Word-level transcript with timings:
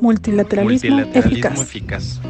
Multilateralismo, 0.00 1.00
eficaz. 1.14 2.20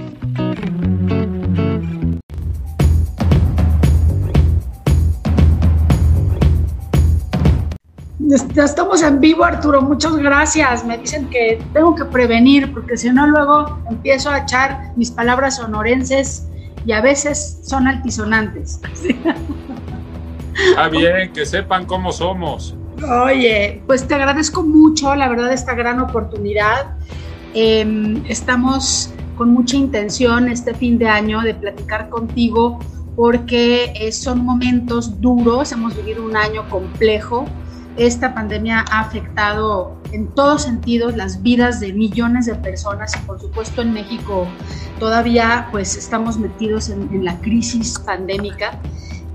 Ya 8.55 8.65
estamos 8.65 9.03
en 9.03 9.21
vivo, 9.21 9.45
Arturo. 9.45 9.83
Muchas 9.83 10.17
gracias. 10.17 10.85
Me 10.85 10.99
dicen 10.99 11.29
que 11.29 11.63
tengo 11.73 11.95
que 11.95 12.05
prevenir 12.07 12.73
porque 12.73 12.97
si 12.97 13.11
no 13.11 13.27
luego 13.27 13.79
empiezo 13.89 14.31
a 14.31 14.39
echar 14.39 14.93
mis 14.97 15.11
palabras 15.11 15.57
sonorenses 15.57 16.49
y 16.85 16.93
a 16.93 17.01
veces 17.01 17.61
son 17.63 17.87
altisonantes. 17.87 18.81
Está 20.71 20.89
bien, 20.89 21.33
que 21.33 21.47
sepan 21.47 21.85
cómo 21.85 22.11
somos. 22.13 22.75
Oye, 23.25 23.83
pues 23.87 24.09
te 24.09 24.15
agradezco 24.15 24.63
mucho, 24.63 25.15
la 25.15 25.29
verdad, 25.29 25.53
esta 25.53 25.75
gran 25.75 26.01
oportunidad. 26.01 26.97
Em, 27.59 28.23
estamos 28.27 29.09
con 29.35 29.49
mucha 29.55 29.79
intención 29.79 30.51
este 30.51 30.75
fin 30.75 30.99
de 30.99 31.09
año 31.09 31.41
de 31.41 31.55
platicar 31.55 32.11
contigo 32.11 32.79
porque 33.17 33.95
eh, 33.95 34.13
son 34.13 34.45
momentos 34.45 35.23
duros, 35.23 35.73
hemos 35.73 35.97
vivido 35.97 36.23
un 36.23 36.37
año 36.37 36.69
complejo. 36.69 37.47
Esta 37.97 38.35
pandemia 38.35 38.85
ha 38.91 39.01
afectado 39.01 39.97
en 40.13 40.27
todos 40.35 40.65
sentidos 40.65 41.17
las 41.17 41.43
vidas 41.43 41.81
de 41.81 41.95
millones 41.95 42.45
de 42.45 42.57
personas 42.57 43.17
y 43.17 43.27
por 43.27 43.41
supuesto 43.41 43.81
en 43.81 43.95
México 43.95 44.47
todavía 45.01 45.69
pues 45.71 45.97
estamos 45.97 46.37
metidos 46.37 46.91
en, 46.91 47.09
en 47.11 47.25
la 47.25 47.41
crisis 47.41 47.99
pandémica 47.99 48.79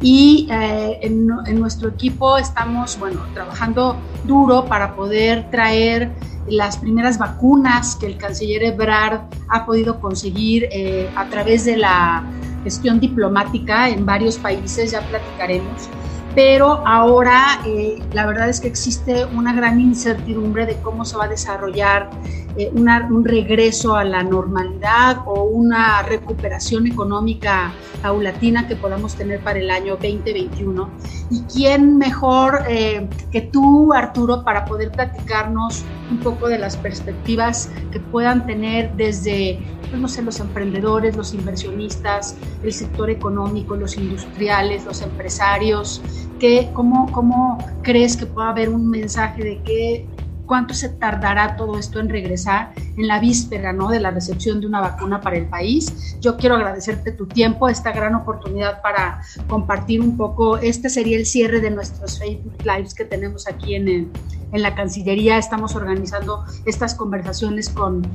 y 0.01 0.47
eh, 0.51 0.99
en, 1.01 1.27
nuestro 1.59 1.89
equipo 1.89 2.37
estamos, 2.37 2.97
bueno, 2.99 3.21
trabajando 3.33 3.95
duro 4.25 4.65
para 4.65 4.95
poder 4.95 5.49
traer 5.51 6.11
las 6.47 6.77
primeras 6.77 7.19
vacunas 7.19 7.95
que 7.95 8.07
el 8.07 8.17
canciller 8.17 8.63
Ebrard 8.63 9.21
ha 9.49 9.65
podido 9.65 9.99
conseguir 9.99 10.67
eh, 10.71 11.09
a 11.15 11.25
través 11.25 11.65
de 11.65 11.77
la 11.77 12.23
gestión 12.63 12.99
diplomática 12.99 13.89
en 13.89 14.05
varios 14.05 14.37
países, 14.37 14.91
ya 14.91 15.01
platicaremos. 15.01 15.89
Pero 16.33 16.81
ahora 16.87 17.59
eh, 17.65 18.01
la 18.13 18.25
verdad 18.25 18.49
es 18.49 18.61
que 18.61 18.67
existe 18.67 19.25
una 19.25 19.53
gran 19.53 19.81
incertidumbre 19.81 20.65
de 20.65 20.75
cómo 20.77 21.03
se 21.03 21.17
va 21.17 21.25
a 21.25 21.27
desarrollar 21.27 22.09
eh, 22.57 22.71
un 22.73 23.25
regreso 23.25 23.95
a 23.95 24.05
la 24.05 24.23
normalidad 24.23 25.19
o 25.25 25.43
una 25.43 26.01
recuperación 26.03 26.87
económica 26.87 27.73
paulatina 28.01 28.67
que 28.67 28.75
podamos 28.75 29.15
tener 29.15 29.39
para 29.41 29.59
el 29.59 29.69
año 29.69 29.93
2021. 29.95 30.89
¿Y 31.29 31.41
quién 31.43 31.97
mejor 31.97 32.63
eh, 32.67 33.07
que 33.31 33.41
tú, 33.41 33.93
Arturo, 33.93 34.43
para 34.43 34.65
poder 34.65 34.91
platicarnos 34.91 35.83
un 36.09 36.19
poco 36.19 36.47
de 36.47 36.57
las 36.57 36.77
perspectivas 36.77 37.69
que 37.91 37.99
puedan 37.99 38.45
tener 38.45 38.93
desde, 38.93 39.59
pues, 39.89 40.01
no 40.01 40.07
sé, 40.07 40.21
los 40.21 40.39
emprendedores, 40.39 41.15
los 41.15 41.33
inversionistas, 41.33 42.35
el 42.63 42.73
sector 42.73 43.09
económico, 43.09 43.75
los 43.75 43.97
industriales, 43.97 44.85
los 44.85 45.01
empresarios? 45.01 46.01
Que, 46.39 46.69
cómo, 46.73 47.11
¿Cómo 47.11 47.59
crees 47.83 48.17
que 48.17 48.25
pueda 48.25 48.49
haber 48.49 48.69
un 48.69 48.89
mensaje 48.89 49.43
de 49.43 49.61
que 49.61 50.07
cuánto 50.51 50.73
se 50.73 50.89
tardará 50.89 51.55
todo 51.55 51.79
esto 51.79 52.01
en 52.01 52.09
regresar 52.09 52.73
en 52.75 53.07
la 53.07 53.21
víspera 53.21 53.71
¿no? 53.71 53.87
de 53.87 54.01
la 54.01 54.11
recepción 54.11 54.59
de 54.59 54.67
una 54.67 54.81
vacuna 54.81 55.21
para 55.21 55.37
el 55.37 55.45
país. 55.45 56.17
Yo 56.19 56.35
quiero 56.35 56.57
agradecerte 56.57 57.13
tu 57.13 57.25
tiempo, 57.25 57.69
esta 57.69 57.93
gran 57.93 58.15
oportunidad 58.15 58.81
para 58.81 59.21
compartir 59.47 60.01
un 60.01 60.17
poco. 60.17 60.57
Este 60.57 60.89
sería 60.89 61.17
el 61.17 61.25
cierre 61.25 61.61
de 61.61 61.71
nuestros 61.71 62.19
Facebook 62.19 62.53
Lives 62.65 62.93
que 62.93 63.05
tenemos 63.05 63.47
aquí 63.47 63.75
en, 63.75 63.87
en 63.87 64.61
la 64.61 64.75
Cancillería. 64.75 65.37
Estamos 65.37 65.73
organizando 65.73 66.43
estas 66.65 66.95
conversaciones 66.95 67.69
con 67.69 68.05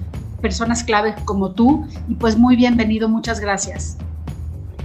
personas 0.43 0.85
clave 0.85 1.15
como 1.25 1.53
tú 1.53 1.89
y 2.07 2.17
pues 2.17 2.37
muy 2.37 2.55
bienvenido, 2.55 3.09
muchas 3.09 3.41
gracias. 3.41 3.97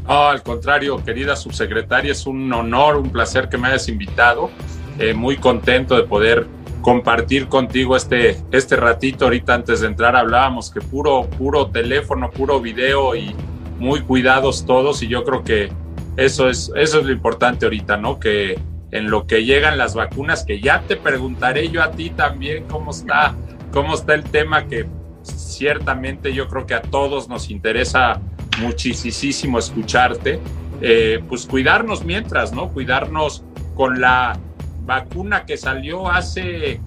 Al 0.08 0.42
contrario, 0.42 1.04
querida 1.04 1.36
subsecretaria, 1.36 2.14
es 2.14 2.26
un 2.26 2.54
honor, 2.54 2.96
un 2.96 3.10
placer 3.10 3.50
que 3.50 3.58
me 3.58 3.68
hayas 3.68 3.90
invitado. 3.90 4.50
Eh, 5.00 5.14
muy 5.14 5.36
contento 5.36 5.98
de 5.98 6.04
poder 6.04 6.48
compartir 6.82 7.48
contigo 7.48 7.96
este, 7.96 8.38
este 8.52 8.76
ratito. 8.76 9.26
Ahorita 9.26 9.54
antes 9.54 9.82
de 9.82 9.88
entrar 9.88 10.16
hablábamos 10.16 10.72
que 10.72 10.82
puro, 10.82 11.30
puro 11.38 11.68
teléfono, 11.68 12.30
puro 12.30 12.60
video 12.60 13.16
y 13.16 13.36
muy 13.80 14.02
cuidados 14.02 14.66
todos 14.66 15.02
y 15.02 15.08
yo 15.08 15.24
creo 15.24 15.44
que 15.44 15.72
eso 16.18 16.50
es, 16.50 16.72
eso 16.76 17.00
es 17.00 17.06
lo 17.06 17.12
importante 17.12 17.66
ahorita, 17.66 17.98
¿no? 17.98 18.20
Que 18.20 18.60
en 18.92 19.10
lo 19.10 19.26
que 19.26 19.46
llegan 19.46 19.78
las 19.78 19.96
vacunas, 19.96 20.44
que 20.44 20.60
ya 20.60 20.82
te 20.82 20.98
preguntaré 20.98 21.70
yo 21.70 21.82
a 21.82 21.92
ti 21.92 22.10
también 22.10 22.66
cómo 22.68 22.92
está, 22.92 23.36
cómo 23.72 23.96
está 23.96 24.14
el 24.14 24.24
tema 24.24 24.68
que 24.68 24.86
ciertamente 25.24 26.34
yo 26.34 26.48
creo 26.48 26.66
que 26.66 26.74
a 26.74 26.82
todos 26.82 27.30
nos 27.30 27.50
interesa 27.50 28.20
muchísimo 28.62 29.60
escucharte. 29.60 30.40
Eh, 30.82 31.24
pues 31.30 31.46
cuidarnos 31.46 32.04
mientras, 32.04 32.54
¿no? 32.54 32.70
Cuidarnos 32.70 33.44
con 33.76 34.02
la 34.02 34.38
vacuna 34.86 35.46
que 35.46 35.58
salió 35.58 36.10
hace 36.10 36.80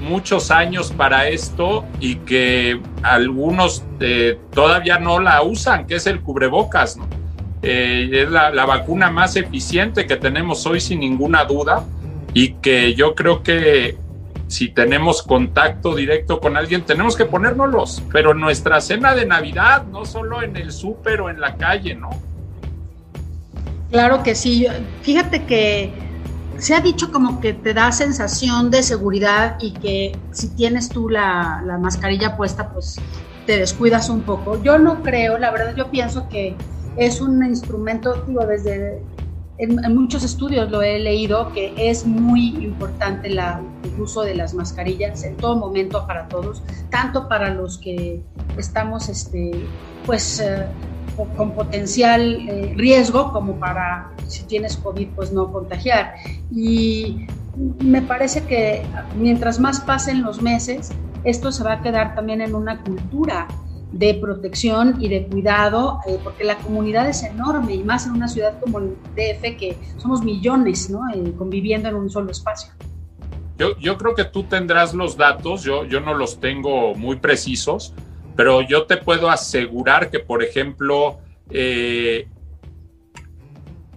muchos 0.00 0.50
años 0.50 0.92
para 0.92 1.28
esto 1.28 1.84
y 2.00 2.16
que 2.16 2.80
algunos 3.02 3.84
eh, 4.00 4.38
todavía 4.52 4.98
no 4.98 5.20
la 5.20 5.42
usan, 5.42 5.86
que 5.86 5.96
es 5.96 6.06
el 6.06 6.20
cubrebocas, 6.20 6.96
¿no? 6.96 7.06
Eh, 7.62 8.08
es 8.12 8.30
la, 8.30 8.50
vacuna 8.64 9.10
más 9.10 9.36
eficiente 9.36 10.06
que 10.06 10.16
tenemos 10.16 10.64
hoy 10.64 10.80
sin 10.80 11.00
ninguna 11.00 11.44
duda 11.44 11.84
y 12.32 12.54
que 12.54 12.94
yo 12.94 13.14
creo 13.14 13.42
que 13.42 13.98
si 14.46 14.70
tenemos 14.70 15.22
contacto 15.22 15.94
directo 15.94 16.40
con 16.40 16.56
alguien 16.56 16.82
tenemos 16.82 17.16
que 17.16 17.26
ponérnoslos, 17.26 18.02
pero 18.10 18.32
en 18.32 18.40
nuestra 18.40 18.80
cena 18.80 19.14
de 19.14 19.26
Navidad, 19.26 19.84
no 19.84 20.06
solo 20.06 20.42
en 20.42 20.56
el 20.56 20.72
súper 20.72 21.20
o 21.20 21.28
en 21.28 21.38
la 21.38 21.56
calle, 21.56 21.94
¿no? 21.94 22.08
Claro 23.90 24.22
que 24.22 24.34
sí, 24.34 24.66
fíjate 25.02 25.44
que 25.44 25.92
se 26.60 26.74
ha 26.74 26.80
dicho 26.80 27.10
como 27.10 27.40
que 27.40 27.54
te 27.54 27.72
da 27.74 27.90
sensación 27.90 28.70
de 28.70 28.82
seguridad 28.82 29.56
y 29.60 29.72
que 29.72 30.12
si 30.30 30.48
tienes 30.50 30.90
tú 30.90 31.08
la, 31.08 31.62
la, 31.66 31.78
mascarilla 31.78 32.36
puesta, 32.36 32.70
pues 32.70 32.96
te 33.46 33.58
descuidas 33.58 34.10
un 34.10 34.20
poco. 34.20 34.62
Yo 34.62 34.78
no 34.78 35.02
creo, 35.02 35.38
la 35.38 35.50
verdad 35.50 35.74
yo 35.74 35.90
pienso 35.90 36.28
que 36.28 36.54
es 36.96 37.20
un 37.20 37.44
instrumento, 37.44 38.24
digo, 38.26 38.46
desde 38.46 39.02
en, 39.56 39.94
muchos 39.94 40.22
estudios 40.22 40.70
lo 40.70 40.82
he 40.82 40.98
leído, 40.98 41.52
que 41.52 41.72
es 41.76 42.06
muy 42.06 42.48
importante 42.64 43.30
la, 43.30 43.62
el 43.82 44.00
uso 44.00 44.22
de 44.22 44.34
las 44.34 44.54
mascarillas 44.54 45.22
en 45.24 45.36
todo 45.36 45.56
momento 45.56 46.06
para 46.06 46.28
todos, 46.28 46.62
tanto 46.90 47.28
para 47.28 47.54
los 47.54 47.78
que 47.78 48.22
estamos, 48.58 49.08
este, 49.08 49.66
pues... 50.04 50.40
Eh, 50.40 50.66
con 51.36 51.52
potencial 51.52 52.48
eh, 52.48 52.74
riesgo 52.76 53.32
como 53.32 53.56
para 53.56 54.10
si 54.26 54.44
tienes 54.44 54.76
COVID 54.76 55.08
pues 55.16 55.32
no 55.32 55.52
contagiar. 55.52 56.14
Y 56.50 57.26
me 57.78 58.02
parece 58.02 58.44
que 58.44 58.82
mientras 59.16 59.58
más 59.58 59.80
pasen 59.80 60.22
los 60.22 60.40
meses, 60.40 60.90
esto 61.24 61.52
se 61.52 61.64
va 61.64 61.74
a 61.74 61.82
quedar 61.82 62.14
también 62.14 62.40
en 62.40 62.54
una 62.54 62.82
cultura 62.82 63.48
de 63.92 64.14
protección 64.14 64.96
y 65.00 65.08
de 65.08 65.26
cuidado, 65.26 66.00
eh, 66.06 66.18
porque 66.22 66.44
la 66.44 66.56
comunidad 66.58 67.08
es 67.08 67.24
enorme 67.24 67.74
y 67.74 67.82
más 67.82 68.06
en 68.06 68.12
una 68.12 68.28
ciudad 68.28 68.58
como 68.60 68.78
el 68.78 68.96
DF 69.16 69.58
que 69.58 69.76
somos 69.96 70.22
millones 70.22 70.90
¿no? 70.90 71.00
eh, 71.12 71.32
conviviendo 71.36 71.88
en 71.88 71.96
un 71.96 72.08
solo 72.08 72.30
espacio. 72.30 72.72
Yo, 73.58 73.76
yo, 73.78 73.98
creo 73.98 74.14
que 74.14 74.24
tú 74.24 74.44
tendrás 74.44 74.94
los 74.94 75.16
datos, 75.16 75.62
yo, 75.62 75.84
yo 75.84 76.00
no 76.00 76.14
los 76.14 76.40
tengo 76.40 76.94
muy 76.94 77.16
precisos, 77.16 77.92
pero 78.40 78.62
yo 78.62 78.86
te 78.86 78.96
puedo 78.96 79.28
asegurar 79.28 80.10
que, 80.10 80.18
por 80.18 80.42
ejemplo, 80.42 81.18
eh, 81.50 82.26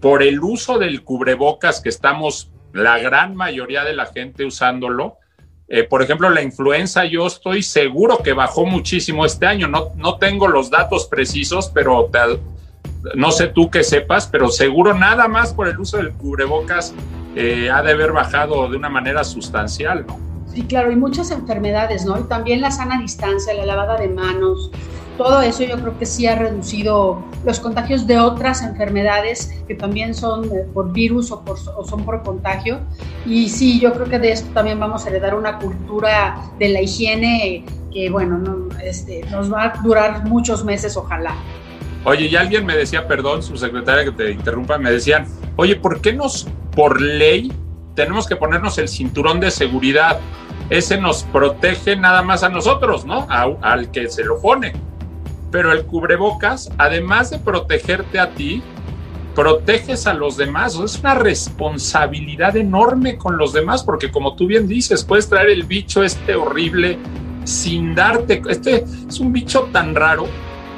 por 0.02 0.22
el 0.22 0.42
uso 0.42 0.78
del 0.78 1.02
cubrebocas 1.02 1.80
que 1.80 1.88
estamos 1.88 2.52
la 2.74 3.00
gran 3.00 3.38
mayoría 3.38 3.86
de 3.86 3.94
la 3.94 4.06
gente 4.08 4.44
usándolo, 4.44 5.16
eh, 5.70 5.86
por 5.86 6.02
ejemplo, 6.02 6.30
la 6.30 6.42
influenza 6.42 7.06
yo 7.06 7.26
estoy 7.26 7.64
seguro 7.64 8.18
que 8.18 8.34
bajó 8.34 8.66
muchísimo 8.66 9.25
este 9.25 9.45
año. 9.45 9.69
No, 9.69 9.94
no 9.95 10.18
tengo 10.18 10.50
los 10.50 10.69
datos 10.69 11.07
precisos, 11.07 11.72
pero 11.74 12.12
no 13.16 13.31
sé 13.31 13.48
tú 13.48 13.72
que 13.72 13.86
sepas, 13.86 14.28
pero 14.28 14.50
seguro 14.50 14.94
nada 14.94 15.30
más 15.30 15.54
por 15.54 15.69
el 15.69 15.80
uso 15.80 15.96
del 15.96 16.12
cubrebocas 16.12 16.94
eh, 17.38 17.69
ha 17.72 17.81
de 17.81 17.94
haber 17.94 18.12
bajado 18.12 18.68
de 18.68 18.75
una 18.75 18.89
manera 18.89 19.24
sustancial, 19.24 20.06
¿no? 20.06 20.32
Sí, 20.53 20.63
claro, 20.63 20.91
y 20.91 20.95
muchas 20.95 21.31
enfermedades, 21.31 22.05
¿no? 22.05 22.19
Y 22.19 22.23
también 22.23 22.61
la 22.61 22.69
sana 22.69 23.00
distancia, 23.00 23.53
la 23.53 23.65
lavada 23.65 23.97
de 23.97 24.07
manos, 24.07 24.69
todo 25.17 25.41
eso 25.41 25.63
yo 25.63 25.79
creo 25.79 25.97
que 25.97 26.05
sí 26.05 26.25
ha 26.25 26.35
reducido 26.35 27.23
los 27.45 27.59
contagios 27.59 28.07
de 28.07 28.19
otras 28.19 28.63
enfermedades 28.63 29.53
que 29.67 29.75
también 29.75 30.15
son 30.15 30.45
eh, 30.45 30.65
por 30.73 30.91
virus 30.91 31.31
o, 31.31 31.44
son 31.88 32.03
por 32.03 32.23
contagio. 32.23 32.79
Y 33.25 33.50
sí, 33.50 33.79
yo 33.79 33.94
creo 33.94 34.07
que 34.07 34.19
de 34.19 34.31
esto 34.31 34.50
también 34.53 34.79
vamos 34.79 35.05
a 35.05 35.09
heredar 35.09 35.35
una 35.35 35.59
cultura 35.59 36.51
de 36.57 36.69
la 36.69 36.81
higiene 36.81 37.65
que, 37.91 38.09
bueno, 38.09 38.38
no, 38.39 38.69
este, 38.79 39.23
nos 39.29 39.51
va 39.53 39.65
a 39.65 39.81
durar 39.83 40.25
muchos 40.27 40.63
meses, 40.65 40.97
ojalá. 40.97 41.35
Oye, 42.05 42.25
y 42.25 42.35
alguien 42.35 42.65
me 42.65 42.75
decía, 42.75 43.07
perdón, 43.07 43.44
su 43.44 43.55
secretaria 43.55 44.03
que 44.03 44.11
te 44.11 44.31
interrumpa, 44.31 44.77
me 44.77 44.91
decían, 44.91 45.25
oye, 45.55 45.75
¿por 45.75 46.01
qué 46.01 46.11
nos, 46.11 46.47
por 46.75 47.00
ley, 47.00 47.53
tenemos 47.95 48.28
que 48.28 48.36
ponernos 48.36 48.78
el 48.78 48.88
cinturón 48.88 49.40
de 49.40 49.51
seguridad? 49.51 50.19
ese 50.69 50.98
nos 50.98 51.24
protege 51.24 51.95
nada 51.95 52.22
más 52.22 52.44
a 52.44 52.50
nosotros, 52.50 53.06
¿no? 53.06 53.28
al 53.30 53.92
que 53.92 54.10
se 54.10 54.24
lo 54.24 54.40
pone. 54.40 54.74
Pero 55.51 55.72
el 55.72 55.86
cubrebocas, 55.86 56.72
además 56.78 57.30
de 57.30 57.38
protegerte 57.38 58.19
a 58.19 58.31
ti, 58.31 58.63
proteges 59.36 60.07
a 60.07 60.13
los 60.13 60.38
demás. 60.38 60.75
Es 60.75 61.00
una 61.00 61.16
responsabilidad 61.16 62.57
enorme 62.57 63.18
con 63.18 63.38
los 63.38 63.54
demás, 63.54 63.84
porque 63.84 64.12
como 64.12 64.36
tú 64.36 64.48
bien 64.48 64.68
dices, 64.68 65.04
puedes 65.04 65.30
traer 65.30 65.50
el 65.50 65.63
bicho 65.63 66.04
este 66.04 66.36
horrible 66.36 66.98
sin 67.44 67.94
darte. 67.94 68.42
Este 68.50 68.86
es 69.07 69.19
un 69.19 69.31
bicho 69.31 69.69
tan 69.72 69.94
raro 69.94 70.25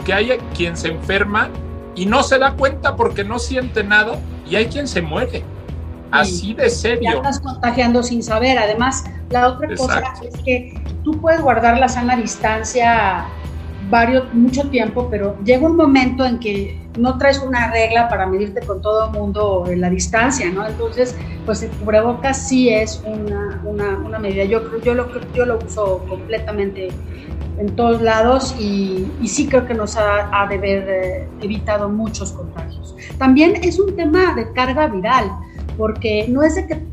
que 0.06 0.14
hay 0.14 0.38
quien 0.56 0.76
se 0.76 0.90
enferma 0.90 1.50
y 1.96 2.06
no 2.06 2.22
se 2.24 2.38
da 2.38 2.54
cuenta 2.54 2.98
porque 2.98 3.24
no 3.24 3.40
siente 3.40 3.84
nada 3.84 4.20
y 4.50 4.58
hay 4.58 4.66
quien 4.66 4.88
se 4.88 5.02
muere. 5.02 5.44
Así 6.22 6.54
de 6.54 6.70
serio. 6.70 7.02
Ya 7.04 7.18
estás 7.18 7.40
contagiando 7.40 8.04
sin 8.04 8.24
saber. 8.24 8.58
Además, 8.58 9.06
la 9.30 9.50
otra 9.50 9.76
cosa 9.76 10.02
es 10.24 10.38
que 10.42 10.82
tú 11.04 11.20
puedes 11.20 11.42
guardar 11.42 11.78
la 11.78 11.88
sana 11.88 12.16
distancia 12.16 13.26
varios, 13.90 14.34
mucho 14.34 14.68
tiempo, 14.70 15.08
pero 15.10 15.38
llega 15.44 15.66
un 15.66 15.76
momento 15.76 16.26
en 16.26 16.40
que 16.40 16.80
no 16.98 17.18
traes 17.18 17.40
una 17.40 17.72
regla 17.72 18.08
para 18.10 18.26
medirte 18.26 18.62
con 18.62 18.82
todo 18.82 19.06
el 19.06 19.12
mundo 19.12 19.66
en 19.68 19.82
la 19.82 19.90
distancia, 19.90 20.50
¿no? 20.50 20.66
Entonces, 20.66 21.16
pues 21.46 21.62
el 21.62 21.70
cubrebocas 21.72 22.48
sí 22.48 22.70
es 22.70 23.02
una, 23.06 23.62
una, 23.64 23.98
una 23.98 24.20
medida. 24.20 24.46
Yo, 24.46 24.62
yo, 24.82 24.94
lo, 24.94 25.10
yo 25.34 25.46
lo 25.46 25.60
uso 25.60 26.06
completamente 26.10 26.90
en 27.58 27.76
todos 27.76 28.02
lados 28.02 28.56
y, 28.60 29.08
y 29.22 29.28
sí 29.28 29.48
creo 29.48 29.66
que 29.66 29.74
nos 29.74 29.96
ha, 29.98 30.30
ha 30.32 30.48
de 30.48 30.56
haber 30.56 30.90
eh, 30.90 31.28
evitado 31.42 31.90
muchos 31.90 32.32
contagios. 32.32 32.96
También 33.18 33.56
es 33.62 33.80
un 33.80 33.96
tema 33.96 34.34
de 34.34 34.52
carga 34.54 34.88
viral, 34.88 35.32
porque 35.78 36.28
no 36.28 36.44
es 36.44 36.56
de 36.56 36.68
que 36.68 36.84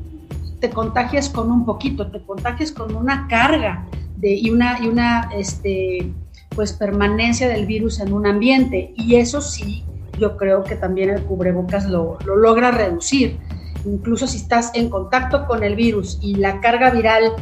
te 0.61 0.71
contagies 0.71 1.29
con 1.29 1.51
un 1.51 1.65
poquito, 1.65 2.11
te 2.11 2.23
contagies 2.23 2.73
con 2.73 2.95
una 2.95 3.27
carga 3.29 3.85
de, 4.17 4.35
y 4.35 4.51
una, 4.51 4.79
y 4.83 4.89
una 4.89 5.31
este, 5.37 6.13
pues 6.55 6.73
permanencia 6.73 7.49
del 7.49 7.67
virus 7.67 8.01
en 8.01 8.13
un 8.13 8.27
ambiente 8.27 8.93
y 8.97 9.17
eso 9.17 9.41
sí, 9.41 9.85
yo 10.19 10.37
creo 10.37 10.63
que 10.63 10.77
también 10.77 11.11
el 11.11 11.23
cubrebocas 11.23 11.87
lo, 11.87 12.19
lo 12.25 12.37
logra 12.37 12.71
reducir. 12.71 13.39
Incluso 13.85 14.29
si 14.29 14.37
estás 14.37 14.71
en 14.75 14.89
contacto 14.89 15.47
con 15.47 15.65
el 15.65 15.75
virus 15.75 16.19
y 16.23 16.37
la 16.37 16.61
carga 16.61 16.91
viral 16.91 17.33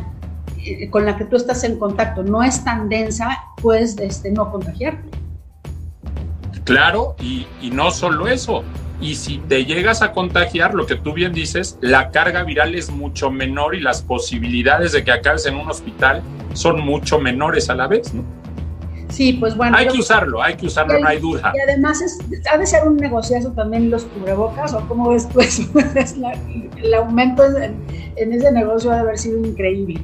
eh, 0.65 0.91
con 0.91 1.07
la 1.07 1.17
que 1.17 1.25
tú 1.25 1.37
estás 1.37 1.65
en 1.65 1.79
contacto 1.79 2.23
no 2.23 2.43
es 2.43 2.65
tan 2.65 2.89
densa, 2.89 3.39
puedes 3.63 3.97
este, 3.99 4.31
no 4.31 4.51
contagiarte. 4.51 5.09
Claro, 6.65 7.17
y, 7.21 7.47
no 7.73 7.91
solo 7.91 8.29
eso. 8.29 8.63
Y 9.01 9.15
si 9.15 9.39
te 9.39 9.65
llegas 9.65 10.03
a 10.03 10.13
contagiar, 10.13 10.75
lo 10.75 10.87
que 10.87 10.97
tú 10.97 11.15
bien 11.15 11.33
dices, 11.33 11.79
la 11.81 12.11
carga 12.11 12.43
viral 12.43 12.75
es 12.75 12.91
mucho 12.91 13.31
menor 13.31 13.75
y 13.75 13.81
las 13.81 14.03
posibilidades 14.03 14.93
de 14.93 15.05
que 15.05 15.13
acabes 15.13 15.47
en 15.47 15.57
un 15.57 15.71
hospital 15.71 16.23
son 16.53 16.81
mucho 16.81 17.19
menores 17.19 17.71
a 17.71 17.75
la 17.75 17.87
vez, 17.87 18.13
¿no? 18.13 18.25
Sí, 19.09 19.33
pues 19.35 19.57
bueno. 19.57 19.77
Hay 19.77 19.89
que 19.89 19.99
usarlo, 19.99 20.43
hay 20.43 20.55
que 20.55 20.67
usarlo, 20.67 20.99
no 20.99 21.07
hay 21.07 21.19
duda. 21.19 21.53
Y 21.55 21.61
además 21.61 22.01
es, 22.01 22.19
ha 22.53 22.57
de 22.57 22.67
ser 22.67 22.87
un 22.87 22.97
negociazo 22.97 23.53
también 23.53 23.91
los 23.91 24.05
cubrebocas, 24.05 24.73
o 24.75 24.87
cómo 24.87 25.11
ves 25.11 25.29
tú 25.29 25.41
eso. 25.41 25.65
el 26.77 26.95
aumento 26.95 27.45
en, 27.57 27.83
ese 28.17 28.53
negocio 28.53 28.91
ha 28.93 28.97
de 28.97 29.01
haber 29.01 29.19
sido 29.19 29.39
increíble. 29.39 30.01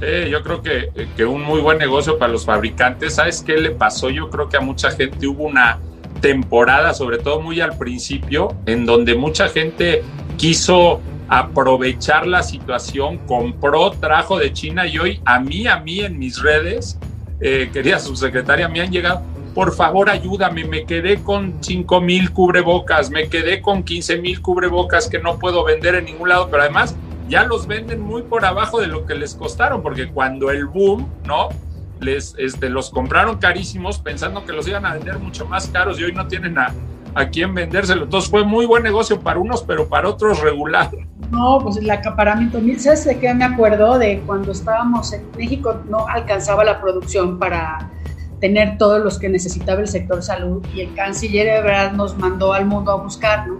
Sí, 0.00 0.30
yo 0.30 0.42
creo 0.42 0.62
que, 0.62 1.08
que 1.16 1.24
un 1.24 1.42
muy 1.42 1.60
buen 1.60 1.78
negocio 1.78 2.18
para 2.18 2.30
los 2.30 2.44
fabricantes. 2.44 3.14
¿Sabes 3.14 3.42
qué 3.42 3.56
le 3.56 3.70
pasó? 3.70 4.10
Yo 4.10 4.28
creo 4.30 4.48
que 4.48 4.58
a 4.58 4.60
mucha 4.60 4.90
gente 4.90 5.26
hubo 5.26 5.44
una 5.44 5.78
temporada, 6.20 6.94
sobre 6.94 7.18
todo 7.18 7.40
muy 7.40 7.60
al 7.60 7.76
principio, 7.76 8.54
en 8.66 8.86
donde 8.86 9.14
mucha 9.14 9.48
gente 9.48 10.02
quiso 10.36 11.00
aprovechar 11.28 12.26
la 12.26 12.42
situación, 12.42 13.18
compró, 13.26 13.90
trajo 13.90 14.38
de 14.38 14.52
China 14.52 14.86
y 14.86 14.98
hoy 14.98 15.20
a 15.24 15.40
mí, 15.40 15.66
a 15.66 15.80
mí 15.80 16.00
en 16.00 16.18
mis 16.18 16.40
redes 16.40 16.98
eh, 17.40 17.68
querida 17.72 17.98
subsecretaria, 17.98 18.68
me 18.68 18.80
han 18.80 18.90
llegado, 18.90 19.22
por 19.54 19.74
favor 19.74 20.08
ayúdame, 20.08 20.64
me 20.64 20.84
quedé 20.84 21.22
con 21.22 21.54
5 21.60 22.00
mil 22.00 22.32
cubrebocas, 22.32 23.10
me 23.10 23.28
quedé 23.28 23.60
con 23.60 23.82
15 23.82 24.18
mil 24.18 24.40
cubrebocas 24.40 25.08
que 25.08 25.18
no 25.18 25.38
puedo 25.38 25.64
vender 25.64 25.96
en 25.96 26.06
ningún 26.06 26.28
lado, 26.28 26.48
pero 26.50 26.62
además 26.62 26.94
ya 27.28 27.44
los 27.44 27.66
venden 27.66 28.00
muy 28.00 28.22
por 28.22 28.44
abajo 28.44 28.80
de 28.80 28.86
lo 28.86 29.04
que 29.04 29.14
les 29.14 29.34
costaron, 29.34 29.82
porque 29.82 30.08
cuando 30.08 30.50
el 30.50 30.66
boom, 30.66 31.08
¿no? 31.24 31.48
Les, 32.00 32.34
este, 32.38 32.68
los 32.68 32.90
compraron 32.90 33.38
carísimos 33.38 33.98
pensando 33.98 34.44
que 34.44 34.52
los 34.52 34.68
iban 34.68 34.84
a 34.84 34.94
vender 34.94 35.18
mucho 35.18 35.46
más 35.46 35.68
caros 35.68 35.98
y 35.98 36.04
hoy 36.04 36.12
no 36.12 36.26
tienen 36.26 36.58
a, 36.58 36.72
a 37.14 37.28
quién 37.28 37.54
vendérselo. 37.54 38.04
Entonces 38.04 38.30
fue 38.30 38.44
muy 38.44 38.66
buen 38.66 38.82
negocio 38.82 39.20
para 39.20 39.40
unos, 39.40 39.62
pero 39.62 39.88
para 39.88 40.08
otros 40.08 40.40
regular. 40.40 40.90
No, 41.30 41.58
pues 41.62 41.78
el 41.78 41.90
acaparamiento. 41.90 42.60
¿Sabes 42.78 43.04
de 43.04 43.18
qué 43.18 43.32
me 43.34 43.44
acuerdo? 43.44 43.98
De 43.98 44.22
cuando 44.26 44.52
estábamos 44.52 45.12
en 45.12 45.24
México, 45.36 45.82
no 45.88 46.06
alcanzaba 46.06 46.62
la 46.64 46.80
producción 46.80 47.38
para 47.38 47.90
tener 48.40 48.76
todos 48.76 49.02
los 49.02 49.18
que 49.18 49.28
necesitaba 49.28 49.80
el 49.80 49.88
sector 49.88 50.22
salud 50.22 50.64
y 50.74 50.82
el 50.82 50.94
canciller 50.94 51.46
de 51.46 51.62
verdad 51.62 51.92
nos 51.92 52.16
mandó 52.18 52.52
al 52.52 52.66
mundo 52.66 52.92
a 52.92 52.96
buscar, 52.96 53.48
¿no? 53.48 53.58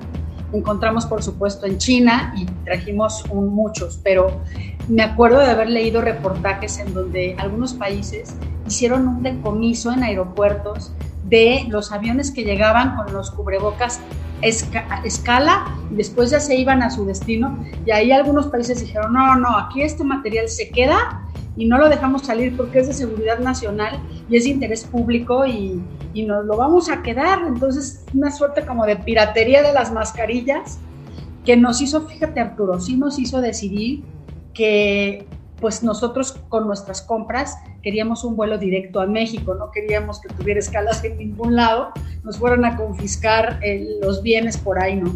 Encontramos, 0.53 1.07
por 1.07 1.23
supuesto, 1.23 1.67
en 1.67 1.79
China 1.79 2.35
y 2.37 2.47
trajimos 2.65 3.25
muchos, 3.33 3.99
pero 4.05 4.41
me 4.89 5.03
acuerdo 5.03 5.41
de 5.41 5.47
haber 5.47 5.69
leído 5.69 6.01
reportajes 6.01 6.79
en 6.79 6.95
donde 6.95 7.35
algunos 7.39 7.75
países 7.75 8.37
hicieron 8.67 9.09
un 9.09 9.23
decomiso 9.23 9.93
en 9.93 10.03
aeropuertos 10.03 10.93
de 11.25 11.65
los 11.69 11.93
aviones 11.93 12.31
que 12.31 12.45
llegaban 12.45 12.97
con 12.97 13.13
los 13.13 13.31
cubrebocas 13.33 14.01
escala 14.43 15.65
y 15.91 15.97
después 15.97 16.31
ya 16.31 16.41
se 16.41 16.57
iban 16.57 16.83
a 16.83 16.91
su 16.91 17.05
destino 17.05 17.59
y 17.85 17.91
ahí 17.91 18.13
algunos 18.13 18.47
países 18.47 18.81
dijeron, 18.81 19.13
no, 19.13 19.35
no, 19.37 19.57
aquí 19.57 19.83
este 19.83 20.05
material 20.05 20.49
se 20.49 20.71
queda 20.71 21.23
y 21.57 21.67
no 21.67 21.79
lo 21.79 21.89
dejamos 21.89 22.23
salir 22.23 22.57
porque 22.57 22.81
es 22.81 22.87
de 22.87 22.93
seguridad 22.93 23.39
nacional 23.39 23.99
y 24.29 24.37
es 24.37 24.45
de 24.45 24.51
interés 24.51 24.85
público 24.85 25.47
y, 25.47 25.83
y 26.13 26.25
nos 26.25 26.45
lo 26.45 26.57
vamos 26.57 26.91
a 26.91 27.03
quedar. 27.03 27.45
Entonces, 27.47 28.05
una 28.13 28.31
suerte 28.31 28.67
como 28.67 28.85
de 28.85 28.97
piratería 28.97 29.63
de 29.63 29.73
las 29.73 29.91
mascarillas 29.91 30.79
que 31.47 31.57
nos 31.57 31.81
hizo, 31.81 32.07
fíjate 32.07 32.41
Arturo, 32.41 32.79
sí 32.79 32.97
nos 32.99 33.19
hizo 33.19 33.41
decidir 33.41 34.05
que 34.57 35.27
pues 35.61 35.83
nosotros 35.83 36.39
con 36.49 36.67
nuestras 36.67 37.01
compras 37.01 37.57
queríamos 37.83 38.25
un 38.25 38.37
vuelo 38.37 38.59
directo 38.59 39.01
a 39.01 39.07
México, 39.07 39.55
no 39.55 39.71
queríamos 39.71 40.21
que 40.21 40.29
tuviera 40.29 40.61
escalas 40.61 41.03
en 41.05 41.17
ningún 41.19 41.57
lado, 41.57 41.93
nos 42.25 42.39
fueran 42.39 42.65
a 42.65 42.77
confiscar 42.77 43.59
eh, 43.63 43.87
los 44.03 44.23
bienes 44.23 44.57
por 44.57 44.83
ahí, 44.83 44.97
¿no? 44.97 45.15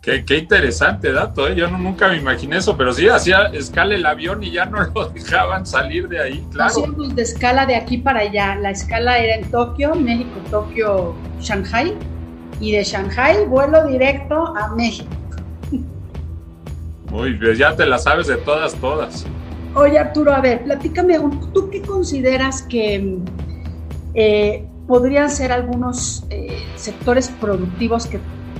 Qué, 0.00 0.24
qué 0.24 0.38
interesante 0.38 1.12
dato, 1.12 1.48
¿eh? 1.48 1.56
yo 1.56 1.68
nunca 1.68 2.08
me 2.08 2.16
imaginé 2.16 2.58
eso, 2.58 2.76
pero 2.76 2.92
sí 2.92 3.08
hacía 3.08 3.46
escala 3.46 3.94
el 3.94 4.06
avión 4.06 4.42
y 4.42 4.52
ya 4.52 4.64
no 4.64 4.78
lo 4.94 5.08
dejaban 5.08 5.66
salir 5.66 6.08
de 6.08 6.22
ahí, 6.22 6.46
claro. 6.52 6.70
Hacíamos 6.70 7.16
de 7.16 7.22
escala 7.22 7.66
de 7.66 7.74
aquí 7.74 7.98
para 7.98 8.20
allá, 8.20 8.54
la 8.54 8.70
escala 8.70 9.18
era 9.18 9.34
en 9.34 9.50
Tokio, 9.50 9.94
México, 9.94 10.38
Tokio, 10.50 11.14
Shanghai, 11.40 11.94
y 12.60 12.72
de 12.72 12.84
Shanghai 12.84 13.44
vuelo 13.46 13.86
directo 13.86 14.56
a 14.56 14.74
México. 14.74 15.10
Uy, 17.12 17.38
ya 17.56 17.74
te 17.74 17.86
la 17.86 17.98
sabes 17.98 18.26
de 18.26 18.36
todas, 18.36 18.74
todas. 18.74 19.26
Oye, 19.74 19.98
Arturo, 19.98 20.32
a 20.32 20.40
ver, 20.40 20.64
platícame, 20.64 21.18
¿tú 21.52 21.70
qué 21.70 21.82
consideras 21.82 22.62
que 22.62 23.18
eh, 24.14 24.64
podrían 24.86 25.30
ser 25.30 25.52
algunos 25.52 26.24
eh, 26.30 26.58
sectores 26.76 27.28
productivos 27.28 28.06
que 28.06 28.18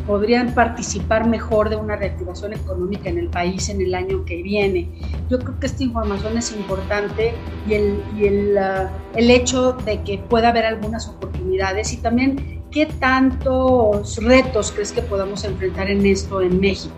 podrían 0.09 0.55
participar 0.55 1.29
mejor 1.29 1.69
de 1.69 1.77
una 1.77 1.95
reactivación 1.95 2.55
económica 2.55 3.11
en 3.11 3.19
el 3.19 3.29
país 3.29 3.69
en 3.69 3.83
el 3.83 3.95
año 3.95 4.25
que 4.25 4.43
viene. 4.43 4.89
Yo 5.29 5.39
creo 5.39 5.61
que 5.61 5.67
esta 5.67 5.83
información 5.83 6.39
es 6.39 6.51
importante 6.51 7.35
y 7.67 7.75
el, 7.75 8.03
y 8.17 8.27
el, 8.27 8.57
uh, 8.57 8.89
el 9.19 9.31
hecho 9.31 9.73
de 9.73 10.03
que 10.05 10.17
pueda 10.17 10.49
haber 10.49 10.65
algunas 10.65 11.09
oportunidades 11.09 11.93
y 11.93 11.99
también 11.99 12.63
qué 12.71 12.87
tantos 12.87 14.17
retos 14.25 14.73
crees 14.73 14.93
que 14.93 15.03
podamos 15.03 15.45
enfrentar 15.45 15.91
en 15.91 16.07
esto 16.07 16.41
en 16.41 16.59
México. 16.59 16.95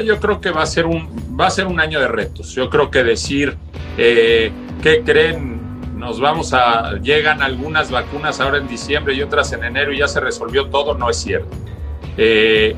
Yo 0.00 0.18
creo 0.18 0.40
que 0.40 0.50
va 0.50 0.62
a 0.62 0.66
ser 0.66 0.86
un, 0.86 1.36
va 1.38 1.46
a 1.46 1.50
ser 1.50 1.66
un 1.66 1.78
año 1.78 2.00
de 2.00 2.08
retos. 2.08 2.54
Yo 2.54 2.70
creo 2.70 2.90
que 2.90 3.04
decir 3.04 3.56
eh, 3.98 4.50
qué 4.82 5.02
creen, 5.02 5.98
nos 5.98 6.18
vamos 6.18 6.54
a, 6.54 6.94
llegan 7.02 7.42
algunas 7.42 7.90
vacunas 7.90 8.40
ahora 8.40 8.58
en 8.58 8.66
diciembre 8.66 9.14
y 9.14 9.22
otras 9.22 9.52
en 9.52 9.64
enero 9.64 9.92
y 9.92 9.98
ya 9.98 10.08
se 10.08 10.20
resolvió 10.20 10.66
todo, 10.66 10.94
no 10.94 11.10
es 11.10 11.16
cierto. 11.18 11.54
Eh, 12.16 12.74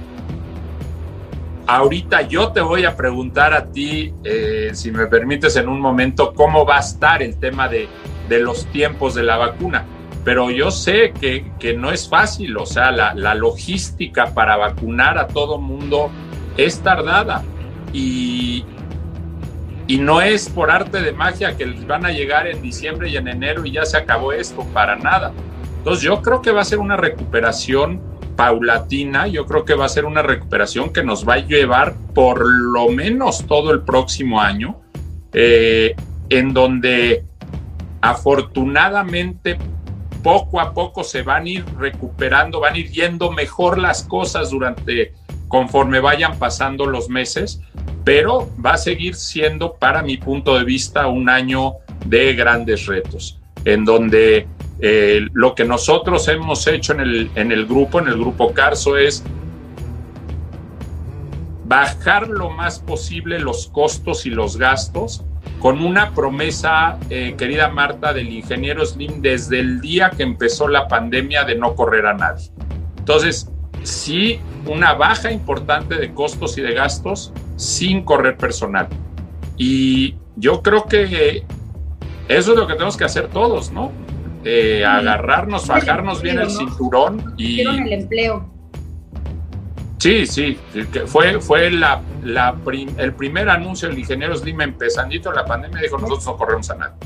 ahorita 1.66 2.22
yo 2.22 2.52
te 2.52 2.60
voy 2.60 2.84
a 2.84 2.96
preguntar 2.96 3.54
a 3.54 3.66
ti, 3.66 4.12
eh, 4.24 4.70
si 4.74 4.90
me 4.90 5.06
permites 5.06 5.56
en 5.56 5.68
un 5.68 5.80
momento, 5.80 6.34
cómo 6.34 6.66
va 6.66 6.78
a 6.78 6.80
estar 6.80 7.22
el 7.22 7.38
tema 7.38 7.68
de, 7.68 7.88
de 8.28 8.40
los 8.40 8.66
tiempos 8.66 9.14
de 9.14 9.22
la 9.22 9.36
vacuna. 9.36 9.86
Pero 10.24 10.50
yo 10.50 10.70
sé 10.70 11.12
que, 11.20 11.52
que 11.58 11.74
no 11.74 11.92
es 11.92 12.08
fácil, 12.08 12.56
o 12.56 12.64
sea, 12.64 12.90
la, 12.90 13.14
la 13.14 13.34
logística 13.34 14.32
para 14.32 14.56
vacunar 14.56 15.18
a 15.18 15.26
todo 15.28 15.58
mundo 15.58 16.10
es 16.56 16.80
tardada 16.80 17.42
y, 17.92 18.64
y 19.86 19.98
no 19.98 20.20
es 20.20 20.48
por 20.48 20.70
arte 20.70 21.00
de 21.00 21.12
magia 21.12 21.56
que 21.56 21.66
les 21.66 21.86
van 21.86 22.06
a 22.06 22.10
llegar 22.10 22.46
en 22.46 22.62
diciembre 22.62 23.08
y 23.08 23.16
en 23.16 23.28
enero 23.28 23.64
y 23.64 23.72
ya 23.72 23.84
se 23.84 23.96
acabó 23.96 24.32
esto, 24.32 24.64
para 24.72 24.96
nada. 24.96 25.32
Entonces 25.78 26.02
yo 26.02 26.22
creo 26.22 26.40
que 26.40 26.50
va 26.50 26.62
a 26.62 26.64
ser 26.64 26.78
una 26.78 26.96
recuperación 26.96 28.00
paulatina, 28.36 29.26
yo 29.26 29.46
creo 29.46 29.64
que 29.64 29.74
va 29.74 29.84
a 29.84 29.88
ser 29.88 30.04
una 30.04 30.22
recuperación 30.22 30.92
que 30.92 31.04
nos 31.04 31.28
va 31.28 31.34
a 31.34 31.38
llevar 31.38 31.94
por 32.14 32.44
lo 32.46 32.88
menos 32.88 33.46
todo 33.46 33.70
el 33.70 33.82
próximo 33.82 34.40
año, 34.40 34.80
eh, 35.32 35.94
en 36.30 36.52
donde 36.52 37.24
afortunadamente 38.00 39.58
poco 40.22 40.58
a 40.60 40.72
poco 40.72 41.04
se 41.04 41.22
van 41.22 41.44
a 41.44 41.48
ir 41.48 41.64
recuperando, 41.78 42.60
van 42.60 42.74
a 42.74 42.78
ir 42.78 42.90
yendo 42.90 43.30
mejor 43.30 43.78
las 43.78 44.04
cosas 44.04 44.50
durante 44.50 45.12
conforme 45.54 46.00
vayan 46.00 46.36
pasando 46.36 46.84
los 46.84 47.08
meses, 47.08 47.60
pero 48.02 48.50
va 48.60 48.72
a 48.72 48.76
seguir 48.76 49.14
siendo, 49.14 49.74
para 49.74 50.02
mi 50.02 50.16
punto 50.16 50.58
de 50.58 50.64
vista, 50.64 51.06
un 51.06 51.28
año 51.28 51.74
de 52.06 52.34
grandes 52.34 52.86
retos, 52.86 53.38
en 53.64 53.84
donde 53.84 54.48
eh, 54.80 55.28
lo 55.32 55.54
que 55.54 55.64
nosotros 55.64 56.26
hemos 56.26 56.66
hecho 56.66 56.94
en 56.94 57.00
el, 57.02 57.30
en 57.36 57.52
el 57.52 57.66
grupo, 57.66 58.00
en 58.00 58.08
el 58.08 58.18
grupo 58.18 58.52
Carso, 58.52 58.96
es 58.96 59.22
bajar 61.66 62.26
lo 62.26 62.50
más 62.50 62.80
posible 62.80 63.38
los 63.38 63.68
costos 63.68 64.26
y 64.26 64.30
los 64.30 64.56
gastos 64.56 65.24
con 65.60 65.84
una 65.84 66.10
promesa, 66.10 66.98
eh, 67.10 67.36
querida 67.38 67.68
Marta, 67.68 68.12
del 68.12 68.32
ingeniero 68.32 68.84
Slim 68.84 69.22
desde 69.22 69.60
el 69.60 69.80
día 69.80 70.10
que 70.10 70.24
empezó 70.24 70.66
la 70.66 70.88
pandemia 70.88 71.44
de 71.44 71.54
no 71.54 71.76
correr 71.76 72.06
a 72.06 72.14
nadie. 72.14 72.50
Entonces, 72.98 73.53
sí, 73.84 74.40
una 74.66 74.94
baja 74.94 75.30
importante 75.30 75.94
de 75.94 76.12
costos 76.12 76.58
y 76.58 76.62
de 76.62 76.74
gastos 76.74 77.32
sin 77.56 78.02
correr 78.02 78.36
personal. 78.36 78.88
Y 79.56 80.16
yo 80.36 80.62
creo 80.62 80.84
que 80.86 81.44
eso 82.28 82.52
es 82.52 82.58
lo 82.58 82.66
que 82.66 82.72
tenemos 82.74 82.96
que 82.96 83.04
hacer 83.04 83.28
todos, 83.28 83.70
¿no? 83.70 83.92
Eh, 84.44 84.84
agarrarnos, 84.84 85.66
bajarnos 85.66 86.20
bien 86.20 86.38
el 86.38 86.50
cinturón 86.50 87.34
y... 87.36 87.60
el 87.60 87.92
empleo. 87.92 88.50
Sí, 89.98 90.26
sí, 90.26 90.58
fue, 91.06 91.40
fue 91.40 91.70
la, 91.70 92.02
la 92.22 92.54
el 92.98 93.14
primer 93.14 93.48
anuncio 93.48 93.88
del 93.88 93.98
ingeniero 93.98 94.36
Slim 94.36 94.60
empezandito 94.60 95.30
en 95.30 95.36
la 95.36 95.46
pandemia, 95.46 95.80
dijo 95.80 95.96
nosotros 95.96 96.26
no 96.26 96.36
corremos 96.36 96.70
a 96.70 96.74
nada. 96.74 96.96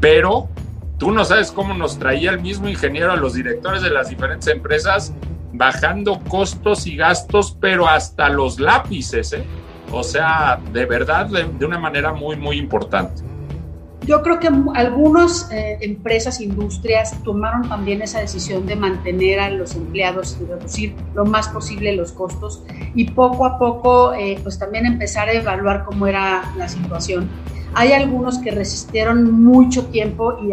Pero 0.00 0.48
tú 0.96 1.10
no 1.10 1.22
sabes 1.26 1.52
cómo 1.52 1.74
nos 1.74 1.98
traía 1.98 2.30
el 2.30 2.40
mismo 2.40 2.66
ingeniero 2.68 3.12
a 3.12 3.16
los 3.16 3.34
directores 3.34 3.82
de 3.82 3.90
las 3.90 4.08
diferentes 4.08 4.48
empresas 4.48 5.12
bajando 5.56 6.20
costos 6.28 6.86
y 6.86 6.96
gastos, 6.96 7.56
pero 7.60 7.88
hasta 7.88 8.28
los 8.28 8.60
lápices, 8.60 9.32
¿eh? 9.32 9.44
O 9.92 10.02
sea, 10.02 10.60
de 10.72 10.84
verdad, 10.84 11.26
de 11.26 11.64
una 11.64 11.78
manera 11.78 12.12
muy, 12.12 12.36
muy 12.36 12.58
importante. 12.58 13.22
Yo 14.06 14.22
creo 14.22 14.38
que 14.38 14.48
algunas 14.74 15.50
eh, 15.50 15.78
empresas, 15.80 16.40
industrias 16.40 17.20
tomaron 17.24 17.68
también 17.68 18.02
esa 18.02 18.20
decisión 18.20 18.64
de 18.64 18.76
mantener 18.76 19.40
a 19.40 19.50
los 19.50 19.74
empleados 19.74 20.38
y 20.40 20.44
reducir 20.44 20.94
lo 21.14 21.24
más 21.24 21.48
posible 21.48 21.92
los 21.96 22.12
costos 22.12 22.62
y 22.94 23.10
poco 23.10 23.44
a 23.44 23.58
poco 23.58 24.14
eh, 24.14 24.38
pues 24.44 24.60
también 24.60 24.86
empezar 24.86 25.28
a 25.28 25.32
evaluar 25.32 25.84
cómo 25.84 26.06
era 26.06 26.52
la 26.56 26.68
situación. 26.68 27.28
Hay 27.74 27.92
algunos 27.92 28.38
que 28.38 28.52
resistieron 28.52 29.42
mucho 29.42 29.86
tiempo 29.86 30.38
y, 30.40 30.52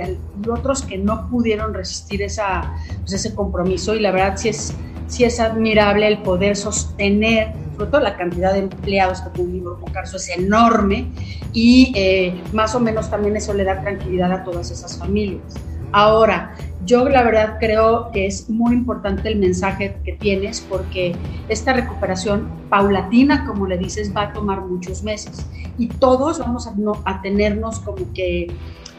otros 0.49 0.81
que 0.81 0.97
no 0.97 1.29
pudieron 1.29 1.75
resistir 1.75 2.23
esa, 2.23 2.73
pues 3.01 3.13
ese 3.13 3.35
compromiso 3.35 3.93
y 3.93 3.99
la 3.99 4.11
verdad 4.11 4.33
sí 4.35 4.49
es, 4.49 4.73
sí 5.07 5.23
es 5.23 5.39
admirable 5.39 6.07
el 6.07 6.19
poder 6.19 6.55
sostener 6.55 7.53
sobre 7.75 7.91
todo 7.91 8.01
la 8.01 8.17
cantidad 8.17 8.53
de 8.53 8.59
empleados 8.59 9.21
que 9.21 9.43
libro 9.43 9.79
Carso 9.91 10.17
es 10.17 10.29
enorme 10.29 11.07
y 11.53 11.91
eh, 11.95 12.41
más 12.51 12.75
o 12.75 12.79
menos 12.79 13.09
también 13.09 13.35
eso 13.35 13.53
le 13.53 13.63
da 13.63 13.81
tranquilidad 13.81 14.31
a 14.31 14.43
todas 14.43 14.71
esas 14.71 14.97
familias. 14.97 15.53
Ahora, 15.91 16.55
yo 16.85 17.07
la 17.07 17.21
verdad 17.23 17.57
creo 17.59 18.11
que 18.11 18.25
es 18.25 18.49
muy 18.49 18.73
importante 18.73 19.29
el 19.29 19.37
mensaje 19.37 19.97
que 20.03 20.13
tienes 20.13 20.59
porque 20.61 21.15
esta 21.47 21.73
recuperación 21.73 22.49
paulatina, 22.69 23.45
como 23.45 23.67
le 23.67 23.77
dices, 23.77 24.11
va 24.15 24.23
a 24.23 24.33
tomar 24.33 24.61
muchos 24.61 25.03
meses 25.03 25.45
y 25.77 25.87
todos 25.87 26.39
vamos 26.39 26.67
a, 26.67 26.73
a 27.05 27.21
tenernos 27.21 27.79
como 27.79 28.11
que 28.13 28.47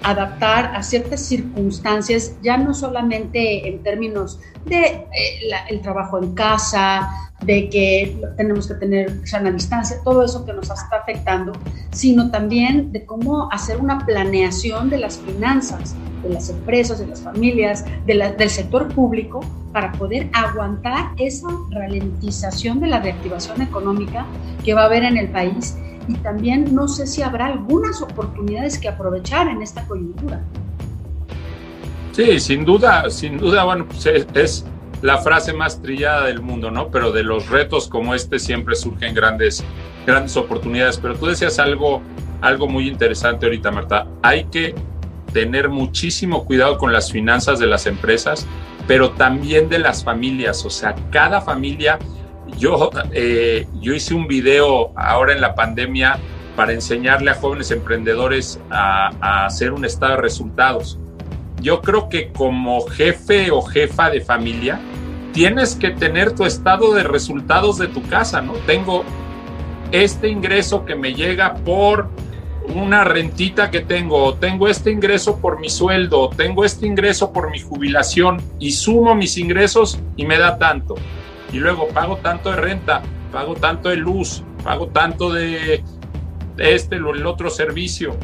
adaptar 0.04 0.75
a 0.75 0.82
ciertas 0.82 1.20
circunstancias, 1.20 2.37
ya 2.42 2.56
no 2.56 2.75
solamente 2.75 3.68
en 3.68 3.82
términos 3.82 4.38
de 4.66 4.78
eh, 4.78 5.08
el 5.68 5.80
trabajo 5.80 6.18
en 6.18 6.34
casa, 6.34 7.08
de 7.42 7.68
que 7.68 8.16
tenemos 8.37 8.68
que 8.68 8.75
tener 8.75 9.26
sana 9.26 9.50
distancia, 9.50 9.96
todo 10.04 10.25
eso 10.25 10.46
que 10.46 10.52
nos 10.52 10.70
está 10.70 10.96
afectando, 10.96 11.52
sino 11.90 12.30
también 12.30 12.92
de 12.92 13.04
cómo 13.04 13.50
hacer 13.52 13.78
una 13.78 14.06
planeación 14.06 14.88
de 14.88 14.99
las 14.99 15.18
finanzas 15.18 15.94
de 16.25 16.30
las 16.30 16.49
empresas, 16.49 16.99
de 16.99 17.06
las 17.06 17.20
familias, 17.20 17.84
del 18.06 18.50
sector 18.50 18.92
público, 18.92 19.40
para 19.73 19.92
poder 19.92 20.30
aguantar 20.32 21.12
esa 21.18 21.49
ralentización 21.70 22.80
de 22.80 22.88
la 22.88 23.00
reactivación 23.00 23.61
económica 23.62 24.26
que 24.64 24.75
va 24.75 24.82
a 24.82 24.84
haber 24.87 25.04
en 25.04 25.16
el 25.16 25.28
país 25.28 25.76
y 26.08 26.14
también 26.14 26.75
no 26.75 26.88
sé 26.88 27.06
si 27.06 27.23
habrá 27.23 27.46
algunas 27.46 28.02
oportunidades 28.02 28.78
que 28.78 28.88
aprovechar 28.88 29.49
en 29.49 29.62
esta 29.62 29.87
coyuntura. 29.87 30.40
Sí, 32.12 32.38
sin 32.38 32.64
duda, 32.64 33.11
sin 33.11 33.38
duda, 33.38 33.64
bueno, 33.64 33.87
pues 33.88 34.06
es, 34.06 34.64
la 35.02 35.18
frase 35.18 35.52
más 35.52 35.82
trillada 35.82 36.26
del 36.26 36.40
mundo, 36.40 36.70
¿no? 36.70 36.88
Pero 36.88 37.12
de 37.12 37.23
los 37.23 37.50
retos 37.50 37.88
como 37.88 38.14
este 38.14 38.38
siempre 38.38 38.75
surgen 38.75 39.14
grandes, 39.14 39.64
grandes 40.06 40.37
oportunidades. 40.37 40.96
Pero 40.96 41.14
tú 41.16 41.26
decías 41.26 41.58
algo, 41.58 42.00
algo 42.40 42.68
muy 42.68 42.88
interesante 42.88 43.46
ahorita, 43.46 43.70
Marta. 43.70 44.06
Hay 44.23 44.44
que 44.44 44.75
tener 45.32 45.68
muchísimo 45.68 46.44
cuidado 46.44 46.78
con 46.78 46.92
las 46.92 47.11
finanzas 47.11 47.58
de 47.58 47.66
las 47.66 47.87
empresas, 47.87 48.46
pero 48.87 49.11
también 49.11 49.68
de 49.68 49.80
las 49.80 50.04
familias. 50.04 50.64
O 50.64 50.70
sea, 50.70 50.94
cada 51.11 51.40
familia 51.40 51.99
yo, 52.58 52.90
eh, 53.12 53.66
yo 53.80 53.94
hice 53.94 54.14
un 54.14 54.26
video 54.26 54.92
ahora 54.96 55.32
en 55.32 55.40
la 55.40 55.54
pandemia 55.54 56.18
para 56.56 56.73
enseñarle 56.73 57.30
a 57.30 57.34
jóvenes 57.34 57.70
emprendedores 57.70 58.61
a, 58.70 59.44
hacer 59.46 59.73
un 59.73 59.84
estado 59.84 60.16
de 60.16 60.23
resultados. 60.23 60.99
Yo 61.61 61.80
creo 61.80 62.08
que 62.08 62.32
como 62.32 62.87
jefe 62.87 63.50
o 63.50 63.62
jefa 63.62 64.11
de 64.11 64.20
familia, 64.20 64.80
tienes 65.32 65.75
que 65.75 65.90
tener 65.90 66.32
tu 66.32 66.44
estado 66.44 66.94
de 66.94 67.02
resultados 67.02 67.78
de 67.78 67.88
tu 67.88 68.02
casa, 68.02 68.40
¿no? 68.40 68.52
Tengo 68.66 69.04
este 69.90 70.28
ingreso 70.28 70.84
que 70.84 70.94
me 70.94 71.14
llega 71.14 71.54
por 71.54 72.08
una 72.75 73.04
rentita 73.04 73.70
que 73.70 73.80
tengo, 73.80 74.34
tengo 74.34 74.68
este 74.68 74.90
ingreso 74.90 75.38
por 75.38 75.61
mi 75.61 75.68
sueldo, 75.68 76.30
tengo 76.37 76.64
este 76.64 76.87
ingreso 76.87 77.32
por 77.32 77.50
mi 77.50 77.61
jubilación 77.61 78.40
y 78.58 78.73
sumo 78.73 79.14
mis 79.14 79.37
ingresos 79.37 79.99
y 80.16 80.25
me 80.25 80.38
da 80.38 80.56
tanto 80.56 80.94
y 81.54 81.61
luego 81.61 81.87
pago 81.87 82.16
tanto 82.16 82.50
de 82.50 82.56
renta, 82.56 83.00
pago 83.30 83.54
tanto 83.54 83.88
de 83.88 83.96
luz, 83.96 84.42
pago 84.64 84.88
tanto 84.88 85.32
de 85.32 85.84
este 86.58 87.00
o 87.00 87.14
el 87.14 87.25
otro 87.26 87.49
servicio. 87.49 88.16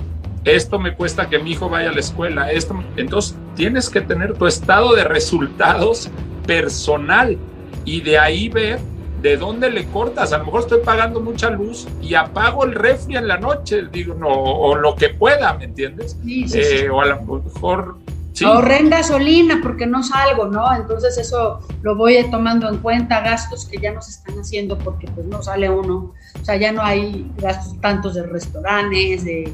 Esto 0.45 0.81
me 0.81 0.97
cuesta 0.97 1.29
que 1.29 1.39
mi 1.39 1.53
hijo 1.53 1.69
vaya 1.69 1.91
a 1.91 1.93
la 1.93 2.01
escuela. 2.01 2.51
Esto, 2.51 2.83
entonces 2.97 3.39
tienes 3.55 3.89
que 3.89 4.01
tener 4.01 4.35
tu 4.35 4.49
estado 4.49 4.97
de 4.97 5.05
resultados 5.05 6.11
personal 6.45 7.39
y 7.85 8.01
de 8.01 8.19
ahí 8.19 8.49
ver 8.49 8.81
de 9.23 9.37
dónde 9.37 9.71
le 9.71 9.85
cortas. 9.87 10.33
A 10.33 10.39
lo 10.39 10.47
mejor 10.47 10.63
estoy 10.63 10.81
pagando 10.81 11.21
mucha 11.21 11.51
luz 11.51 11.87
y 12.03 12.15
apago 12.15 12.65
el 12.65 12.75
refri 12.75 13.17
en 13.17 13.29
la 13.29 13.37
noche, 13.37 13.83
digo, 13.93 14.15
no, 14.15 14.29
o 14.29 14.75
lo 14.75 14.97
que 14.97 15.11
pueda, 15.11 15.53
¿me 15.55 15.67
entiendes? 15.67 16.19
Eh, 16.27 16.89
o 16.91 17.01
a 17.01 17.07
lo 17.07 17.21
mejor 17.21 17.99
Ahorré 18.47 18.89
gasolina 18.89 19.61
porque 19.63 19.87
no 19.87 20.03
salgo, 20.03 20.47
¿no? 20.47 20.75
Entonces 20.75 21.17
eso 21.19 21.61
lo 21.83 21.97
voy 21.97 22.17
tomando 22.31 22.69
en 22.69 22.79
cuenta, 22.79 23.21
gastos 23.21 23.67
que 23.67 23.79
ya 23.79 23.93
no 23.93 24.03
se 24.03 24.13
están 24.13 24.39
haciendo 24.39 24.79
porque 24.79 25.07
pues 25.09 25.27
no 25.27 25.43
sale 25.43 25.69
uno, 25.69 26.13
o 26.41 26.45
sea, 26.45 26.57
ya 26.57 26.73
no 26.73 26.83
hay 26.83 27.31
gastos 27.39 27.81
tantos 27.81 28.15
de 28.15 28.23
restaurantes, 28.25 29.25
de, 29.25 29.53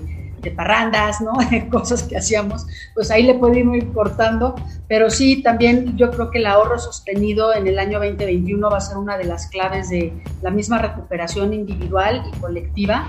parrandas, 0.57 1.21
¿no? 1.21 1.33
De 1.51 1.69
cosas 1.69 2.05
que 2.05 2.17
hacíamos, 2.17 2.69
pues 2.95 3.11
ahí 3.11 3.25
le 3.25 3.35
puede 3.35 3.59
ir 3.59 3.93
cortando, 3.93 4.55
pero 4.87 5.11
sí, 5.11 5.43
también 5.43 5.97
yo 5.97 6.13
creo 6.13 6.31
que 6.31 6.39
el 6.39 6.47
ahorro 6.47 6.79
sostenido 6.79 7.53
en 7.53 7.67
el 7.67 7.81
año 7.81 7.99
2021 7.99 8.71
va 8.71 8.77
a 8.77 8.81
ser 8.81 8.97
una 8.97 9.19
de 9.19 9.25
las 9.25 9.49
claves 9.49 9.91
de 9.91 10.13
la 10.43 10.51
misma 10.51 10.79
recuperación 10.79 11.53
individual 11.53 12.23
y 12.33 12.39
colectiva. 12.39 13.09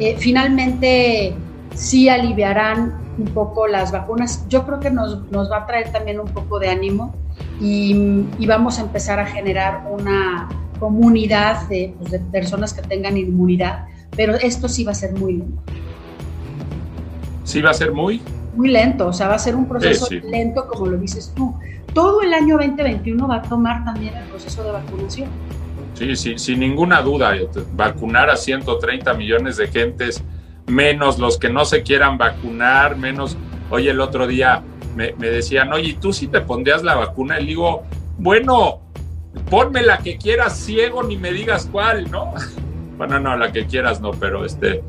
Eh, 0.00 0.16
finalmente, 0.18 1.36
sí 1.74 2.08
aliviarán 2.08 2.94
un 3.18 3.26
poco 3.26 3.66
las 3.66 3.92
vacunas. 3.92 4.46
Yo 4.48 4.64
creo 4.64 4.80
que 4.80 4.90
nos, 4.90 5.22
va 5.32 5.58
a 5.58 5.66
traer 5.66 5.92
también 5.92 6.20
un 6.20 6.28
poco 6.28 6.58
de 6.58 6.70
ánimo 6.70 7.14
y, 7.60 8.26
vamos 8.46 8.78
a 8.78 8.82
empezar 8.82 9.18
a 9.18 9.26
generar 9.26 9.86
una 9.90 10.48
comunidad 10.78 11.66
pues, 11.66 12.10
de, 12.10 12.18
personas 12.18 12.72
que 12.72 12.82
tengan 12.82 13.16
inmunidad, 13.16 13.86
pero 14.16 14.34
esto 14.34 14.68
sí 14.68 14.84
va 14.84 14.92
a 14.92 14.94
ser 14.94 15.12
muy 15.12 15.34
lento. 15.34 15.62
¿Sí 17.44 17.60
va 17.60 17.70
a 17.70 17.74
ser 17.74 17.92
muy? 17.92 18.22
Muy 18.56 18.70
lento, 18.70 19.08
o 19.08 19.12
sea, 19.12 19.28
va 19.28 19.34
a 19.34 19.38
ser 19.38 19.56
un 19.56 19.66
proceso 19.66 20.08
lento 20.10 20.66
como 20.68 20.86
lo 20.86 20.96
dices 20.96 21.32
tú. 21.34 21.54
Todo 21.92 22.22
el 22.22 22.32
año 22.32 22.56
2021 22.56 23.28
va 23.28 23.36
a 23.36 23.42
tomar 23.42 23.84
también 23.84 24.16
el 24.16 24.24
proceso 24.24 24.64
de 24.64 24.72
vacunación. 24.72 25.28
Sí, 25.94 26.16
sí, 26.16 26.38
sin 26.38 26.58
ninguna 26.60 27.02
duda, 27.02 27.34
vacunar 27.76 28.30
a 28.30 28.36
130 28.36 29.14
millones 29.14 29.56
de 29.58 29.68
gentes 29.68 30.24
menos 30.66 31.18
los 31.18 31.38
que 31.38 31.50
no 31.50 31.64
se 31.64 31.82
quieran 31.82 32.18
vacunar, 32.18 32.96
menos, 32.96 33.36
oye, 33.70 33.90
el 33.90 34.00
otro 34.00 34.26
día 34.26 34.62
me, 34.94 35.12
decían, 35.12 35.72
oye, 35.72 35.96
¿tú 36.00 36.12
sí 36.12 36.28
te 36.28 36.40
pondrías 36.40 36.82
la 36.82 36.94
vacuna? 36.94 37.40
Y 37.40 37.46
digo, 37.46 37.84
bueno, 38.18 38.80
ponme 39.50 39.82
la 39.82 39.98
que 39.98 40.16
quieras 40.16 40.56
ciego, 40.56 41.02
ni 41.02 41.16
me 41.16 41.32
digas 41.32 41.68
cuál, 41.70 42.10
¿no? 42.10 42.34
Bueno, 42.96 43.18
no, 43.18 43.36
la 43.36 43.50
que 43.50 43.66
quieras 43.66 44.00
no, 44.00 44.12
pero 44.12 44.44
este, 44.44 44.80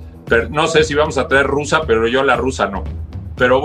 no 0.51 0.67
sé 0.67 0.83
si 0.83 0.93
vamos 0.93 1.17
a 1.17 1.27
traer 1.27 1.47
rusa, 1.47 1.81
pero 1.87 2.07
yo 2.07 2.21
la 2.21 2.35
rusa 2.35 2.67
no. 2.67 2.83
Pero 3.35 3.63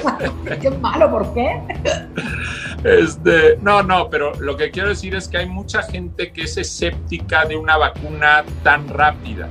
qué 0.60 0.70
malo, 0.70 1.10
¿por 1.10 1.34
qué? 1.34 1.60
Este, 2.82 3.58
no, 3.60 3.82
no, 3.82 4.08
pero 4.08 4.32
lo 4.40 4.56
que 4.56 4.70
quiero 4.70 4.88
decir 4.88 5.14
es 5.14 5.28
que 5.28 5.36
hay 5.36 5.46
mucha 5.46 5.82
gente 5.82 6.32
que 6.32 6.44
es 6.44 6.56
escéptica 6.56 7.44
de 7.44 7.56
una 7.56 7.76
vacuna 7.76 8.42
tan 8.62 8.88
rápida. 8.88 9.48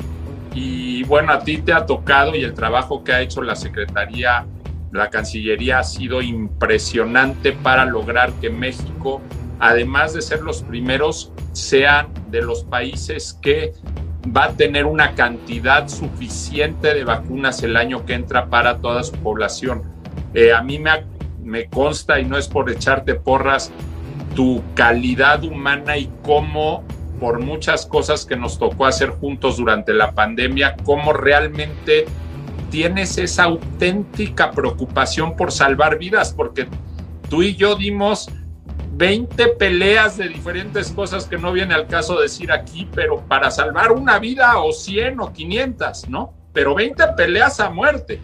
Y 0.53 1.03
bueno, 1.03 1.33
a 1.33 1.39
ti 1.39 1.57
te 1.57 1.74
ha 1.74 1.86
tocado 1.86 2.36
y 2.36 2.43
el 2.43 2.53
trabajo 2.53 3.03
que 3.03 3.13
ha 3.13 3.22
hecho 3.22 3.41
la 3.41 3.55
Secretaría, 3.55 4.45
la 4.91 5.10
Cancillería 5.10 5.79
ha 5.79 5.83
sido 5.83 6.22
impresionante 6.22 7.51
para 7.51 7.86
lograr 7.86 8.31
que 8.33 8.50
México 8.50 9.22
además 9.63 10.13
de 10.13 10.22
ser 10.22 10.41
los 10.41 10.62
primeros, 10.62 11.31
sean 11.53 12.07
de 12.29 12.41
los 12.41 12.65
países 12.65 13.39
que 13.41 13.72
va 14.25 14.45
a 14.45 14.51
tener 14.51 14.86
una 14.86 15.15
cantidad 15.15 15.88
suficiente 15.88 16.93
de 16.93 17.05
vacunas 17.05 17.63
el 17.63 17.77
año 17.77 18.05
que 18.05 18.13
entra 18.13 18.48
para 18.48 18.79
toda 18.79 19.03
su 19.03 19.13
población. 19.13 19.83
Eh, 20.33 20.51
a 20.51 20.62
mí 20.62 20.79
me, 20.79 21.05
me 21.41 21.69
consta, 21.69 22.19
y 22.19 22.25
no 22.25 22.38
es 22.38 22.50
por 22.50 22.69
echarte 22.69 23.15
porras, 23.15 23.72
tu 24.36 24.62
calidad 24.74 25.43
humana 25.45 25.98
y 25.98 26.10
cómo, 26.24 26.83
por 27.23 27.39
muchas 27.39 27.85
cosas 27.85 28.25
que 28.25 28.35
nos 28.35 28.59
tocó 28.59 28.85
hacer 28.85 29.11
juntos 29.11 29.55
durante 29.55 29.93
la 29.93 30.11
pandemia, 30.11 30.75
cómo 30.83 31.13
realmente 31.13 32.03
tienes 32.69 33.17
esa 33.17 33.45
auténtica 33.45 34.51
preocupación 34.51 35.37
por 35.37 35.53
salvar 35.53 35.97
vidas, 35.97 36.33
porque 36.33 36.67
tú 37.29 37.41
y 37.41 37.55
yo 37.55 37.77
dimos 37.77 38.29
20 38.95 39.47
peleas 39.57 40.17
de 40.17 40.27
diferentes 40.27 40.91
cosas 40.91 41.25
que 41.25 41.37
no 41.37 41.53
viene 41.53 41.73
al 41.73 41.87
caso 41.87 42.19
decir 42.19 42.51
aquí, 42.51 42.89
pero 42.93 43.21
para 43.21 43.49
salvar 43.51 43.93
una 43.93 44.19
vida 44.19 44.57
o 44.61 44.73
100 44.73 45.21
o 45.21 45.31
500, 45.31 46.09
¿no? 46.09 46.33
Pero 46.51 46.75
20 46.75 47.01
peleas 47.15 47.61
a 47.61 47.69
muerte. 47.69 48.19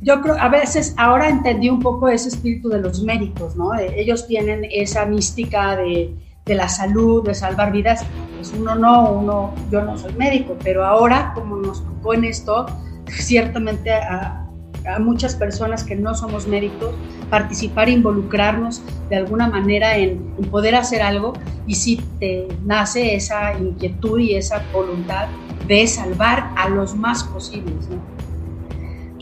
Yo 0.00 0.22
creo, 0.22 0.36
a 0.40 0.48
veces, 0.48 0.94
ahora 0.96 1.28
entendí 1.28 1.68
un 1.68 1.80
poco 1.80 2.08
ese 2.08 2.30
espíritu 2.30 2.70
de 2.70 2.80
los 2.80 3.02
médicos, 3.02 3.56
¿no? 3.56 3.78
Ellos 3.78 4.26
tienen 4.26 4.66
esa 4.70 5.04
mística 5.04 5.76
de, 5.76 6.14
de 6.44 6.54
la 6.54 6.68
salud, 6.68 7.24
de 7.24 7.34
salvar 7.34 7.72
vidas. 7.72 8.04
Pues 8.36 8.52
uno 8.58 8.74
no, 8.74 9.12
uno, 9.12 9.54
yo 9.70 9.82
no 9.82 9.96
soy 9.96 10.12
médico, 10.14 10.56
pero 10.62 10.84
ahora, 10.84 11.32
como 11.34 11.56
nos 11.56 11.84
tocó 11.84 12.14
en 12.14 12.24
esto, 12.24 12.66
ciertamente 13.08 13.92
a, 13.92 14.38
muchas 14.98 15.36
personas 15.36 15.84
que 15.84 15.94
no 15.94 16.12
somos 16.16 16.48
médicos, 16.48 16.92
participar, 17.30 17.88
involucrarnos 17.88 18.82
de 19.08 19.14
alguna 19.14 19.46
manera 19.46 19.96
en, 19.96 20.18
poder 20.50 20.74
hacer 20.74 21.02
algo 21.02 21.34
y 21.68 21.76
si 21.76 21.98
te 22.18 22.48
nace 22.64 23.14
esa 23.14 23.56
inquietud 23.56 24.18
y 24.18 24.34
esa 24.34 24.60
voluntad 24.72 25.28
de 25.68 25.86
salvar 25.86 26.50
a 26.56 26.68
los 26.68 26.96
más 26.96 27.22
posibles. 27.22 27.88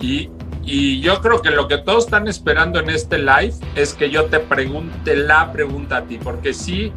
Y, 0.00 0.30
y 0.64 1.02
yo 1.02 1.20
creo 1.20 1.42
que 1.42 1.50
lo 1.50 1.68
que 1.68 1.76
todos 1.76 2.06
están 2.06 2.26
esperando 2.26 2.80
en 2.80 2.88
este 2.88 3.18
live 3.18 3.52
es 3.74 3.92
que 3.92 4.08
yo 4.08 4.24
te 4.26 4.40
pregunte 4.40 5.14
la 5.14 5.52
pregunta 5.52 5.98
a 5.98 6.04
ti, 6.04 6.16
porque 6.16 6.54
sí, 6.54 6.90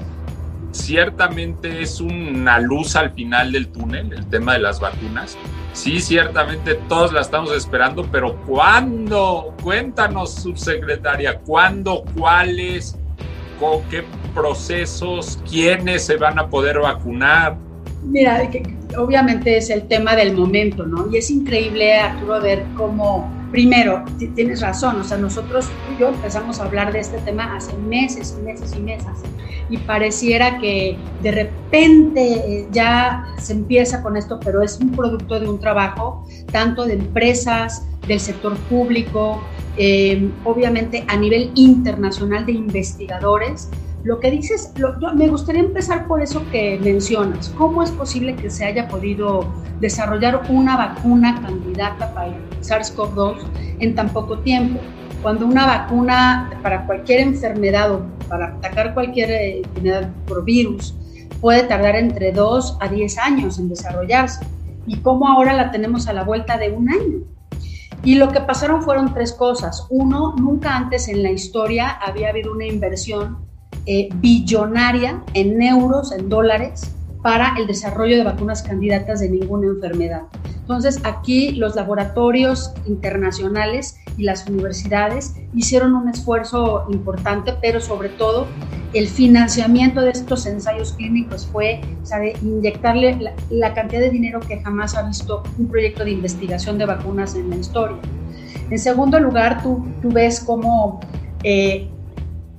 ciertamente 0.74 1.82
es 1.82 2.02
una 2.02 2.60
luz 2.60 2.96
al 2.96 3.12
final 3.12 3.52
del 3.52 3.70
túnel, 3.70 4.12
el 4.12 4.26
tema 4.28 4.54
de 4.54 4.60
las 4.60 4.80
vacunas 4.80 5.38
Sí, 5.74 6.00
ciertamente 6.00 6.76
todos 6.88 7.12
la 7.12 7.22
estamos 7.22 7.52
esperando, 7.52 8.08
pero 8.12 8.36
¿cuándo? 8.46 9.56
Cuéntanos, 9.64 10.36
subsecretaria, 10.36 11.40
¿cuándo? 11.40 12.04
¿Cuáles? 12.16 12.96
¿Con 13.60 13.82
qué 13.90 14.04
procesos? 14.36 15.40
¿Quiénes 15.50 16.06
se 16.06 16.18
van 16.18 16.38
a 16.38 16.48
poder 16.48 16.78
vacunar? 16.78 17.58
Mira, 18.04 18.48
obviamente 18.98 19.58
es 19.58 19.72
el 19.72 19.88
tema 19.88 20.16
del 20.16 20.36
momento, 20.38 20.86
¿no? 20.86 21.10
Y 21.12 21.18
es 21.18 21.32
increíble, 21.32 21.96
Arturo, 21.96 22.40
ver 22.40 22.64
cómo, 22.78 23.28
primero, 23.54 24.04
tienes 24.34 24.62
razón, 24.62 25.00
o 25.00 25.04
sea, 25.04 25.18
nosotros 25.18 25.70
y 25.94 26.00
yo 26.00 26.10
empezamos 26.10 26.60
a 26.60 26.64
hablar 26.64 26.92
de 26.92 27.00
este 27.02 27.20
tema 27.20 27.56
hace 27.56 27.72
meses 27.78 28.36
y 28.36 28.42
meses 28.42 28.74
y 28.76 28.80
meses 28.80 29.12
y 29.70 29.78
pareciera 29.78 30.58
que 30.58 30.98
de 31.22 31.32
repente 31.32 32.34
eh, 32.34 32.68
ya 32.72 33.28
se 33.38 33.54
empieza 33.54 34.02
con 34.02 34.18
esto, 34.18 34.40
pero 34.44 34.64
es 34.64 34.80
un 34.80 34.90
producto 34.90 35.40
de 35.40 35.48
un 35.48 35.60
trabajo 35.60 36.26
tanto 36.52 36.86
de 36.86 36.94
empresas, 36.94 37.86
del 38.08 38.20
sector 38.20 38.58
público, 38.58 39.44
eh, 39.78 40.32
obviamente 40.46 41.06
a 41.08 41.16
nivel 41.16 41.52
internacional 41.54 42.48
de 42.48 42.54
investigadores. 42.54 43.70
Lo 44.04 44.20
que 44.20 44.32
dices, 44.32 44.74
me 45.16 45.30
gustaría 45.30 45.62
empezar 45.62 46.08
por 46.08 46.22
eso 46.22 46.44
que 46.52 46.78
mencionas. 46.84 47.48
¿Cómo 47.58 47.82
es 47.82 47.92
posible 47.92 48.36
que 48.36 48.50
se 48.50 48.66
haya 48.66 48.90
podido 48.90 49.46
desarrollar 49.80 50.42
una 50.50 50.76
vacuna 50.76 51.42
candidata 51.42 52.14
para 52.14 52.34
SARS-CoV-2 52.62 53.38
en 53.80 53.96
tan 53.96 54.10
poco 54.10 54.40
tiempo? 54.40 54.82
Cuando 55.22 55.46
una 55.46 55.66
vacuna 55.66 56.52
para 56.62 56.86
cualquier 56.86 57.22
enfermedad 57.22 57.94
o 57.94 58.06
para 58.28 58.48
atacar 58.48 58.94
cualquier 58.94 59.32
eh, 59.32 59.58
enfermedad 59.60 60.10
por 60.28 60.44
virus 60.44 60.94
puede 61.40 61.64
tardar 61.64 61.96
entre 61.96 62.34
2 62.34 62.80
a 62.82 62.90
10 62.90 63.18
años 63.20 63.58
en 63.58 63.70
desarrollarse. 63.70 64.46
Y 64.86 64.98
cómo 64.98 65.30
ahora 65.30 65.54
la 65.54 65.72
tenemos 65.72 66.10
a 66.10 66.14
la 66.14 66.26
vuelta 66.26 66.58
de 66.58 66.72
un 66.72 66.90
año. 66.90 67.20
Y 68.04 68.16
lo 68.16 68.34
que 68.34 68.42
pasaron 68.42 68.82
fueron 68.82 69.14
tres 69.14 69.32
cosas. 69.32 69.88
Uno, 69.90 70.36
nunca 70.38 70.76
antes 70.76 71.08
en 71.08 71.24
la 71.24 71.32
historia 71.32 71.90
había 71.90 72.28
habido 72.28 72.52
una 72.52 72.66
inversión 72.66 73.53
eh, 73.86 74.10
billonaria 74.16 75.24
en 75.34 75.62
euros, 75.62 76.12
en 76.12 76.30
dólares, 76.30 76.92
para 77.22 77.56
el 77.58 77.68
desarrollo 77.68 78.18
de 78.18 78.24
vacunas 78.24 78.62
candidatas 78.64 79.22
de 79.22 79.30
ninguna 79.30 79.68
enfermedad. 79.68 80.24
Entonces, 80.60 81.00
aquí 81.04 81.52
los 81.52 81.76
laboratorios 81.76 82.74
internacionales 82.86 83.98
y 84.18 84.24
las 84.24 84.48
universidades 84.48 85.36
hicieron 85.54 85.96
un 85.96 86.10
esfuerzo 86.10 86.86
importante, 86.90 87.54
pero 87.62 87.82
sobre 87.82 88.10
todo 88.10 88.48
el 88.94 89.08
financiamiento 89.08 90.02
de 90.02 90.12
estos 90.12 90.46
ensayos 90.46 90.94
clínicos 90.94 91.48
fue 91.48 91.82
sabe, 92.04 92.34
inyectarle 92.44 93.34
la, 93.50 93.74
cantidad 93.74 94.02
de 94.02 94.10
dinero 94.10 94.40
que 94.40 94.62
jamás 94.62 94.96
ha 94.96 95.04
visto 95.04 95.44
un 95.58 95.68
proyecto 95.68 96.06
de 96.06 96.12
investigación 96.12 96.78
de 96.78 96.86
vacunas 96.86 97.36
en 97.36 97.50
la 97.50 97.56
historia. 97.56 97.98
En 98.70 98.80
segundo 98.80 99.20
lugar, 99.20 99.64
tú, 99.64 99.86
tú 100.02 100.12
ves 100.12 100.40
cómo 100.40 101.00
eh, 101.44 101.90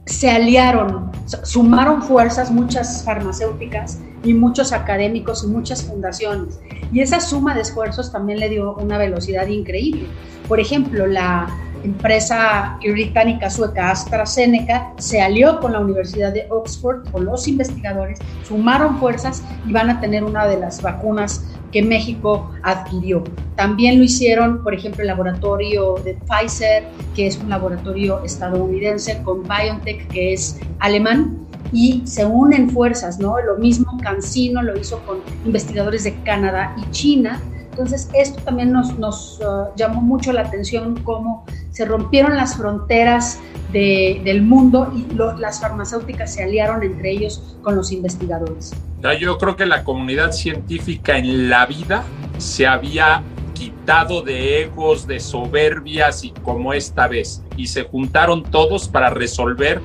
se 0.07 0.31
aliaron, 0.31 1.11
sumaron 1.45 2.03
fuerzas 2.03 2.51
muchas 2.51 3.03
farmacéuticas 3.05 4.01
y 4.23 4.35
muchos 4.35 4.73
académicos 4.73 5.45
y 5.45 5.47
muchas 5.47 5.83
fundaciones. 5.85 6.61
Y 6.93 7.01
esa 7.01 7.21
suma 7.21 7.55
de 7.55 7.63
esfuerzos 7.63 8.13
también 8.13 8.41
le 8.41 8.49
dio 8.49 8.75
una 8.75 8.99
velocidad 8.99 9.47
increíble. 9.47 10.07
Por 10.49 10.61
ejemplo, 10.61 11.07
la 11.07 11.49
empresa 11.85 12.79
británica 12.83 13.51
sueca 13.51 13.91
AstraZeneca 13.91 14.93
se 14.99 15.21
alió 15.21 15.61
con 15.61 15.73
la 15.73 15.81
Universidad 15.81 16.33
de 16.33 16.47
Oxford, 16.51 17.11
con 17.11 17.25
los 17.25 17.47
investigadores, 17.47 18.19
sumaron 18.47 18.99
fuerzas 18.99 19.43
y 19.67 19.73
van 19.73 19.91
a 19.91 20.01
tener 20.01 20.25
una 20.25 20.47
de 20.47 20.59
las 20.59 20.83
vacunas 20.83 21.45
que 21.73 21.83
México 21.83 22.51
adquirió. 22.63 23.25
También 23.57 23.99
lo 23.99 24.05
hicieron, 24.05 24.63
por 24.63 24.75
ejemplo, 24.75 25.03
el 25.03 25.09
laboratorio 25.09 25.97
de 26.05 26.15
Pfizer, 26.15 26.85
que 27.17 27.27
es 27.27 27.37
un 27.39 27.51
laboratorio 27.51 28.23
estadounidense, 28.25 29.21
con 29.25 29.43
BioNTech, 29.43 30.07
que 30.09 30.33
es 30.33 30.61
alemán, 30.79 31.45
y 31.73 32.03
se 32.07 32.25
unen 32.25 32.71
fuerzas, 32.71 33.19
¿no? 33.19 33.41
Lo 33.41 33.57
mismo 33.57 33.99
Cancino 34.01 34.63
lo 34.63 34.79
hizo 34.79 35.05
con 35.05 35.19
investigadores 35.45 36.05
de 36.05 36.15
Canadá 36.23 36.77
y 36.79 36.89
China. 36.93 37.41
Entonces, 37.75 38.09
esto 38.15 38.41
también 38.45 38.71
nos, 38.71 38.97
nos 39.01 39.41
uh, 39.41 39.75
llamó 39.75 40.01
mucho 40.01 40.33
la 40.33 40.43
atención, 40.43 41.01
cómo 41.03 41.45
se 41.73 41.85
rompieron 41.85 42.37
las 42.37 42.57
fronteras 42.57 43.41
de, 43.73 44.21
del 44.23 44.43
mundo 44.43 44.93
y 44.95 45.13
las 45.41 45.61
farmacéuticas 45.61 46.33
se 46.33 46.45
aliaron 46.45 46.85
entre 46.85 47.11
ellos 47.11 47.57
con 47.63 47.75
los 47.75 47.91
investigadores. 47.91 48.73
Yo 49.19 49.39
creo 49.39 49.57
que 49.57 49.67
la 49.67 49.83
comunidad 49.83 50.31
científica 50.31 51.19
en 51.19 51.51
la 51.51 51.67
vida 51.67 52.05
se 52.39 52.65
había 52.65 53.25
quitado 53.55 54.23
de 54.23 54.63
egos, 54.63 55.09
de 55.09 55.19
soberbias 55.19 56.23
y 56.23 56.31
como 56.31 56.75
esta 56.75 57.09
vez, 57.09 57.43
y 57.57 57.67
se 57.67 57.83
juntaron 57.83 58.45
todos 58.45 58.87
para 58.87 59.11
resolver 59.11 59.81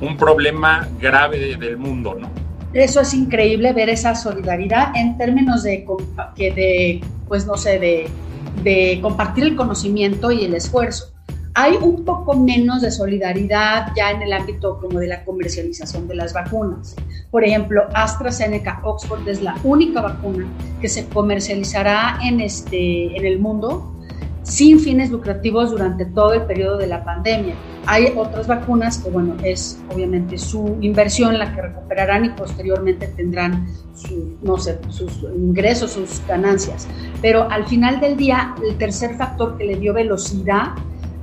un 0.00 0.16
problema 0.16 0.88
grave 1.00 1.56
del 1.56 1.76
mundo, 1.76 2.16
¿no? 2.20 2.41
Eso 2.74 3.00
es 3.00 3.12
increíble 3.12 3.72
ver 3.72 3.90
esa 3.90 4.14
solidaridad 4.14 4.96
en 4.96 5.18
términos 5.18 5.62
de, 5.62 5.86
que 6.34 6.52
de 6.52 7.00
pues 7.28 7.46
no 7.46 7.56
sé, 7.56 7.78
de, 7.78 9.00
compartir 9.00 9.44
el 9.44 9.56
conocimiento 9.56 10.30
y 10.30 10.44
el 10.44 10.54
esfuerzo. 10.54 11.12
Hay 11.54 11.76
un 11.76 12.04
poco 12.04 12.34
menos 12.34 12.80
de 12.80 12.90
solidaridad 12.90 13.88
ya 13.96 14.10
en 14.10 14.22
el 14.22 14.32
ámbito 14.32 14.78
como 14.80 15.00
de 15.00 15.06
la 15.06 15.24
comercialización 15.24 16.08
de 16.08 16.14
las 16.14 16.32
vacunas. 16.32 16.94
Por 17.30 17.44
ejemplo, 17.44 17.84
AstraZeneca 17.94 18.80
Oxford 18.84 19.26
es 19.28 19.42
la 19.42 19.56
única 19.64 20.00
vacuna 20.00 20.46
que 20.80 20.88
se 20.88 21.06
comercializará 21.08 22.18
en, 22.22 22.40
este, 22.40 23.16
en 23.16 23.26
el 23.26 23.38
mundo 23.38 23.94
sin 24.42 24.80
fines 24.80 25.10
lucrativos 25.10 25.70
durante 25.70 26.04
todo 26.04 26.34
el 26.34 26.42
periodo 26.42 26.76
de 26.78 26.86
la 26.86 27.04
pandemia. 27.04 27.54
Hay 27.86 28.12
otras 28.16 28.46
vacunas 28.46 28.98
que, 28.98 29.10
bueno, 29.10 29.36
es 29.42 29.80
obviamente 29.92 30.38
su 30.38 30.76
inversión 30.80 31.38
la 31.38 31.54
que 31.54 31.62
recuperarán 31.62 32.24
y 32.24 32.30
posteriormente 32.30 33.08
tendrán 33.08 33.66
no 34.42 34.58
sé, 34.58 34.78
sus 34.88 35.22
ingresos, 35.34 35.92
sus 35.92 36.22
ganancias. 36.26 36.88
Pero 37.20 37.50
al 37.50 37.66
final 37.66 38.00
del 38.00 38.16
día, 38.16 38.54
el 38.66 38.76
tercer 38.76 39.16
factor 39.16 39.56
que 39.56 39.64
le 39.64 39.76
dio 39.76 39.94
velocidad 39.94 40.72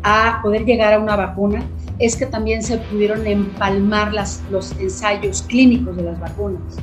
a 0.04 0.40
poder 0.42 0.66
llegar 0.66 0.94
a 0.94 1.00
una 1.00 1.16
vacuna 1.16 1.64
es 2.00 2.16
que 2.16 2.26
también 2.26 2.64
se 2.64 2.78
pudieron 2.78 3.28
empalmar 3.28 4.14
las, 4.14 4.42
los 4.50 4.72
ensayos 4.80 5.42
clínicos 5.44 5.98
de 5.98 6.04
las 6.04 6.20
vacunas. 6.20 6.78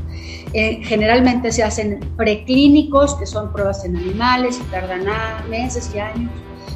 Eh, 0.52 0.80
generalmente 0.82 1.50
se 1.52 1.62
hacen 1.62 2.00
preclínicos, 2.16 3.14
que 3.14 3.26
son 3.26 3.52
pruebas 3.52 3.84
en 3.84 3.96
animales 3.96 4.60
y 4.60 4.70
tardan 4.70 5.04
meses 5.48 5.90
y 5.94 5.98
años. 5.98 6.30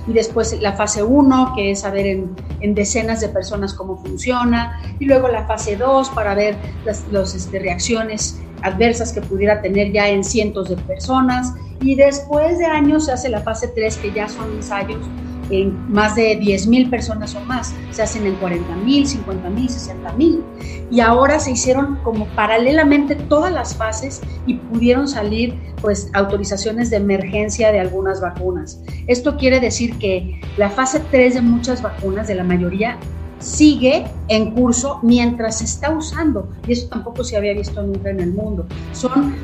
Y 0.07 0.15
después 0.15 0.59
la 0.61 0.73
fase 0.73 1.03
1, 1.03 1.53
que 1.55 1.73
es 1.73 1.81
saber 1.81 2.07
en, 2.07 2.31
en, 2.61 2.75
decenas 2.75 3.21
de 3.21 3.29
personas 3.29 3.75
cómo 3.75 3.99
funciona. 3.99 4.81
Y 4.99 5.05
luego 5.05 5.29
la 5.29 5.47
fase 5.47 5.77
2 5.77 6.09
para 6.11 6.35
ver 6.35 6.57
las 6.87 7.07
los, 7.13 7.35
este, 7.35 7.59
reacciones 7.59 8.41
adversas 8.63 9.13
que 9.13 9.21
pudiera 9.21 9.61
tener 9.61 9.93
ya 9.93 10.09
en 10.09 10.25
cientos 10.25 10.71
de 10.71 10.77
personas. 10.77 11.53
Y 11.83 11.95
después 11.95 12.59
de 12.59 12.65
años 12.65 13.07
se 13.07 13.13
hace 13.13 13.29
la 13.29 13.43
fase 13.43 13.69
3, 13.69 13.99
que 13.99 14.13
ya 14.13 14.29
son 14.29 14.51
ensayos 14.53 15.07
en 15.51 15.93
más 15.93 16.15
de 16.15 16.37
10 16.37 16.67
mil 16.69 16.89
personas 16.89 17.35
o 17.35 17.41
más, 17.41 17.75
se 17.91 18.03
hacen 18.03 18.27
en 18.27 18.37
40 18.37 18.77
mil, 18.77 19.07
50 19.07 19.51
mil, 19.51 19.69
60 19.69 20.13
mil. 20.15 20.43
Y 20.91 21.01
ahora 21.01 21.39
se 21.39 21.53
hicieron 21.53 21.97
como 22.03 22.27
paralelamente 22.29 23.15
todas 23.15 23.53
las 23.53 23.77
fases 23.77 24.21
y 24.47 24.55
pudieron 24.55 25.09
salir 25.09 25.55
pues 25.81 26.11
autorizaciones 26.15 26.91
de 26.91 26.97
emergencia 26.97 27.73
de 27.73 27.81
algunas 27.81 28.21
vacunas. 28.21 28.81
Esto 29.07 29.37
quiere 29.37 29.61
decir 29.61 29.99
que 29.99 30.41
la 30.57 30.71
fase 30.71 31.01
3 31.11 31.35
de 31.35 31.43
muchas 31.43 31.83
vacunas, 31.83 32.29
de 32.29 32.35
la 32.35 32.45
mayoría, 32.45 32.99
sigue 33.39 34.05
en 34.29 34.53
curso 34.53 35.01
mientras 35.03 35.59
se 35.59 35.65
está 35.65 35.91
usando. 35.91 36.49
Y 36.67 36.73
eso 36.73 36.89
tampoco 36.89 37.25
se 37.25 37.37
había 37.37 37.55
visto 37.55 37.83
nunca 37.83 38.11
en 38.11 38.21
el 38.21 38.33
mundo. 38.33 38.67
Son 38.93 39.35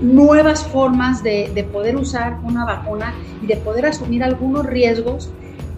nuevas 0.00 0.64
formas 0.64 1.22
de, 1.22 1.50
de 1.54 1.64
poder 1.64 1.96
usar 1.96 2.38
una 2.44 2.64
vacuna 2.64 3.14
y 3.42 3.46
de 3.46 3.56
poder 3.56 3.86
asumir 3.86 4.22
algunos 4.22 4.66
riesgos 4.66 5.30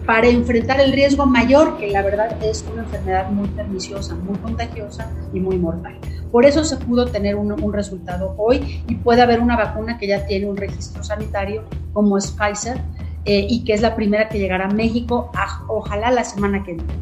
para 0.09 0.27
enfrentar 0.27 0.81
el 0.81 0.91
riesgo 0.91 1.27
mayor, 1.27 1.77
que 1.77 1.91
la 1.91 2.01
verdad 2.01 2.35
es 2.41 2.65
una 2.73 2.81
enfermedad 2.81 3.29
muy 3.29 3.47
perniciosa, 3.49 4.15
muy 4.15 4.35
contagiosa 4.39 5.07
y 5.35 5.39
muy 5.39 5.59
mortal. 5.59 5.99
Por 6.31 6.47
eso 6.47 6.63
se 6.63 6.77
pudo 6.77 7.05
tener 7.05 7.35
un, 7.35 7.51
un, 7.51 7.71
resultado 7.71 8.33
hoy 8.39 8.83
y 8.87 8.95
puede 8.95 9.21
haber 9.21 9.39
una 9.39 9.55
vacuna 9.55 9.99
que 9.99 10.07
ya 10.07 10.25
tiene 10.25 10.47
un 10.47 10.57
registro 10.57 11.03
sanitario 11.03 11.63
como 11.93 12.17
es 12.17 12.31
Pfizer 12.31 12.81
eh, 13.25 13.45
y 13.47 13.63
que 13.63 13.75
es 13.75 13.81
la 13.81 13.95
primera 13.95 14.29
que 14.29 14.39
llegará 14.39 14.65
a 14.65 14.73
México, 14.73 15.29
a, 15.35 15.61
ojalá 15.67 16.09
la 16.09 16.23
semana 16.23 16.63
que 16.63 16.71
entra. 16.71 16.95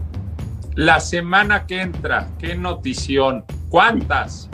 La 0.75 0.99
semana 0.99 1.65
que 1.65 1.79
entra, 1.79 2.27
qué 2.39 2.55
notición, 2.55 3.45
¿cuántas? 3.69 4.49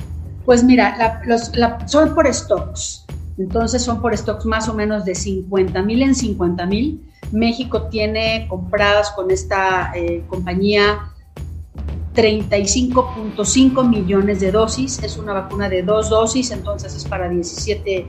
Pues 0.46 0.64
mira, 0.64 0.96
la, 0.96 1.24
los, 1.26 1.56
la, 1.56 1.88
son 1.88 2.14
por 2.14 2.32
stocks, 2.32 3.08
entonces 3.40 3.82
son 3.82 4.00
por 4.00 4.16
stocks 4.16 4.46
más 4.46 4.70
o 4.70 4.76
menos 4.76 5.06
de 5.06 5.16
50 5.16 5.82
mil 5.82 6.04
en 6.04 6.14
50 6.14 6.68
mil 6.68 7.10
México 7.34 7.88
tiene 7.90 8.48
compradas 8.48 9.10
con 9.12 9.32
esta 9.32 9.92
eh, 9.96 10.24
compañía 10.28 11.12
35.5 12.14 13.90
millones 13.90 14.40
de 14.40 14.52
dosis. 14.52 15.02
Es 15.04 15.18
una 15.18 15.34
vacuna 15.34 15.68
de 15.68 15.82
dos 15.82 16.10
dosis, 16.10 16.52
entonces 16.52 16.96
es 16.96 17.06
para 17.06 17.28
17 17.28 18.06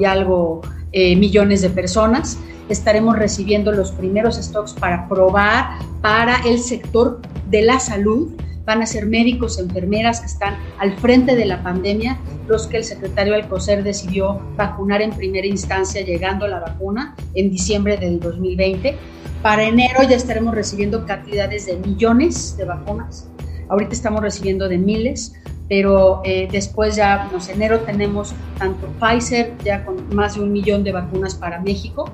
y 0.00 0.04
algo 0.04 0.62
eh, 0.92 1.16
millones 1.16 1.62
de 1.62 1.70
personas. 1.70 2.38
Estaremos 2.68 3.18
recibiendo 3.18 3.70
los 3.72 3.90
primeros 3.90 4.36
stocks 4.36 4.72
para 4.72 5.08
probar 5.08 5.78
para 6.00 6.36
el 6.46 6.58
sector 6.58 7.20
de 7.50 7.62
la 7.62 7.80
salud 7.80 8.32
van 8.64 8.82
a 8.82 8.86
ser 8.86 9.06
médicos, 9.06 9.58
enfermeras 9.58 10.20
que 10.20 10.26
están 10.26 10.56
al 10.78 10.96
frente 10.98 11.34
de 11.34 11.46
la 11.46 11.62
pandemia, 11.62 12.18
los 12.48 12.66
que 12.66 12.76
el 12.78 12.84
secretario 12.84 13.34
Alcocer 13.34 13.82
decidió 13.82 14.40
vacunar 14.56 15.02
en 15.02 15.10
primera 15.10 15.46
instancia, 15.46 16.02
llegando 16.02 16.46
la 16.46 16.60
vacuna 16.60 17.14
en 17.34 17.50
diciembre 17.50 17.96
del 17.96 18.20
2020. 18.20 18.96
Para 19.42 19.64
enero 19.64 20.02
ya 20.08 20.16
estaremos 20.16 20.54
recibiendo 20.54 21.04
cantidades 21.06 21.66
de 21.66 21.76
millones 21.76 22.56
de 22.56 22.64
vacunas. 22.64 23.28
Ahorita 23.68 23.92
estamos 23.92 24.20
recibiendo 24.20 24.68
de 24.68 24.78
miles, 24.78 25.34
pero 25.68 26.20
eh, 26.24 26.48
después 26.52 26.96
ya, 26.96 27.30
en 27.32 27.54
enero 27.54 27.80
tenemos 27.80 28.34
tanto 28.58 28.86
Pfizer, 29.00 29.54
ya 29.64 29.84
con 29.84 30.14
más 30.14 30.34
de 30.34 30.42
un 30.42 30.52
millón 30.52 30.84
de 30.84 30.92
vacunas 30.92 31.34
para 31.34 31.60
México, 31.60 32.12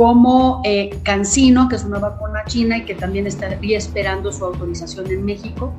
como 0.00 0.62
eh, 0.64 0.98
Cancino, 1.02 1.68
que 1.68 1.76
es 1.76 1.84
una 1.84 1.98
vacuna 1.98 2.42
china 2.46 2.78
y 2.78 2.86
que 2.86 2.94
también 2.94 3.26
estaría 3.26 3.76
esperando 3.76 4.32
su 4.32 4.46
autorización 4.46 5.06
en 5.08 5.26
México. 5.26 5.74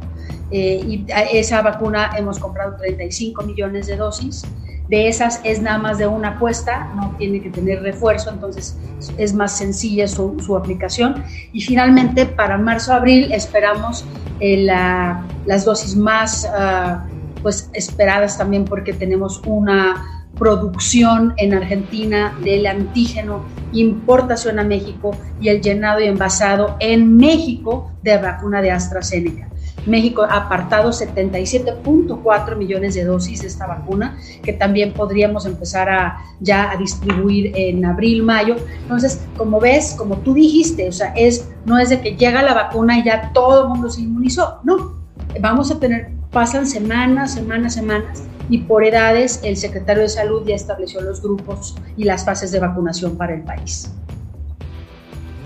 Eh, 0.52 0.80
y 0.88 1.06
esa 1.34 1.64
vacuna 1.64 2.12
hemos 2.16 2.38
comprado 2.38 2.76
35 2.78 3.42
millones 3.42 3.88
de 3.88 3.98
dosis. 3.98 4.44
De 4.90 5.08
esas 5.08 5.42
es 5.44 5.60
nada 5.64 5.80
más 5.80 5.98
de 5.98 6.06
una 6.06 6.36
apuesta, 6.36 6.94
no 6.96 7.16
tiene 7.18 7.42
que 7.42 7.50
tener 7.50 7.82
refuerzo, 7.82 8.30
entonces 8.30 8.78
es 9.18 9.34
más 9.34 9.58
sencilla 9.58 10.08
su, 10.08 10.40
su 10.40 10.56
aplicación. 10.56 11.24
Y 11.52 11.62
finalmente, 11.62 12.28
para 12.28 12.60
marzo-abril 12.60 13.32
esperamos 13.32 14.06
eh, 14.40 14.58
la, 14.58 15.26
las 15.48 15.66
dosis 15.66 15.96
más 15.96 16.48
uh, 16.48 17.42
pues 17.42 17.72
esperadas 17.74 18.38
también 18.38 18.66
porque 18.66 18.94
tenemos 18.94 19.42
una 19.48 20.21
producción 20.42 21.36
en 21.38 21.54
Argentina 21.54 22.36
del 22.44 22.66
antígeno, 22.66 23.46
importación 23.74 24.58
a 24.58 24.64
México 24.64 25.16
y 25.40 25.50
el 25.50 25.62
llenado 25.62 26.00
y 26.00 26.06
envasado 26.06 26.78
en 26.80 27.16
México 27.16 27.92
de 28.02 28.18
vacuna 28.18 28.60
de 28.60 28.72
AstraZeneca. 28.72 29.50
México 29.86 30.24
ha 30.24 30.38
apartado 30.38 30.90
77.4 30.90 32.56
millones 32.58 32.96
de 32.96 33.04
dosis 33.04 33.42
de 33.42 33.50
esta 33.50 33.68
vacuna, 33.68 34.18
que 34.42 34.52
también 34.52 34.94
podríamos 34.94 35.46
empezar 35.46 35.92
a, 35.92 36.18
ya 36.40 36.72
a 36.72 36.76
distribuir 36.76 37.52
en 37.56 37.86
abril, 37.86 38.24
mayo. 38.24 38.56
Entonces, 38.82 39.24
como 39.38 39.60
ves, 39.60 39.94
como 39.96 40.18
tú 40.18 40.34
dijiste, 40.34 40.90
o 40.90 40.92
sea, 40.92 41.14
es, 41.16 41.52
no 41.66 41.78
es 41.78 41.92
de 41.92 42.02
que 42.02 42.16
llega 42.16 42.42
la 42.42 42.56
vacuna 42.56 42.98
y 42.98 43.04
ya 43.04 43.32
todo 43.32 43.62
el 43.62 43.70
mundo 43.70 43.92
se 43.92 44.02
inmunizó, 44.02 44.60
no. 44.64 45.00
Vamos 45.40 45.70
a 45.70 45.80
tener, 45.80 46.10
pasan 46.32 46.66
semanas, 46.66 47.36
semanas, 47.36 47.76
semanas 47.76 48.24
y 48.52 48.60
por 48.60 48.84
edades 48.84 49.40
el 49.44 49.56
secretario 49.56 50.04
de 50.04 50.10
Salud 50.10 50.44
ya 50.46 50.56
estableció 50.56 51.02
los 51.02 51.22
grupos 51.22 51.74
y 51.96 52.04
las 52.04 52.26
fases 52.26 52.52
de 52.52 52.60
vacunación 52.60 53.18
para 53.18 53.34
el 53.34 53.44
país. 53.44 53.92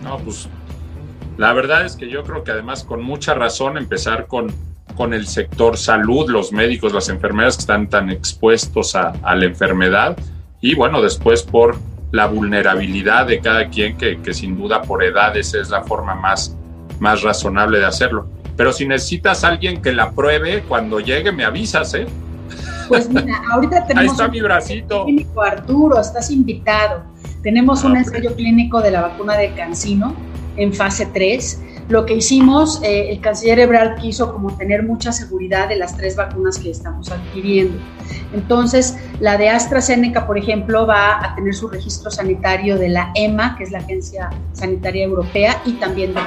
No, 0.04 0.18
pues 0.18 0.50
la 1.38 1.54
verdad 1.54 1.86
es 1.86 1.96
que 1.96 2.10
yo 2.10 2.24
creo 2.24 2.44
que 2.44 2.52
además 2.52 2.84
con 2.84 3.04
mucha 3.04 3.36
razón 3.36 3.78
empezar 3.78 4.26
con, 4.26 4.52
con 4.96 5.14
el 5.14 5.28
sector 5.28 5.78
salud, 5.78 6.30
los 6.30 6.52
médicos, 6.52 6.94
las 6.94 7.08
enfermeras 7.10 7.58
que 7.58 7.62
están 7.62 7.88
tan 7.88 8.10
expuestos 8.10 8.96
a, 8.96 9.10
a 9.22 9.36
la 9.36 9.46
enfermedad 9.46 10.18
y 10.60 10.74
bueno, 10.74 11.00
después 11.00 11.44
por 11.44 11.78
la 12.12 12.26
vulnerabilidad 12.26 13.28
de 13.28 13.40
cada 13.40 13.70
quien, 13.70 13.98
que, 13.98 14.20
que, 14.20 14.34
sin 14.34 14.58
duda 14.58 14.82
por 14.82 15.04
edades 15.04 15.54
es 15.54 15.70
la 15.70 15.84
forma 15.84 16.16
más, 16.16 16.58
más 17.00 17.22
razonable 17.22 17.78
de 17.78 17.86
hacerlo. 17.86 18.28
Pero 18.58 18.74
si 18.74 18.88
necesitas 18.88 19.44
a 19.44 19.50
alguien 19.50 19.80
que 19.82 19.92
la 19.92 20.12
pruebe, 20.12 20.64
cuando 20.64 21.00
llegue 21.00 21.32
me 21.32 21.44
avisas, 21.44 21.94
¿eh? 21.94 22.08
Pues 22.88 23.10
mira, 23.10 23.42
ahorita 23.52 23.86
tenemos. 23.88 24.12
Ahí 24.12 24.16
está 24.16 24.28
mi 24.28 24.42
bracito. 24.42 25.06
Clínico 25.06 25.42
Arturo, 25.42 26.00
estás 26.00 26.30
invitado. 26.32 27.04
Tenemos 27.42 27.84
un 27.84 27.96
ensayo 27.96 28.36
clínico 28.36 28.82
de 28.82 28.92
la 28.92 29.02
vacuna 29.02 29.38
de 29.38 29.54
Cancino 29.54 30.16
en 30.58 30.74
fase 30.74 31.06
3. 31.08 31.62
Lo 31.88 32.08
que 32.08 32.16
hicimos, 32.16 32.82
eh, 32.82 33.12
el 33.12 33.22
canciller 33.22 33.60
Ebrard 33.60 34.00
quiso 34.00 34.34
como 34.34 34.58
tener 34.58 34.82
mucha 34.82 35.12
seguridad 35.12 35.70
de 35.70 35.76
las 35.76 35.96
tres 35.96 36.16
vacunas 36.16 36.58
que 36.58 36.72
estamos 36.72 37.12
adquiriendo. 37.12 37.78
Entonces, 38.34 38.98
la 39.20 39.38
de 39.38 39.50
AstraZeneca, 39.50 40.26
por 40.26 40.40
ejemplo, 40.40 40.88
va 40.88 41.24
a 41.24 41.36
tener 41.36 41.54
su 41.54 41.68
registro 41.68 42.10
sanitario 42.10 42.80
de 42.80 42.90
la 42.90 43.12
EMA, 43.14 43.56
que 43.56 43.66
es 43.66 43.72
la 43.72 43.80
Agencia 43.80 44.32
Sanitaria 44.54 45.04
Europea, 45.04 45.62
y 45.64 45.74
también 45.74 46.16
de 46.16 46.22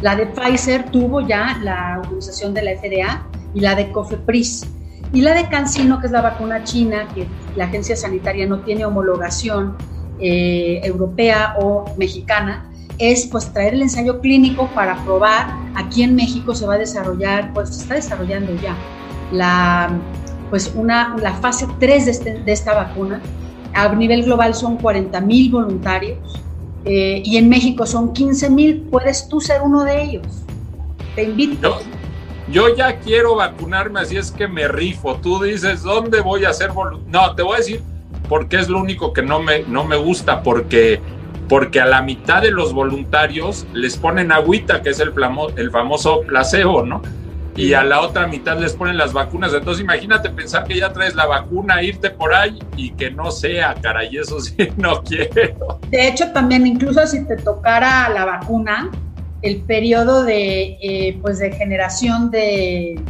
La 0.00 0.16
de 0.16 0.24
Pfizer 0.24 0.90
tuvo 0.90 1.20
ya 1.20 1.58
la 1.62 1.96
autorización 1.96 2.54
de 2.54 2.62
la 2.62 2.70
FDA 2.76 3.26
y 3.52 3.60
la 3.60 3.74
de 3.74 3.92
COFEPRIS 3.92 4.66
y 5.12 5.22
la 5.22 5.34
de 5.34 5.48
Cancino, 5.48 6.00
que 6.00 6.06
es 6.06 6.12
la 6.12 6.22
vacuna 6.22 6.62
china, 6.64 7.08
que 7.14 7.26
la 7.56 7.64
agencia 7.64 7.96
sanitaria 7.96 8.46
no 8.46 8.60
tiene 8.60 8.84
homologación 8.84 9.76
eh, 10.20 10.80
europea 10.84 11.56
o 11.60 11.84
mexicana, 11.96 12.70
es 12.98 13.26
pues 13.26 13.52
traer 13.52 13.74
el 13.74 13.82
ensayo 13.82 14.20
clínico 14.20 14.68
para 14.74 15.02
probar 15.04 15.56
aquí 15.74 16.02
en 16.02 16.14
México 16.14 16.54
se 16.54 16.66
va 16.66 16.74
a 16.74 16.78
desarrollar, 16.78 17.52
pues 17.54 17.70
se 17.70 17.82
está 17.82 17.94
desarrollando 17.94 18.54
ya 18.56 18.76
la, 19.32 19.98
pues 20.50 20.72
una, 20.74 21.16
la 21.16 21.32
fase 21.34 21.66
3 21.78 22.04
de, 22.04 22.10
este, 22.10 22.34
de 22.42 22.52
esta 22.52 22.74
vacuna. 22.74 23.20
A 23.72 23.88
nivel 23.94 24.24
global 24.24 24.54
son 24.54 24.76
40 24.76 25.20
mil 25.20 25.50
voluntarios 25.50 26.18
eh, 26.84 27.22
y 27.24 27.36
en 27.36 27.48
México 27.48 27.86
son 27.86 28.12
15 28.12 28.50
mil. 28.50 28.80
Puedes 28.90 29.28
tú 29.28 29.40
ser 29.40 29.62
uno 29.62 29.84
de 29.84 30.02
ellos. 30.02 30.26
Te 31.14 31.24
invito. 31.24 31.70
No 31.70 31.99
yo 32.50 32.74
ya 32.74 32.98
quiero 32.98 33.36
vacunarme, 33.36 34.00
así 34.00 34.16
es 34.16 34.30
que 34.30 34.48
me 34.48 34.68
rifo. 34.68 35.16
Tú 35.16 35.42
dices, 35.42 35.82
¿dónde 35.82 36.20
voy 36.20 36.44
a 36.44 36.50
hacer 36.50 36.70
No, 37.06 37.34
te 37.34 37.42
voy 37.42 37.54
a 37.54 37.58
decir 37.58 37.82
porque 38.28 38.58
es 38.58 38.68
lo 38.68 38.78
único 38.78 39.12
que 39.12 39.22
no 39.22 39.40
me, 39.40 39.64
no 39.64 39.84
me 39.84 39.96
gusta, 39.96 40.42
porque 40.42 41.00
porque 41.48 41.80
a 41.80 41.86
la 41.86 42.00
mitad 42.00 42.42
de 42.42 42.52
los 42.52 42.72
voluntarios 42.72 43.66
les 43.72 43.96
ponen 43.96 44.30
agüita, 44.30 44.82
que 44.82 44.90
es 44.90 45.00
el, 45.00 45.12
el 45.56 45.70
famoso 45.72 46.20
placebo, 46.20 46.86
¿no? 46.86 47.02
Y 47.56 47.74
a 47.74 47.82
la 47.82 48.02
otra 48.02 48.28
mitad 48.28 48.56
les 48.56 48.72
ponen 48.74 48.96
las 48.96 49.12
vacunas. 49.12 49.52
Entonces 49.52 49.82
imagínate 49.82 50.30
pensar 50.30 50.62
que 50.62 50.78
ya 50.78 50.92
traes 50.92 51.16
la 51.16 51.26
vacuna, 51.26 51.82
irte 51.82 52.10
por 52.10 52.32
ahí 52.32 52.56
y 52.76 52.92
que 52.92 53.10
no 53.10 53.32
sea, 53.32 53.74
caray, 53.74 54.16
eso 54.16 54.38
sí 54.38 54.54
no 54.76 55.02
quiero. 55.02 55.80
De 55.88 56.06
hecho, 56.06 56.30
también 56.30 56.68
incluso 56.68 57.04
si 57.04 57.26
te 57.26 57.36
tocara 57.36 58.08
la 58.10 58.24
vacuna, 58.24 58.88
el 59.42 59.62
periodo 59.62 60.24
de, 60.24 60.78
eh, 60.82 61.18
pues 61.22 61.38
de 61.38 61.52
generación 61.52 62.30
de 62.30 63.00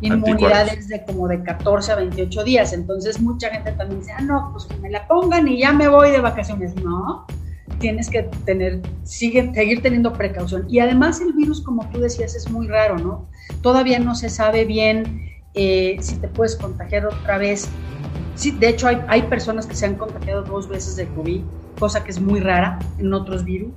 inmunidad 0.00 0.68
es 0.68 0.88
de 0.88 1.04
como 1.04 1.28
de 1.28 1.42
14 1.42 1.92
a 1.92 1.96
28 1.96 2.44
días. 2.44 2.72
Entonces 2.72 3.20
mucha 3.20 3.50
gente 3.50 3.72
también 3.72 4.00
dice, 4.00 4.12
ah, 4.16 4.22
no, 4.22 4.50
pues 4.52 4.64
que 4.64 4.76
me 4.78 4.90
la 4.90 5.06
pongan 5.06 5.46
y 5.48 5.60
ya 5.60 5.72
me 5.72 5.88
voy 5.88 6.10
de 6.10 6.20
vacaciones. 6.20 6.74
No, 6.76 7.26
tienes 7.78 8.10
que 8.10 8.24
tener, 8.44 8.80
sigue, 9.04 9.52
seguir 9.54 9.80
teniendo 9.80 10.12
precaución. 10.12 10.66
Y 10.68 10.80
además 10.80 11.20
el 11.20 11.32
virus, 11.32 11.60
como 11.60 11.88
tú 11.90 12.00
decías, 12.00 12.34
es 12.34 12.50
muy 12.50 12.66
raro, 12.66 12.98
¿no? 12.98 13.28
Todavía 13.62 13.98
no 14.00 14.14
se 14.14 14.28
sabe 14.28 14.64
bien 14.64 15.30
eh, 15.54 15.96
si 16.00 16.16
te 16.16 16.28
puedes 16.28 16.56
contagiar 16.56 17.06
otra 17.06 17.38
vez. 17.38 17.68
Sí, 18.34 18.50
de 18.50 18.68
hecho, 18.68 18.88
hay, 18.88 19.00
hay 19.08 19.22
personas 19.22 19.66
que 19.66 19.74
se 19.74 19.86
han 19.86 19.94
contagiado 19.94 20.42
dos 20.42 20.68
veces 20.68 20.96
de 20.96 21.06
COVID, 21.06 21.42
cosa 21.78 22.02
que 22.04 22.10
es 22.10 22.20
muy 22.20 22.40
rara 22.40 22.78
en 22.98 23.14
otros 23.14 23.44
virus 23.44 23.72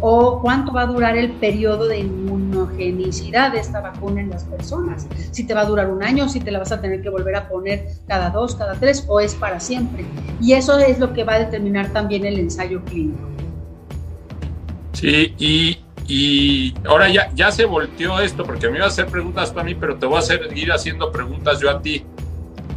o 0.00 0.40
cuánto 0.40 0.72
va 0.72 0.82
a 0.82 0.86
durar 0.86 1.16
el 1.16 1.30
periodo 1.32 1.88
de 1.88 2.00
inmunogenicidad 2.00 3.52
de 3.52 3.60
esta 3.60 3.80
vacuna 3.80 4.20
en 4.20 4.30
las 4.30 4.44
personas. 4.44 5.06
Si 5.30 5.46
te 5.46 5.54
va 5.54 5.62
a 5.62 5.64
durar 5.64 5.90
un 5.90 6.02
año, 6.02 6.28
si 6.28 6.40
te 6.40 6.50
la 6.50 6.58
vas 6.58 6.72
a 6.72 6.80
tener 6.80 7.02
que 7.02 7.08
volver 7.08 7.36
a 7.36 7.48
poner 7.48 7.86
cada 8.06 8.30
dos, 8.30 8.54
cada 8.54 8.74
tres 8.74 9.04
o 9.08 9.20
es 9.20 9.34
para 9.34 9.60
siempre. 9.60 10.04
Y 10.40 10.52
eso 10.52 10.78
es 10.78 10.98
lo 10.98 11.12
que 11.12 11.24
va 11.24 11.34
a 11.34 11.38
determinar 11.40 11.92
también 11.92 12.24
el 12.24 12.38
ensayo 12.38 12.82
clínico. 12.84 13.28
Sí, 14.92 15.34
y, 15.38 15.78
y 16.06 16.74
ahora 16.86 17.08
ya, 17.08 17.30
ya 17.34 17.50
se 17.50 17.64
volteó 17.64 18.20
esto, 18.20 18.44
porque 18.44 18.68
me 18.68 18.76
iba 18.76 18.86
a 18.86 18.88
hacer 18.88 19.06
preguntas 19.06 19.50
para 19.50 19.64
mí, 19.64 19.74
pero 19.74 19.96
te 19.96 20.06
voy 20.06 20.18
a 20.18 20.22
seguir 20.22 20.72
haciendo 20.72 21.10
preguntas 21.10 21.60
yo 21.60 21.70
a 21.70 21.80
ti. 21.82 22.04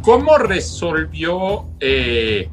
¿Cómo 0.02 0.38
resolvió 0.38 1.66
eh, 1.80 2.48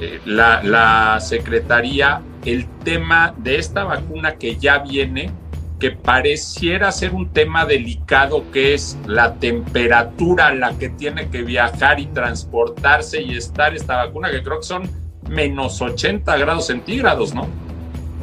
eh, 0.00 0.20
la, 0.24 0.62
la 0.62 1.20
Secretaría 1.20 2.22
el 2.44 2.66
tema 2.84 3.34
de 3.38 3.58
esta 3.58 3.84
vacuna 3.84 4.36
que 4.36 4.56
ya 4.56 4.78
viene, 4.78 5.30
que 5.78 5.92
pareciera 5.92 6.90
ser 6.90 7.14
un 7.14 7.28
tema 7.32 7.64
delicado, 7.64 8.50
que 8.52 8.74
es 8.74 8.96
la 9.06 9.34
temperatura 9.34 10.48
a 10.48 10.54
la 10.54 10.76
que 10.76 10.88
tiene 10.88 11.28
que 11.28 11.42
viajar 11.42 12.00
y 12.00 12.06
transportarse 12.06 13.22
y 13.22 13.36
estar 13.36 13.74
esta 13.74 13.96
vacuna, 13.96 14.30
que 14.30 14.42
creo 14.42 14.58
que 14.58 14.66
son 14.66 14.90
menos 15.28 15.80
80 15.80 16.36
grados 16.36 16.66
centígrados, 16.66 17.34
¿no? 17.34 17.46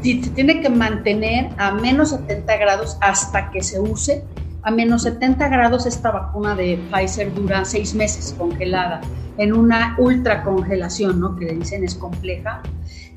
Sí, 0.02 0.24
se 0.24 0.30
tiene 0.32 0.62
que 0.62 0.70
mantener 0.70 1.50
a 1.58 1.72
menos 1.72 2.10
70 2.10 2.58
grados 2.58 2.98
hasta 3.02 3.50
que 3.52 3.64
se 3.64 3.80
use. 3.80 4.24
A 4.64 4.72
menos 4.72 5.04
70 5.04 5.48
grados 5.48 5.86
esta 5.86 6.12
vacuna 6.12 6.56
de 6.56 6.80
Pfizer 6.92 7.34
dura 7.34 7.66
seis 7.66 7.94
meses 7.94 8.36
congelada 8.38 9.02
en 9.38 9.54
una 9.54 9.96
ultra 10.00 10.44
congelación, 10.44 11.20
¿no? 11.20 11.36
Que 11.36 11.54
dicen 11.54 11.84
es 11.84 11.96
compleja. 11.96 12.62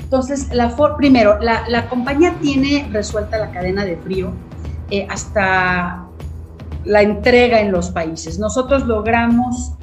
Entonces, 0.09 0.49
la 0.55 0.75
primero, 0.97 1.38
la, 1.38 1.87
compañía 1.90 2.35
tiene 2.40 2.88
resuelta 2.90 3.37
la 3.37 3.51
cadena 3.51 3.85
de 3.85 3.99
frío 3.99 4.33
eh, 4.90 5.07
hasta 5.11 6.07
la 6.87 7.03
entrega 7.03 7.61
en 7.61 7.71
los 7.71 7.90
países. 7.90 8.38
Nosotros 8.38 8.87
logramos 8.87 9.75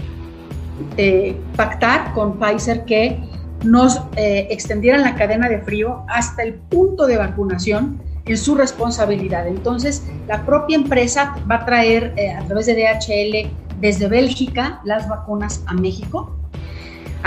eh, 0.98 1.40
pactar 1.56 2.12
con 2.14 2.40
Pfizer 2.40 2.86
que 2.86 3.20
nos 3.64 4.02
eh, 4.16 4.48
extendieran 4.50 5.04
la 5.04 5.14
cadena 5.14 5.48
de 5.48 5.60
frío 5.60 6.04
hasta 6.10 6.42
el 6.42 6.56
punto 6.56 7.06
de 7.06 7.18
vacunación 7.18 8.02
en 8.26 8.36
su 8.36 8.56
responsabilidad. 8.56 9.48
Entonces, 9.48 10.08
la 10.28 10.44
propia 10.44 10.76
empresa 10.76 11.36
va 11.50 11.58
a 11.58 11.66
traer 11.66 12.16
a 12.36 12.44
través 12.46 12.66
de 12.66 12.74
DHL 12.74 13.80
desde 13.80 14.08
Bélgica 14.08 14.82
las 14.86 15.08
vacunas 15.08 15.64
a 15.68 15.76
México 15.76 16.36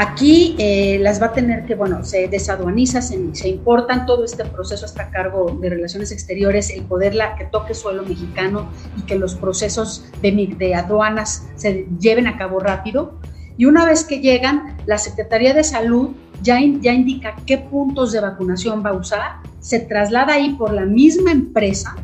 Aquí 0.00 0.54
eh, 0.61 1.00
las 1.00 1.20
va 1.20 1.26
a 1.26 1.32
tener 1.32 1.66
que, 1.66 1.74
bueno, 1.74 2.04
se 2.04 2.28
desaduaniza, 2.28 3.02
se, 3.02 3.34
se, 3.34 3.48
importan, 3.48 4.06
todo 4.06 4.24
este 4.24 4.44
proceso 4.44 4.87
está 4.87 5.02
a 5.02 5.11
cargo 5.11 5.58
de 5.61 5.70
Relaciones 5.70 6.12
Exteriores, 6.12 6.70
el 6.70 6.84
poderla 6.84 7.34
que 7.34 7.46
toque 7.46 7.74
suelo 7.74 8.04
mexicano 8.04 8.70
y 8.96 9.02
que 9.02 9.16
los 9.16 9.34
procesos 9.34 10.04
de, 10.22 10.54
de 10.56 10.74
aduanas 10.76 11.48
se 11.56 11.88
lleven 11.98 12.28
a 12.28 12.38
cabo 12.38 12.61
rápido. 12.61 13.18
Y 13.56 13.64
una 13.64 13.87
vez 13.87 14.04
que 14.04 14.20
llegan, 14.20 14.76
la 14.87 14.98
Secretaría 14.98 15.52
de 15.52 15.64
Salud 15.64 16.11
ya, 16.42 16.61
ya 16.80 16.92
indica 16.92 17.34
qué 17.44 17.58
puntos 17.58 18.12
de 18.12 18.20
vacunación 18.20 18.84
va 18.87 18.90
a 18.90 18.94
usar, 18.94 19.40
se 19.58 19.80
traslada 19.80 20.34
ahí 20.34 20.54
por 20.54 20.72
la 20.72 20.84
misma 20.84 21.32
empresa 21.32 21.96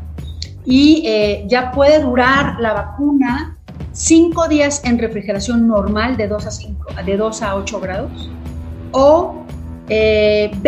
y 0.65 1.05
eh, 1.07 1.45
ya 1.47 1.71
puede 1.71 2.01
durar 2.01 2.59
la 2.59 2.73
vacuna 2.73 3.54
cinco 3.95 4.49
días 4.49 4.83
en 4.85 4.99
refrigeración 4.99 5.67
normal 5.67 6.17
de 6.17 6.29
2 6.29 6.47
a, 6.47 6.51
5, 6.51 6.87
de 7.07 7.17
2 7.17 7.43
a 7.43 7.55
8 7.55 7.81
grados 7.81 8.31
o 8.93 9.45
20 9.87 10.59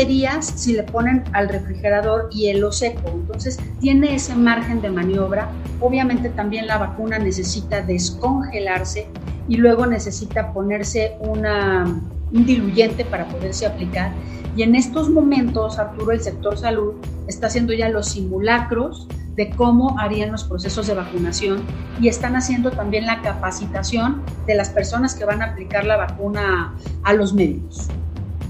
eh, 0.00 0.04
días 0.06 0.52
si 0.54 0.74
le 0.74 0.82
ponen 0.82 1.24
al 1.32 1.48
refrigerador 1.48 2.28
hielo 2.30 2.72
seco. 2.72 3.08
Entonces 3.08 3.58
tiene 3.80 4.14
ese 4.14 4.34
margen 4.34 4.82
de 4.82 4.90
maniobra. 4.90 5.50
Obviamente 5.80 6.28
también 6.30 6.66
la 6.66 6.78
vacuna 6.78 7.18
necesita 7.18 7.80
descongelarse 7.80 9.08
y 9.48 9.56
luego 9.56 9.86
necesita 9.86 10.52
ponerse 10.52 11.16
una, 11.20 11.84
un 12.32 12.46
diluyente 12.46 13.04
para 13.04 13.26
poderse 13.26 13.66
aplicar. 13.66 14.12
Y 14.56 14.62
en 14.62 14.74
estos 14.74 15.10
momentos, 15.10 15.78
Arturo, 15.78 16.12
el 16.12 16.22
sector 16.22 16.56
salud 16.56 16.94
está 17.28 17.48
haciendo 17.48 17.74
ya 17.74 17.90
los 17.90 18.08
simulacros 18.08 19.06
de 19.36 19.50
cómo 19.50 19.98
harían 19.98 20.32
los 20.32 20.44
procesos 20.44 20.86
de 20.86 20.94
vacunación 20.94 21.62
y 22.00 22.08
están 22.08 22.36
haciendo 22.36 22.70
también 22.70 23.04
la 23.04 23.20
capacitación 23.20 24.22
de 24.46 24.54
las 24.54 24.70
personas 24.70 25.14
que 25.14 25.26
van 25.26 25.42
a 25.42 25.46
aplicar 25.46 25.84
la 25.84 25.98
vacuna 25.98 26.74
a 27.02 27.12
los 27.12 27.34
médicos. 27.34 27.88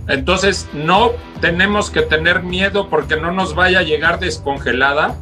Entonces, 0.06 0.68
no 0.72 1.10
tenemos 1.40 1.90
que 1.90 2.02
tener 2.02 2.44
miedo 2.44 2.88
porque 2.88 3.16
no 3.16 3.32
nos 3.32 3.56
vaya 3.56 3.80
a 3.80 3.82
llegar 3.82 4.20
descongelada. 4.20 5.16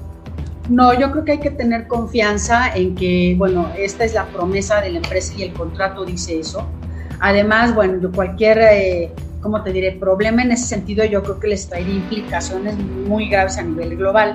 No, 0.68 0.92
yo 0.92 1.10
creo 1.10 1.24
que 1.24 1.32
hay 1.32 1.40
que 1.40 1.50
tener 1.50 1.86
confianza 1.86 2.74
en 2.74 2.94
que, 2.94 3.34
bueno, 3.38 3.70
esta 3.78 4.04
es 4.04 4.12
la 4.12 4.26
promesa 4.26 4.82
de 4.82 4.90
la 4.90 4.98
empresa 4.98 5.32
y 5.34 5.44
el 5.44 5.54
contrato 5.54 6.04
dice 6.04 6.38
eso. 6.38 6.66
Además, 7.20 7.74
bueno, 7.74 8.10
cualquier, 8.12 8.58
eh, 8.58 9.12
¿cómo 9.44 9.62
te 9.62 9.72
diré?, 9.72 9.92
problema 9.92 10.42
en 10.42 10.52
ese 10.52 10.66
sentido 10.66 11.04
yo 11.04 11.22
creo 11.22 11.38
que 11.38 11.48
les 11.48 11.68
traería 11.68 11.94
implicaciones 11.94 12.76
muy 12.78 13.28
graves 13.28 13.58
a 13.58 13.62
nivel 13.62 13.96
global. 13.96 14.32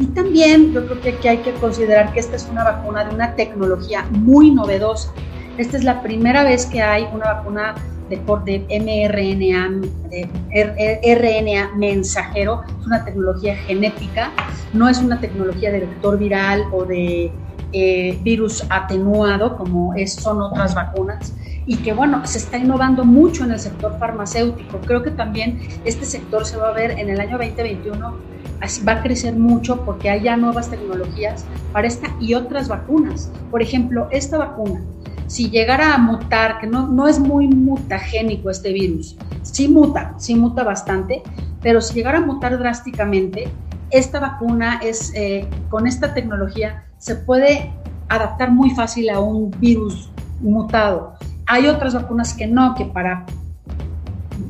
Y 0.00 0.06
también 0.06 0.72
yo 0.72 0.84
creo 0.84 1.00
que 1.00 1.10
aquí 1.10 1.28
hay 1.28 1.38
que 1.38 1.52
considerar 1.52 2.12
que 2.12 2.18
esta 2.18 2.34
es 2.34 2.48
una 2.50 2.64
vacuna 2.64 3.04
de 3.04 3.14
una 3.14 3.36
tecnología 3.36 4.04
muy 4.10 4.50
novedosa. 4.50 5.12
Esta 5.56 5.76
es 5.76 5.84
la 5.84 6.02
primera 6.02 6.42
vez 6.42 6.66
que 6.66 6.82
hay 6.82 7.06
una 7.12 7.34
vacuna 7.34 7.76
de, 8.08 8.16
de 8.16 8.80
mRNA, 8.80 9.80
de 10.10 11.14
RNA 11.14 11.76
mensajero. 11.76 12.62
Es 12.80 12.86
una 12.86 13.04
tecnología 13.04 13.56
genética, 13.56 14.32
no 14.72 14.88
es 14.88 14.98
una 14.98 15.20
tecnología 15.20 15.70
de 15.70 15.80
vector 15.80 16.18
viral 16.18 16.64
o 16.72 16.84
de 16.84 17.32
eh, 17.72 18.18
virus 18.22 18.64
atenuado 18.70 19.56
como 19.56 19.94
es, 19.94 20.14
son 20.14 20.42
otras 20.42 20.74
vacunas 20.74 21.32
y 21.68 21.76
que 21.76 21.92
bueno, 21.92 22.26
se 22.26 22.38
está 22.38 22.56
innovando 22.56 23.04
mucho 23.04 23.44
en 23.44 23.52
el 23.52 23.60
sector 23.60 23.96
farmacéutico. 23.98 24.80
Creo 24.80 25.02
que 25.02 25.10
también 25.10 25.60
este 25.84 26.06
sector 26.06 26.46
se 26.46 26.56
va 26.56 26.70
a 26.70 26.72
ver 26.72 26.92
en 26.92 27.10
el 27.10 27.20
año 27.20 27.36
2021 27.36 28.14
así 28.60 28.82
va 28.84 28.92
a 28.92 29.02
crecer 29.02 29.36
mucho 29.36 29.84
porque 29.84 30.10
hay 30.10 30.22
ya 30.22 30.36
nuevas 30.36 30.70
tecnologías 30.70 31.44
para 31.72 31.86
esta 31.86 32.08
y 32.20 32.34
otras 32.34 32.68
vacunas. 32.68 33.30
Por 33.50 33.62
ejemplo, 33.62 34.08
esta 34.10 34.38
vacuna, 34.38 34.80
si 35.26 35.50
llegara 35.50 35.94
a 35.94 35.98
mutar, 35.98 36.58
que 36.58 36.66
no, 36.66 36.88
no 36.88 37.06
es 37.06 37.18
muy 37.18 37.48
mutagénico 37.48 38.48
este 38.48 38.72
virus, 38.72 39.16
sí 39.42 39.68
muta, 39.68 40.14
sí 40.16 40.34
muta 40.34 40.64
bastante, 40.64 41.22
pero 41.62 41.82
si 41.82 41.94
llegara 41.94 42.18
a 42.18 42.22
mutar 42.22 42.58
drásticamente, 42.58 43.48
esta 43.90 44.20
vacuna 44.20 44.80
es, 44.82 45.12
eh, 45.14 45.46
con 45.68 45.86
esta 45.86 46.14
tecnología 46.14 46.84
se 46.96 47.14
puede 47.14 47.70
adaptar 48.08 48.50
muy 48.50 48.70
fácil 48.70 49.10
a 49.10 49.20
un 49.20 49.50
virus 49.60 50.10
mutado. 50.40 51.14
Hay 51.48 51.66
otras 51.66 51.94
vacunas 51.94 52.34
que 52.34 52.46
no, 52.46 52.74
que 52.74 52.84
para 52.84 53.24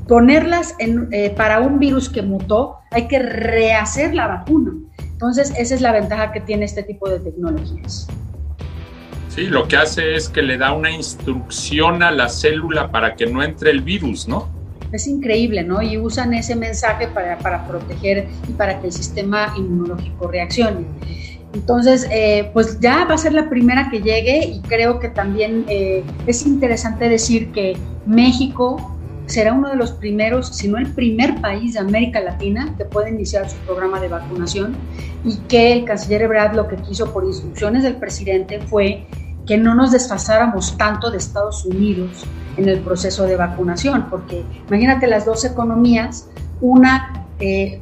ponerlas 0.09 0.75
en, 0.81 1.09
eh, 1.13 1.31
para 1.31 1.61
un 1.61 1.79
virus 1.79 2.09
que 2.09 2.23
mutó, 2.23 2.79
hay 2.91 3.07
que 3.07 3.21
rehacer 3.21 4.15
la 4.15 4.27
vacuna. 4.27 4.73
Entonces, 4.99 5.53
esa 5.57 5.77
es 5.77 5.81
la 5.81 5.93
ventaja 5.93 6.33
que 6.33 6.41
tiene 6.41 6.65
este 6.65 6.83
tipo 6.83 7.09
de 7.09 7.21
tecnologías. 7.21 8.09
Sí, 9.29 9.47
lo 9.47 9.69
que 9.69 9.77
hace 9.77 10.17
es 10.17 10.29
que 10.29 10.43
le 10.43 10.59
da 10.59 10.73
una 10.73 10.91
instrucción 10.91 12.03
a 12.03 12.11
la 12.11 12.29
célula 12.29 12.91
para 12.91 13.15
que 13.15 13.27
no 13.27 13.45
entre 13.45 13.71
el 13.71 13.83
virus, 13.83 14.27
¿no? 14.27 14.49
Es 14.91 15.07
increíble, 15.07 15.63
¿no? 15.63 15.83
Y 15.83 15.99
usan 15.99 16.35
ese 16.35 16.57
mensaje 16.57 17.07
para, 17.07 17.39
para 17.39 17.65
proteger 17.69 18.27
y 18.49 18.53
para 18.53 18.81
que 18.81 18.87
el 18.87 18.93
sistema 18.93 19.55
inmunológico 19.57 20.27
reaccione. 20.27 20.87
Entonces, 21.55 22.07
eh, 22.11 22.51
pues 22.53 22.79
ya 22.81 23.07
va 23.07 23.15
a 23.15 23.19
ser 23.19 23.33
la 23.33 23.49
primera 23.49 23.89
que 23.91 24.01
llegue 24.01 24.45
y 24.47 24.61
creo 24.61 24.99
que 25.01 25.09
también 25.09 25.65
eh, 25.69 26.05
es 26.27 26.47
interesante 26.47 27.09
decir 27.09 27.53
que 27.53 27.77
México 28.07 28.99
será 29.27 29.53
uno 29.53 29.69
de 29.69 29.77
los 29.77 29.93
primeros, 29.93 30.49
si 30.49 30.69
no 30.69 30.79
el 30.79 30.93
primer 30.93 31.41
país 31.41 31.75
de 31.75 31.81
América 31.81 32.21
Latina 32.21 32.75
que 32.77 32.85
puede 32.85 33.11
iniciar 33.11 33.49
su 33.49 33.57
programa 33.59 34.01
de 34.01 34.09
vacunación 34.09 34.75
y 35.25 35.37
que 35.49 35.73
el 35.73 35.85
canciller 35.85 36.23
Ebrard 36.23 36.55
lo 36.55 36.67
que 36.67 36.77
quiso 36.77 37.13
por 37.13 37.25
instrucciones 37.25 37.83
del 37.83 37.97
presidente 37.97 38.61
fue 38.61 39.07
que 39.47 39.57
no 39.57 39.75
nos 39.75 39.93
desfasáramos 39.93 40.77
tanto 40.77 41.11
de 41.11 41.19
Estados 41.19 41.65
Unidos 41.65 42.25
en 42.57 42.69
el 42.69 42.81
proceso 42.81 43.25
de 43.25 43.37
vacunación, 43.37 44.07
porque 44.11 44.45
imagínate 44.69 45.07
las 45.07 45.25
dos 45.25 45.45
economías, 45.45 46.29
una, 46.61 47.27
eh, 47.39 47.81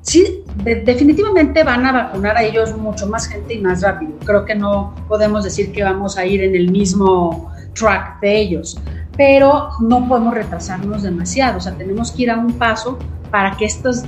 sí, 0.00 0.41
definitivamente 0.56 1.64
van 1.64 1.86
a 1.86 1.92
vacunar 1.92 2.36
a 2.36 2.42
ellos 2.42 2.76
mucho 2.76 3.06
más 3.06 3.26
gente 3.26 3.54
y 3.54 3.58
más 3.60 3.82
rápido. 3.82 4.12
Creo 4.24 4.44
que 4.44 4.54
no 4.54 4.94
podemos 5.08 5.44
decir 5.44 5.72
que 5.72 5.82
vamos 5.82 6.18
a 6.18 6.26
ir 6.26 6.42
en 6.42 6.54
el 6.54 6.70
mismo 6.70 7.52
track 7.74 8.20
de 8.20 8.38
ellos, 8.38 8.78
pero 9.16 9.70
no 9.80 10.06
podemos 10.08 10.34
retrasarnos 10.34 11.02
demasiado, 11.02 11.58
o 11.58 11.60
sea, 11.60 11.72
tenemos 11.72 12.12
que 12.12 12.22
ir 12.22 12.30
a 12.30 12.36
un 12.36 12.52
paso 12.54 12.98
para 13.30 13.56
que 13.56 13.64
estos 13.64 14.04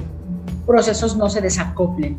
procesos 0.66 1.16
no 1.16 1.28
se 1.28 1.40
desacoplen. 1.40 2.18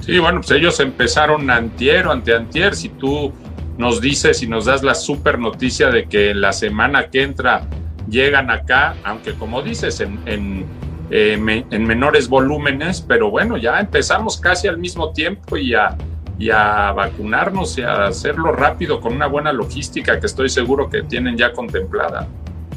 Sí, 0.00 0.18
bueno, 0.18 0.40
pues 0.40 0.50
ellos 0.50 0.80
empezaron 0.80 1.48
antier 1.50 2.08
o 2.08 2.12
anteantier, 2.12 2.74
si 2.74 2.88
tú 2.88 3.32
nos 3.78 4.00
dices 4.00 4.42
y 4.42 4.48
nos 4.48 4.64
das 4.64 4.82
la 4.82 4.94
super 4.94 5.38
noticia 5.38 5.90
de 5.90 6.06
que 6.06 6.34
la 6.34 6.52
semana 6.52 7.08
que 7.08 7.22
entra 7.22 7.62
llegan 8.08 8.50
acá, 8.50 8.96
aunque 9.04 9.34
como 9.34 9.62
dices, 9.62 10.00
en, 10.00 10.18
en, 10.26 10.66
eh, 11.10 11.64
en 11.70 11.84
menores 11.84 12.28
volúmenes, 12.28 13.00
pero 13.00 13.30
bueno, 13.30 13.56
ya 13.56 13.80
empezamos 13.80 14.40
casi 14.40 14.68
al 14.68 14.78
mismo 14.78 15.12
tiempo 15.12 15.56
y 15.56 15.74
a, 15.74 15.96
y 16.38 16.50
a 16.50 16.92
vacunarnos 16.92 17.78
y 17.78 17.82
a 17.82 18.06
hacerlo 18.06 18.52
rápido 18.52 19.00
con 19.00 19.14
una 19.14 19.26
buena 19.26 19.52
logística 19.52 20.18
que 20.18 20.26
estoy 20.26 20.48
seguro 20.48 20.88
que 20.88 21.02
tienen 21.02 21.36
ya 21.36 21.52
contemplada. 21.52 22.26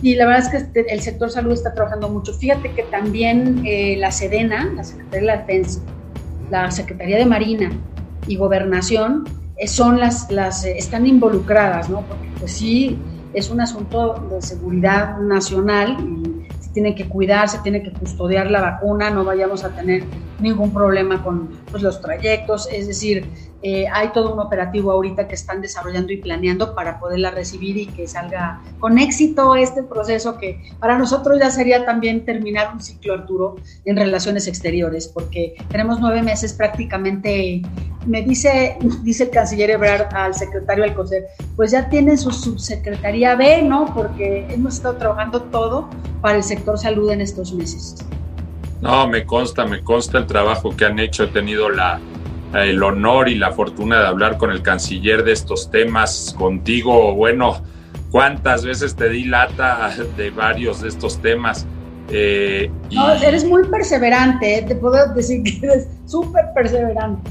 Y 0.01 0.15
la 0.15 0.27
verdad 0.27 0.43
es 0.43 0.49
que 0.49 0.57
este, 0.57 0.93
el 0.93 1.01
sector 1.01 1.31
salud 1.31 1.53
está 1.53 1.73
trabajando 1.73 2.09
mucho. 2.09 2.33
Fíjate 2.33 2.71
que 2.71 2.83
también 2.83 3.63
eh, 3.65 3.95
la 3.97 4.11
Sedena, 4.11 4.71
la 4.75 4.83
Secretaría 4.83 5.19
de 5.19 5.25
la 5.25 5.38
Defensa, 5.38 5.81
la 6.51 6.69
Secretaría 6.69 7.17
de 7.17 7.25
Marina 7.25 7.71
y 8.27 8.35
Gobernación 8.35 9.23
eh, 9.57 9.67
son 9.67 9.99
las, 9.99 10.29
las 10.29 10.65
eh, 10.65 10.77
están 10.77 11.07
involucradas, 11.07 11.89
¿no? 11.89 12.01
Porque 12.01 12.29
pues 12.39 12.51
sí, 12.51 12.99
es 13.33 13.49
un 13.49 13.61
asunto 13.61 14.27
de 14.29 14.41
seguridad 14.41 15.17
nacional 15.19 15.97
y 16.01 16.35
tiene 16.75 16.93
que 16.93 17.07
cuidar, 17.07 17.47
se 17.47 17.59
tiene 17.59 17.81
que 17.81 17.91
custodiar 17.93 18.51
la 18.51 18.59
vacuna, 18.59 19.09
no 19.09 19.23
vayamos 19.23 19.63
a 19.63 19.69
tener 19.69 20.03
ningún 20.41 20.73
problema 20.73 21.23
con 21.23 21.47
pues, 21.71 21.81
los 21.81 22.01
trayectos, 22.01 22.67
es 22.69 22.85
decir, 22.85 23.25
eh, 23.61 23.85
hay 23.91 24.09
todo 24.09 24.33
un 24.33 24.39
operativo 24.39 24.91
ahorita 24.91 25.27
que 25.27 25.35
están 25.35 25.61
desarrollando 25.61 26.13
y 26.13 26.17
planeando 26.17 26.75
para 26.75 26.99
poderla 26.99 27.31
recibir 27.31 27.77
y 27.77 27.87
que 27.87 28.07
salga 28.07 28.61
con 28.79 28.99
éxito 28.99 29.55
este 29.55 29.81
proceso 29.81 30.37
que 30.37 30.61
para 30.79 30.97
nosotros 30.97 31.39
ya 31.39 31.49
sería 31.49 31.85
también 31.85 32.25
terminar 32.25 32.71
un 32.73 32.81
ciclo, 32.81 33.13
Arturo, 33.13 33.55
en 33.85 33.97
relaciones 33.97 34.47
exteriores, 34.47 35.07
porque 35.07 35.55
tenemos 35.69 35.99
nueve 35.99 36.21
meses 36.21 36.53
prácticamente, 36.53 37.61
me 38.05 38.21
dice, 38.21 38.77
dice 39.01 39.23
el 39.23 39.29
canciller 39.31 39.71
Ebrard 39.71 40.13
al 40.13 40.35
secretario 40.35 40.83
Alcocer, 40.83 41.25
pues 41.55 41.71
ya 41.71 41.89
tiene 41.89 42.17
su 42.17 42.31
subsecretaría 42.31 43.35
B, 43.35 43.63
¿no? 43.63 43.91
Porque 43.95 44.45
hemos 44.49 44.75
estado 44.75 44.97
trabajando 44.97 45.41
todo 45.41 45.89
para 46.21 46.37
el 46.37 46.43
sector 46.43 46.77
salud 46.77 47.09
en 47.09 47.21
estos 47.21 47.51
meses. 47.53 47.95
No, 48.81 49.07
me 49.07 49.25
consta, 49.25 49.65
me 49.65 49.83
consta 49.83 50.19
el 50.19 50.27
trabajo 50.27 50.75
que 50.75 50.85
han 50.85 50.99
hecho. 50.99 51.23
He 51.23 51.27
tenido 51.27 51.69
la, 51.69 51.99
el 52.53 52.81
honor 52.84 53.29
y 53.29 53.36
la 53.36 53.51
fortuna 53.51 53.99
de 53.99 54.08
hablar 54.08 54.38
con 54.38 54.51
el 54.51 54.62
canciller 54.62 55.23
de 55.23 55.34
estos 55.34 55.69
temas 55.71 56.36
contigo. 56.38 57.13
Bueno, 57.15 57.62
cuántas 58.12 58.63
veces 58.63 58.95
te 58.95 59.10
di 59.10 59.25
lata 59.25 59.93
de 60.17 60.29
varios 60.29 60.81
de 60.81 60.89
estos 60.89 61.21
temas. 61.21 61.65
Eh, 62.10 62.69
no, 62.91 63.13
eres 63.13 63.43
muy 63.43 63.67
perseverante, 63.67 64.60
¿eh? 64.60 64.62
te 64.62 64.75
puedo 64.75 65.13
decir 65.13 65.43
que 65.43 65.65
eres 65.65 65.88
súper 66.05 66.45
perseverante. 66.53 67.29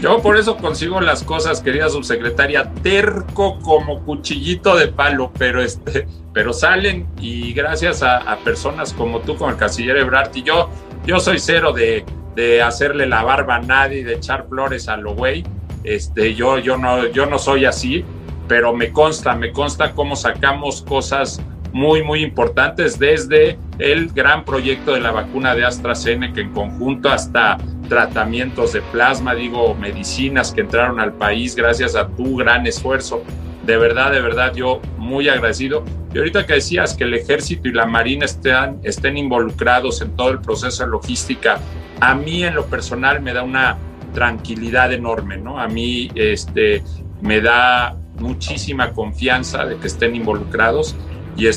Yo 0.00 0.20
por 0.20 0.36
eso 0.36 0.56
consigo 0.56 1.00
las 1.00 1.22
cosas, 1.22 1.60
querida 1.60 1.88
subsecretaria, 1.88 2.72
terco 2.82 3.60
como 3.60 4.04
cuchillito 4.04 4.74
de 4.76 4.88
palo, 4.88 5.30
pero 5.38 5.62
este, 5.62 6.08
pero 6.32 6.52
salen 6.52 7.06
y 7.20 7.52
gracias 7.52 8.02
a, 8.02 8.16
a 8.18 8.38
personas 8.38 8.92
como 8.92 9.20
tú, 9.20 9.36
como 9.36 9.50
el 9.50 9.56
canciller 9.56 9.96
Ebrard 9.96 10.34
y 10.34 10.42
yo, 10.42 10.68
yo 11.06 11.20
soy 11.20 11.38
cero 11.38 11.72
de, 11.72 12.04
de 12.34 12.62
hacerle 12.62 13.06
la 13.06 13.22
barba 13.22 13.56
a 13.56 13.60
nadie, 13.60 14.04
de 14.04 14.14
echar 14.14 14.46
flores 14.48 14.88
a 14.88 14.96
lo 14.96 15.14
güey. 15.14 15.44
Este, 15.84 16.34
yo, 16.34 16.58
yo, 16.58 16.76
no, 16.76 17.06
yo 17.08 17.26
no 17.26 17.38
soy 17.38 17.64
así, 17.64 18.04
pero 18.48 18.74
me 18.74 18.90
consta, 18.90 19.34
me 19.34 19.52
consta 19.52 19.92
cómo 19.92 20.16
sacamos 20.16 20.82
cosas 20.82 21.40
muy, 21.72 22.02
muy 22.04 22.22
importantes 22.22 22.98
desde 22.98 23.58
el 23.78 24.12
gran 24.12 24.44
proyecto 24.44 24.94
de 24.94 25.00
la 25.00 25.10
vacuna 25.10 25.54
de 25.54 25.64
AstraZeneca 25.64 26.40
en 26.40 26.52
conjunto 26.52 27.10
hasta 27.10 27.58
tratamientos 27.88 28.72
de 28.72 28.80
plasma, 28.80 29.34
digo, 29.34 29.74
medicinas 29.74 30.52
que 30.52 30.62
entraron 30.62 31.00
al 31.00 31.12
país 31.14 31.56
gracias 31.56 31.96
a 31.96 32.06
tu 32.06 32.36
gran 32.36 32.66
esfuerzo. 32.66 33.22
De 33.66 33.76
verdad, 33.76 34.12
de 34.12 34.20
verdad, 34.20 34.54
yo 34.54 34.80
muy 34.98 35.28
agradecido. 35.28 35.84
Y 36.14 36.18
ahorita 36.18 36.46
que 36.46 36.54
decías 36.54 36.94
que 36.94 37.04
el 37.04 37.14
ejército 37.14 37.68
y 37.68 37.72
la 37.72 37.86
marina 37.86 38.24
estén, 38.24 38.78
estén 38.84 39.16
involucrados 39.16 40.00
en 40.00 40.14
todo 40.14 40.30
el 40.30 40.40
proceso 40.40 40.84
de 40.84 40.90
logística 40.90 41.58
a 42.00 42.14
mí 42.14 42.44
en 42.44 42.54
lo 42.54 42.66
personal 42.66 43.20
me 43.20 43.32
da 43.32 43.42
una 43.42 43.76
tranquilidad 44.12 44.92
enorme, 44.92 45.36
¿no? 45.36 45.58
A 45.58 45.68
mí 45.68 46.10
este, 46.14 46.82
me 47.20 47.40
da 47.40 47.96
muchísima 48.18 48.92
confianza 48.92 49.64
de 49.64 49.76
que 49.76 49.86
estén 49.88 50.14
involucrados 50.14 50.94
y, 51.36 51.48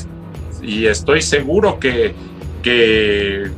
estoy 0.86 1.22
seguro 1.22 1.78
que, 1.78 2.14
que 2.62 3.48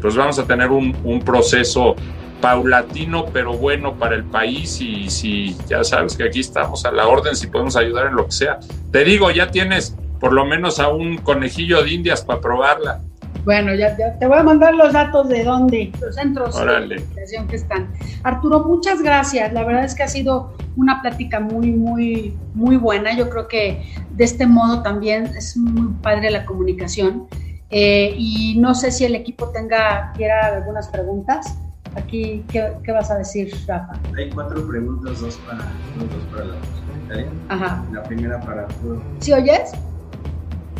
pues 0.00 0.14
vamos 0.14 0.38
a 0.38 0.46
tener 0.46 0.70
un, 0.70 0.94
un, 1.02 1.20
proceso 1.20 1.96
paulatino 2.42 3.24
pero 3.32 3.54
bueno 3.54 3.94
para 3.94 4.16
el 4.16 4.24
país 4.24 4.80
y 4.82 5.08
si 5.08 5.56
ya 5.66 5.82
sabes 5.82 6.14
que 6.14 6.24
aquí 6.24 6.40
estamos 6.40 6.84
a 6.84 6.92
la 6.92 7.08
orden, 7.08 7.34
si 7.34 7.46
podemos 7.46 7.74
ayudar 7.76 8.08
en 8.08 8.16
lo 8.16 8.26
que 8.26 8.32
sea. 8.32 8.60
Te 8.90 9.02
digo, 9.02 9.30
ya 9.30 9.50
tienes 9.50 9.96
por 10.20 10.32
lo 10.32 10.44
menos 10.44 10.78
a 10.78 10.88
un 10.88 11.16
conejillo 11.18 11.82
de 11.82 11.92
indias 11.92 12.22
para 12.22 12.40
probarla. 12.40 13.00
Bueno, 13.44 13.74
ya, 13.74 13.96
te 13.96 14.26
voy 14.26 14.38
a 14.38 14.42
mandar 14.42 14.74
los 14.74 14.92
datos 14.92 15.28
de 15.28 15.42
dónde, 15.42 15.92
los 16.00 16.14
centros 16.14 16.56
de 16.56 16.82
investigación 16.82 17.48
que 17.48 17.56
están. 17.56 17.92
Arturo, 18.22 18.64
muchas 18.64 19.02
gracias. 19.02 19.52
La 19.52 19.64
verdad 19.64 19.84
es 19.84 19.94
que 19.94 20.04
ha 20.04 20.08
sido 20.08 20.54
una 20.76 21.02
plática 21.02 21.40
muy, 21.40 21.72
muy, 21.72 22.36
muy 22.54 22.76
buena. 22.76 23.16
Yo 23.16 23.28
creo 23.30 23.48
que 23.48 23.82
de 24.10 24.24
este 24.24 24.46
modo 24.46 24.82
también 24.82 25.26
es 25.36 25.56
muy 25.56 25.92
padre 26.02 26.30
la 26.30 26.44
comunicación. 26.44 27.26
Eh, 27.70 28.14
y 28.16 28.58
no 28.60 28.74
sé 28.74 28.92
si 28.92 29.04
el 29.04 29.14
equipo 29.14 29.48
tenga, 29.48 30.12
quiera 30.14 30.58
algunas 30.58 30.88
preguntas. 30.88 31.58
Aquí, 31.96 32.44
¿qué, 32.48 32.92
vas 32.92 33.10
a 33.10 33.18
decir, 33.18 33.52
Rafa? 33.66 33.94
Hay 34.16 34.30
cuatro 34.30 34.66
preguntas, 34.68 35.20
dos 35.20 35.36
para, 35.46 35.64
dos 35.98 36.24
para 36.30 36.44
la 36.44 36.54
secretaria. 36.62 37.30
Ajá. 37.48 37.84
La 37.92 38.02
primera 38.04 38.40
para 38.40 38.62
Arturo. 38.62 39.02
¿Sí 39.18 39.32
oyes? 39.32 39.72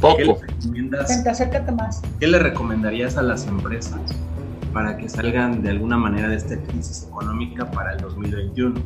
Poco. 0.02 0.40
acércate 1.30 1.70
más. 1.70 2.02
¿Qué 2.18 2.26
le 2.26 2.40
recomendarías 2.40 3.16
a 3.16 3.22
las 3.22 3.46
empresas 3.46 4.00
para 4.72 4.96
que 4.96 5.08
salgan 5.08 5.62
de 5.62 5.70
alguna 5.70 5.96
manera 5.96 6.28
de 6.28 6.36
esta 6.36 6.56
crisis 6.56 7.06
económica 7.08 7.70
para 7.70 7.92
el 7.92 8.00
2021? 8.00 8.74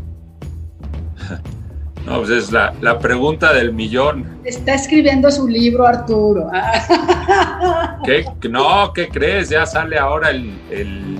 No, 2.04 2.18
pues 2.18 2.30
es 2.30 2.52
la, 2.52 2.72
la 2.82 3.00
pregunta 3.00 3.52
del 3.52 3.72
millón. 3.72 4.38
Está 4.44 4.74
escribiendo 4.74 5.28
su 5.28 5.48
libro, 5.48 5.84
Arturo. 5.84 6.48
¿Qué? 8.04 8.24
No, 8.48 8.92
¿qué 8.92 9.08
crees? 9.08 9.48
Ya 9.48 9.66
sale 9.66 9.98
ahora 9.98 10.30
el, 10.30 10.56
el 10.70 11.18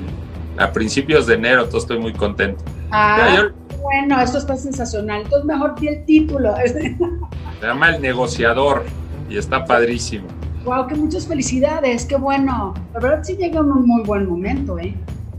a 0.58 0.70
principios 0.70 1.26
de 1.26 1.34
enero, 1.34 1.64
entonces 1.64 1.90
estoy 1.90 1.98
muy 1.98 2.12
contento. 2.12 2.62
Ah, 2.92 3.48
bueno, 3.82 4.20
esto 4.20 4.38
está 4.38 4.56
sensacional. 4.56 5.22
Entonces 5.22 5.44
mejor 5.44 5.74
di 5.80 5.88
el 5.88 6.04
título. 6.04 6.54
Se 6.64 7.66
llama 7.66 7.90
El 7.90 8.00
Negociador 8.00 8.84
y 9.28 9.36
está 9.36 9.64
padrísimo. 9.64 10.26
Wow, 10.64 10.88
que 10.88 10.96
muchas 10.96 11.26
felicidades, 11.26 12.04
qué 12.04 12.16
bueno. 12.16 12.74
La 12.92 13.00
verdad 13.00 13.22
sí 13.22 13.36
llega 13.36 13.60
un 13.60 13.86
muy 13.86 14.02
buen 14.02 14.28
momento, 14.28 14.78
¿eh? 14.78 14.94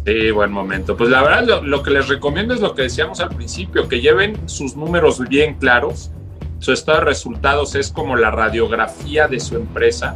Sí, 0.05 0.31
buen 0.31 0.53
momento. 0.53 0.95
Pues 0.95 1.09
la 1.09 1.21
verdad 1.21 1.61
lo, 1.63 1.83
que 1.83 1.91
les 1.91 2.07
recomiendo 2.07 2.53
es 2.53 2.61
lo 2.61 2.73
que 2.73 2.83
decíamos 2.83 3.19
al 3.19 3.29
principio, 3.29 3.89
que 3.89 3.99
lleven 3.99 4.37
sus 4.47 4.77
números 4.77 5.19
bien 5.27 5.55
claros. 5.55 6.11
Su 6.59 6.71
estado 6.71 6.99
de 6.99 7.05
resultados 7.05 7.75
es 7.75 7.91
como 7.91 8.15
la 8.15 8.31
radiografía 8.31 9.27
de 9.27 9.41
su 9.41 9.57
empresa, 9.57 10.15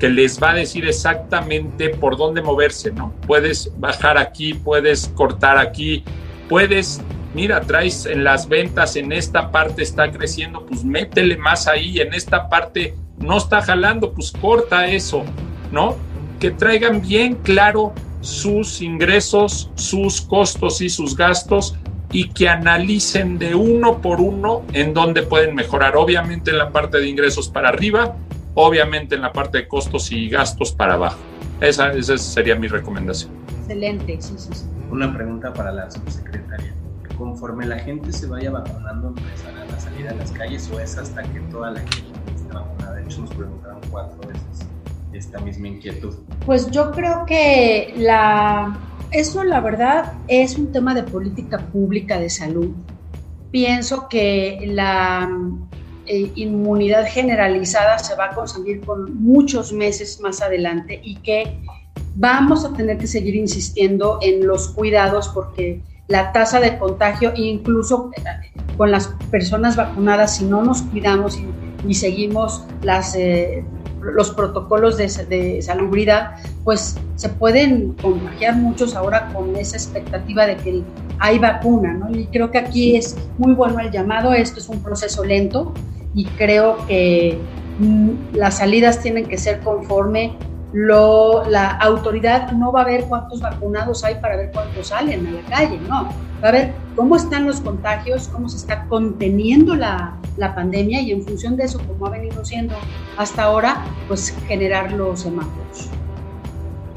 que 0.00 0.08
les 0.08 0.42
va 0.42 0.50
a 0.50 0.54
decir 0.54 0.88
exactamente 0.88 1.90
por 1.90 2.16
dónde 2.16 2.42
moverse, 2.42 2.90
¿no? 2.90 3.14
Puedes 3.28 3.72
bajar 3.78 4.18
aquí, 4.18 4.54
puedes 4.54 5.06
cortar 5.14 5.56
aquí, 5.56 6.02
puedes 6.48 7.00
mira, 7.34 7.60
traes 7.60 8.06
en 8.06 8.24
las 8.24 8.48
ventas, 8.48 8.96
en 8.96 9.12
esta 9.12 9.52
parte 9.52 9.82
está 9.82 10.10
creciendo, 10.10 10.66
pues 10.66 10.84
métele 10.84 11.36
más 11.36 11.68
ahí, 11.68 12.00
en 12.00 12.12
esta 12.12 12.48
parte 12.48 12.96
no 13.20 13.38
está 13.38 13.62
jalando, 13.62 14.12
pues 14.12 14.32
corta 14.32 14.86
eso, 14.86 15.24
¿no? 15.72 15.96
Que 16.38 16.50
traigan 16.50 17.00
bien 17.00 17.34
claro 17.36 17.92
sus 18.20 18.80
ingresos, 18.80 19.70
sus 19.74 20.20
costos 20.20 20.80
y 20.80 20.88
sus 20.88 21.16
gastos 21.16 21.76
y 22.10 22.30
que 22.30 22.48
analicen 22.48 23.38
de 23.38 23.54
uno 23.54 24.00
por 24.00 24.20
uno 24.20 24.62
en 24.72 24.94
dónde 24.94 25.22
pueden 25.22 25.54
mejorar. 25.54 25.96
Obviamente 25.96 26.50
en 26.50 26.58
la 26.58 26.70
parte 26.70 26.98
de 26.98 27.08
ingresos 27.08 27.48
para 27.48 27.68
arriba, 27.68 28.16
obviamente 28.54 29.14
en 29.14 29.22
la 29.22 29.32
parte 29.32 29.58
de 29.58 29.68
costos 29.68 30.10
y 30.10 30.28
gastos 30.28 30.72
para 30.72 30.94
abajo. 30.94 31.18
Esa, 31.60 31.92
esa 31.92 32.16
sería 32.18 32.54
mi 32.56 32.68
recomendación. 32.68 33.32
Excelente, 33.60 34.16
sí, 34.20 34.34
sí, 34.36 34.48
sí. 34.52 34.64
Una 34.90 35.12
pregunta 35.12 35.52
para 35.52 35.72
la 35.72 35.90
subsecretaria. 35.90 36.72
Conforme 37.18 37.66
la 37.66 37.78
gente 37.80 38.12
se 38.12 38.26
vaya 38.26 38.50
vacunando, 38.50 39.08
¿empezarán 39.08 39.68
a 39.70 39.80
salir 39.80 40.08
a 40.08 40.14
las 40.14 40.30
calles 40.30 40.70
o 40.72 40.80
es 40.80 40.96
hasta 40.96 41.22
que 41.24 41.40
toda 41.50 41.72
la 41.72 41.80
gente 41.80 42.17
De 42.48 43.04
hecho, 43.04 43.20
nos 43.20 43.30
preguntaron 43.30 43.80
cuatro 43.90 44.18
veces 44.26 44.66
esta 45.12 45.38
misma 45.40 45.68
inquietud. 45.68 46.14
Pues 46.46 46.70
yo 46.70 46.90
creo 46.92 47.24
que 47.26 47.94
la, 47.96 48.78
eso 49.10 49.44
la 49.44 49.60
verdad 49.60 50.12
es 50.28 50.56
un 50.56 50.72
tema 50.72 50.94
de 50.94 51.02
política 51.02 51.58
pública 51.58 52.18
de 52.18 52.30
salud. 52.30 52.72
Pienso 53.50 54.08
que 54.08 54.60
la 54.66 55.28
eh, 56.06 56.32
inmunidad 56.34 57.06
generalizada 57.06 57.98
se 57.98 58.14
va 58.14 58.26
a 58.26 58.34
conseguir 58.34 58.80
con 58.80 59.22
muchos 59.22 59.72
meses 59.72 60.20
más 60.20 60.40
adelante 60.42 61.00
y 61.02 61.16
que 61.16 61.58
vamos 62.14 62.64
a 62.64 62.72
tener 62.72 62.98
que 62.98 63.06
seguir 63.06 63.34
insistiendo 63.34 64.18
en 64.22 64.46
los 64.46 64.68
cuidados 64.68 65.28
porque 65.28 65.82
la 66.08 66.32
tasa 66.32 66.60
de 66.60 66.78
contagio, 66.78 67.32
incluso 67.36 68.10
eh, 68.16 68.22
con 68.76 68.90
las 68.90 69.08
personas 69.30 69.76
vacunadas, 69.76 70.36
si 70.36 70.44
no 70.44 70.62
nos 70.62 70.82
cuidamos 70.82 71.38
y, 71.86 71.94
seguimos 71.94 72.64
las, 72.82 73.14
eh, 73.14 73.64
los 74.00 74.30
protocolos 74.30 74.96
de, 74.96 75.08
de, 75.28 75.62
salubridad, 75.62 76.36
pues 76.64 76.96
se 77.16 77.28
pueden 77.28 77.92
contagiar 77.94 78.56
muchos 78.56 78.94
ahora 78.94 79.32
con 79.32 79.54
esa 79.56 79.76
expectativa 79.76 80.46
de 80.46 80.56
que 80.56 80.82
hay 81.18 81.38
vacuna, 81.38 81.94
¿no? 81.94 82.10
Y 82.10 82.26
creo 82.26 82.50
que 82.50 82.58
aquí 82.58 82.96
es 82.96 83.16
muy 83.38 83.52
bueno 83.54 83.80
el 83.80 83.90
llamado, 83.90 84.32
esto 84.32 84.60
es 84.60 84.68
un 84.68 84.82
proceso 84.82 85.24
lento 85.24 85.72
y 86.14 86.24
creo 86.24 86.78
que 86.86 87.38
mm, 87.78 88.34
las 88.34 88.58
salidas 88.58 89.00
tienen 89.00 89.26
que 89.26 89.38
ser 89.38 89.60
conforme 89.60 90.32
lo, 90.72 91.48
la 91.48 91.70
autoridad 91.70 92.52
no 92.52 92.72
va 92.72 92.82
a 92.82 92.84
ver 92.84 93.04
cuántos 93.04 93.40
vacunados 93.40 94.04
hay 94.04 94.16
para 94.16 94.36
ver 94.36 94.50
cuántos 94.52 94.88
salen 94.88 95.26
a 95.26 95.30
la 95.30 95.42
calle, 95.42 95.80
no. 95.88 96.08
Va 96.42 96.48
a 96.48 96.52
ver 96.52 96.72
cómo 96.94 97.16
están 97.16 97.46
los 97.46 97.60
contagios, 97.60 98.28
cómo 98.28 98.48
se 98.48 98.58
está 98.58 98.86
conteniendo 98.86 99.74
la, 99.74 100.16
la 100.36 100.54
pandemia 100.54 101.00
y 101.00 101.10
en 101.10 101.22
función 101.22 101.56
de 101.56 101.64
eso, 101.64 101.80
como 101.86 102.06
ha 102.06 102.10
venido 102.10 102.44
siendo 102.44 102.74
hasta 103.16 103.44
ahora, 103.44 103.84
pues 104.06 104.36
generar 104.46 104.92
los 104.92 105.20
semáforos. 105.20 105.88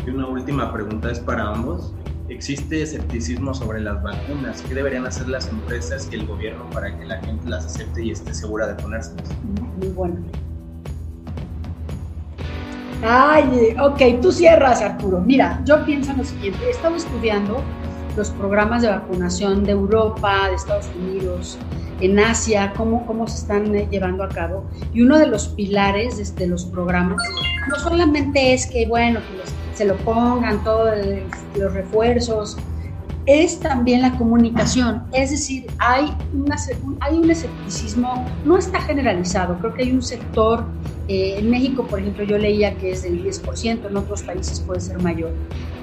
Y 0.06 0.10
una 0.10 0.28
última 0.28 0.72
pregunta 0.72 1.12
es 1.12 1.20
para 1.20 1.48
ambos. 1.48 1.94
¿Existe 2.30 2.82
escepticismo 2.82 3.54
sobre 3.54 3.82
las 3.82 4.02
vacunas? 4.02 4.62
¿Qué 4.62 4.74
deberían 4.74 5.06
hacer 5.06 5.28
las 5.28 5.50
empresas 5.50 6.08
y 6.12 6.16
el 6.16 6.26
gobierno 6.26 6.70
para 6.70 6.98
que 6.98 7.06
la 7.06 7.18
gente 7.18 7.50
las 7.50 7.66
acepte 7.66 8.04
y 8.06 8.12
esté 8.12 8.34
segura 8.34 8.68
de 8.68 8.82
ponérselas? 8.82 9.30
Muy 9.78 9.90
bueno. 9.90 10.16
Ay, 13.04 13.76
ok, 13.82 14.22
tú 14.22 14.32
cierras, 14.32 14.82
Arturo. 14.82 15.22
Mira, 15.22 15.62
yo 15.66 15.84
pienso 15.86 16.12
en 16.12 16.20
lo 16.20 16.24
siguiente. 16.24 16.60
He 16.66 16.70
estado 16.70 16.96
estudiando 16.96 17.64
los 18.16 18.30
programas 18.32 18.84
de 18.84 18.90
vacunación 18.90 19.64
de 19.64 19.72
Europa, 19.72 20.50
de 20.50 20.56
Estados 20.56 20.90
Unidos, 21.00 21.58
en 22.00 22.20
Asia, 22.20 22.74
cómo, 22.76 23.06
cómo 23.06 23.28
se 23.28 23.38
están 23.38 23.74
eh, 23.76 23.88
llevando 23.90 24.24
a 24.24 24.30
cabo. 24.30 24.66
Y 24.94 25.02
uno 25.02 25.18
de 25.18 25.28
los 25.28 25.48
pilares 25.50 26.36
de, 26.36 26.48
los 26.48 26.66
programas 26.66 27.22
no 27.70 27.76
solamente 27.78 28.54
es 28.54 28.68
que, 28.68 28.86
bueno, 28.88 29.20
que 29.20 29.78
se 29.78 29.86
lo 29.86 29.96
pongan 29.98 30.64
todos 30.64 30.94
los 31.56 31.74
refuerzos, 31.74 32.58
es 33.26 33.60
también 33.60 34.02
la 34.02 34.18
comunicación. 34.18 35.04
Es 35.14 35.32
decir, 35.32 35.68
hay, 35.78 36.14
una, 36.34 36.56
hay 37.00 37.18
un 37.18 37.30
escepticismo, 37.30 38.26
no 38.46 38.58
está 38.58 38.82
generalizado, 38.82 39.58
creo 39.60 39.74
que 39.74 39.84
hay 39.84 39.92
un 39.92 40.02
sector, 40.02 40.66
eh, 41.08 41.36
en 41.38 41.50
México, 41.50 41.86
por 41.88 42.00
ejemplo, 42.00 42.24
yo 42.24 42.38
leía 42.38 42.76
que 42.76 42.92
es 42.92 43.04
del 43.04 43.24
10%, 43.24 43.88
en 43.88 43.98
otros 43.98 44.24
países 44.24 44.60
puede 44.60 44.82
ser 44.82 45.00
mayor, 45.02 45.32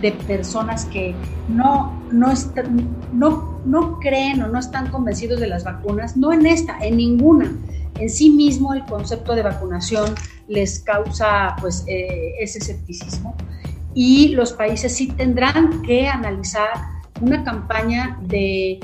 de 0.00 0.12
personas 0.12 0.84
que 0.86 1.14
no, 1.48 2.00
no, 2.12 2.32
no, 3.12 3.60
no 3.64 3.98
creen 3.98 4.42
o 4.42 4.48
no 4.48 4.58
están 4.58 4.90
convencidos 4.90 5.40
de 5.40 5.48
las 5.48 5.64
vacunas, 5.64 6.16
no 6.16 6.32
en 6.32 6.46
esta, 6.46 6.78
en 6.80 6.96
ninguna. 6.96 7.52
En 7.98 8.08
sí 8.08 8.30
mismo 8.30 8.74
el 8.74 8.84
concepto 8.84 9.34
de 9.34 9.42
vacunación 9.42 10.14
les 10.46 10.80
causa 10.80 11.56
pues, 11.60 11.84
eh, 11.88 12.34
ese 12.40 12.58
escepticismo 12.58 13.36
y 13.94 14.28
los 14.28 14.52
países 14.52 14.94
sí 14.94 15.08
tendrán 15.08 15.82
que 15.82 16.06
analizar 16.06 16.68
una 17.20 17.42
campaña 17.42 18.18
de 18.22 18.78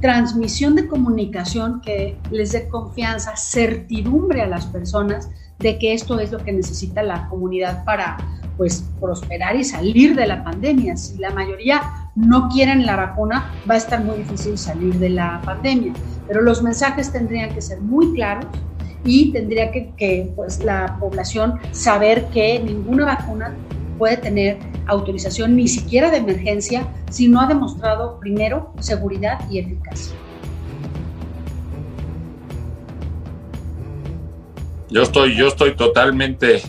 transmisión 0.00 0.74
de 0.74 0.86
comunicación 0.86 1.80
que 1.80 2.18
les 2.30 2.52
dé 2.52 2.68
confianza, 2.68 3.36
certidumbre 3.36 4.42
a 4.42 4.46
las 4.46 4.66
personas 4.66 5.30
de 5.58 5.78
que 5.78 5.92
esto 5.94 6.18
es 6.20 6.32
lo 6.32 6.38
que 6.38 6.52
necesita 6.52 7.02
la 7.02 7.28
comunidad 7.28 7.84
para 7.84 8.16
pues 8.56 8.84
prosperar 9.00 9.56
y 9.56 9.64
salir 9.64 10.14
de 10.14 10.26
la 10.26 10.42
pandemia. 10.42 10.96
Si 10.96 11.18
la 11.18 11.30
mayoría 11.30 11.82
no 12.14 12.48
quieren 12.48 12.86
la 12.86 12.96
vacuna, 12.96 13.52
va 13.68 13.74
a 13.74 13.78
estar 13.78 14.02
muy 14.02 14.18
difícil 14.18 14.56
salir 14.56 14.94
de 14.94 15.10
la 15.10 15.40
pandemia. 15.44 15.92
Pero 16.26 16.42
los 16.42 16.62
mensajes 16.62 17.12
tendrían 17.12 17.54
que 17.54 17.60
ser 17.60 17.80
muy 17.80 18.14
claros 18.14 18.46
y 19.04 19.32
tendría 19.32 19.70
que, 19.70 19.90
que 19.96 20.32
pues, 20.34 20.64
la 20.64 20.96
población 20.98 21.60
saber 21.72 22.26
que 22.32 22.58
ninguna 22.58 23.04
vacuna 23.04 23.54
puede 23.98 24.16
tener 24.16 24.58
autorización 24.86 25.56
ni 25.56 25.68
siquiera 25.68 26.10
de 26.10 26.18
emergencia 26.18 26.86
si 27.10 27.28
no 27.28 27.40
ha 27.40 27.46
demostrado 27.46 28.18
primero 28.20 28.72
seguridad 28.80 29.38
y 29.50 29.58
eficacia. 29.58 30.14
Yo 34.96 35.02
estoy, 35.02 35.36
yo 35.36 35.48
estoy 35.48 35.74
totalmente, 35.74 36.62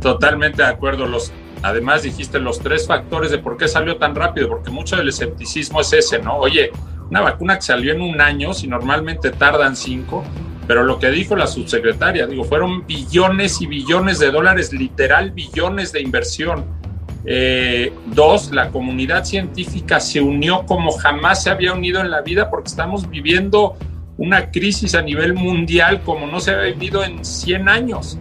totalmente 0.00 0.62
de 0.62 0.68
acuerdo. 0.68 1.08
Los, 1.08 1.32
además 1.62 2.04
dijiste 2.04 2.38
los 2.38 2.60
tres 2.60 2.86
factores 2.86 3.32
de 3.32 3.38
por 3.38 3.56
qué 3.56 3.66
salió 3.66 3.96
tan 3.96 4.14
rápido, 4.14 4.48
porque 4.48 4.70
mucho 4.70 4.94
del 4.94 5.08
escepticismo 5.08 5.80
es 5.80 5.92
ese, 5.92 6.20
¿no? 6.20 6.36
Oye, 6.36 6.70
una 7.10 7.22
vacuna 7.22 7.56
que 7.56 7.62
salió 7.62 7.92
en 7.92 8.00
un 8.00 8.20
año, 8.20 8.54
si 8.54 8.68
normalmente 8.68 9.30
tardan 9.30 9.74
cinco, 9.74 10.22
pero 10.68 10.84
lo 10.84 11.00
que 11.00 11.10
dijo 11.10 11.34
la 11.34 11.48
subsecretaria, 11.48 12.28
digo, 12.28 12.44
fueron 12.44 12.86
billones 12.86 13.60
y 13.60 13.66
billones 13.66 14.20
de 14.20 14.30
dólares, 14.30 14.72
literal 14.72 15.32
billones 15.32 15.90
de 15.90 16.02
inversión. 16.02 16.64
Eh, 17.24 17.92
dos, 18.14 18.52
la 18.52 18.68
comunidad 18.68 19.24
científica 19.24 19.98
se 19.98 20.20
unió 20.20 20.66
como 20.66 20.92
jamás 20.92 21.42
se 21.42 21.50
había 21.50 21.72
unido 21.72 22.00
en 22.00 22.12
la 22.12 22.20
vida 22.20 22.48
porque 22.48 22.68
estamos 22.68 23.10
viviendo 23.10 23.76
una 24.22 24.52
crisis 24.52 24.94
a 24.94 25.02
nivel 25.02 25.34
mundial 25.34 26.00
como 26.04 26.28
no 26.28 26.38
se 26.38 26.52
había 26.52 26.72
vivido 26.74 27.02
en 27.02 27.24
100 27.24 27.68
años. 27.68 28.18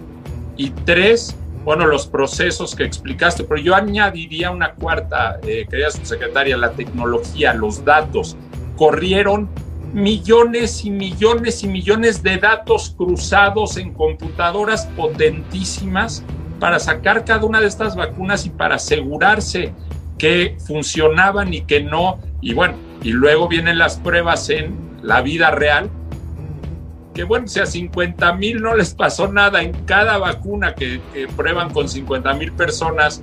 Y 0.58 0.72
tres, 0.72 1.36
bueno, 1.64 1.86
los 1.86 2.08
procesos 2.08 2.76
que 2.76 2.84
explicaste, 2.84 3.44
pero 3.44 3.62
yo 3.62 3.76
añadiría 3.76 4.50
una 4.50 4.74
cuarta, 4.74 5.40
eh, 5.44 5.68
querida 5.70 5.92
subsecretaria, 5.92 6.58
la 6.58 6.72
tecnología, 6.72 7.54
los 7.54 7.86
datos. 7.86 8.36
Corrieron 8.78 9.48
millones 9.94 10.86
y 10.86 10.90
millones 10.90 11.64
y 11.64 11.68
millones 11.68 12.24
de 12.24 12.38
datos 12.38 12.96
cruzados 12.98 13.78
en 13.78 13.94
computadoras 13.94 14.88
potentísimas 14.98 16.24
para 16.60 16.80
sacar 16.80 17.26
cada 17.26 17.46
una 17.46 17.62
de 17.62 17.68
estas 17.68 17.96
vacunas 17.96 18.48
y 18.48 18.50
para 18.50 18.76
asegurarse 18.76 19.72
que 20.18 20.58
funcionaban 20.66 21.54
y 21.54 21.62
que 21.62 21.84
no. 21.84 22.20
Y 22.42 22.56
bueno, 22.56 22.74
y 23.04 23.12
luego 23.12 23.48
vienen 23.48 23.78
las 23.78 23.98
pruebas 24.00 24.50
en 24.50 24.91
la 25.02 25.22
vida 25.22 25.52
real, 25.52 25.90
que 27.14 27.24
bueno, 27.24 27.48
si 27.48 27.60
a 27.60 27.66
50 27.66 28.34
mil 28.34 28.62
no 28.62 28.76
les 28.76 28.94
pasó 28.94 29.28
nada 29.28 29.62
en 29.62 29.74
cada 29.86 30.18
vacuna 30.18 30.76
que, 30.76 31.02
prueban 31.36 31.72
con 31.72 31.90
50 31.90 32.34
mil 32.36 32.52
personas, 32.54 33.22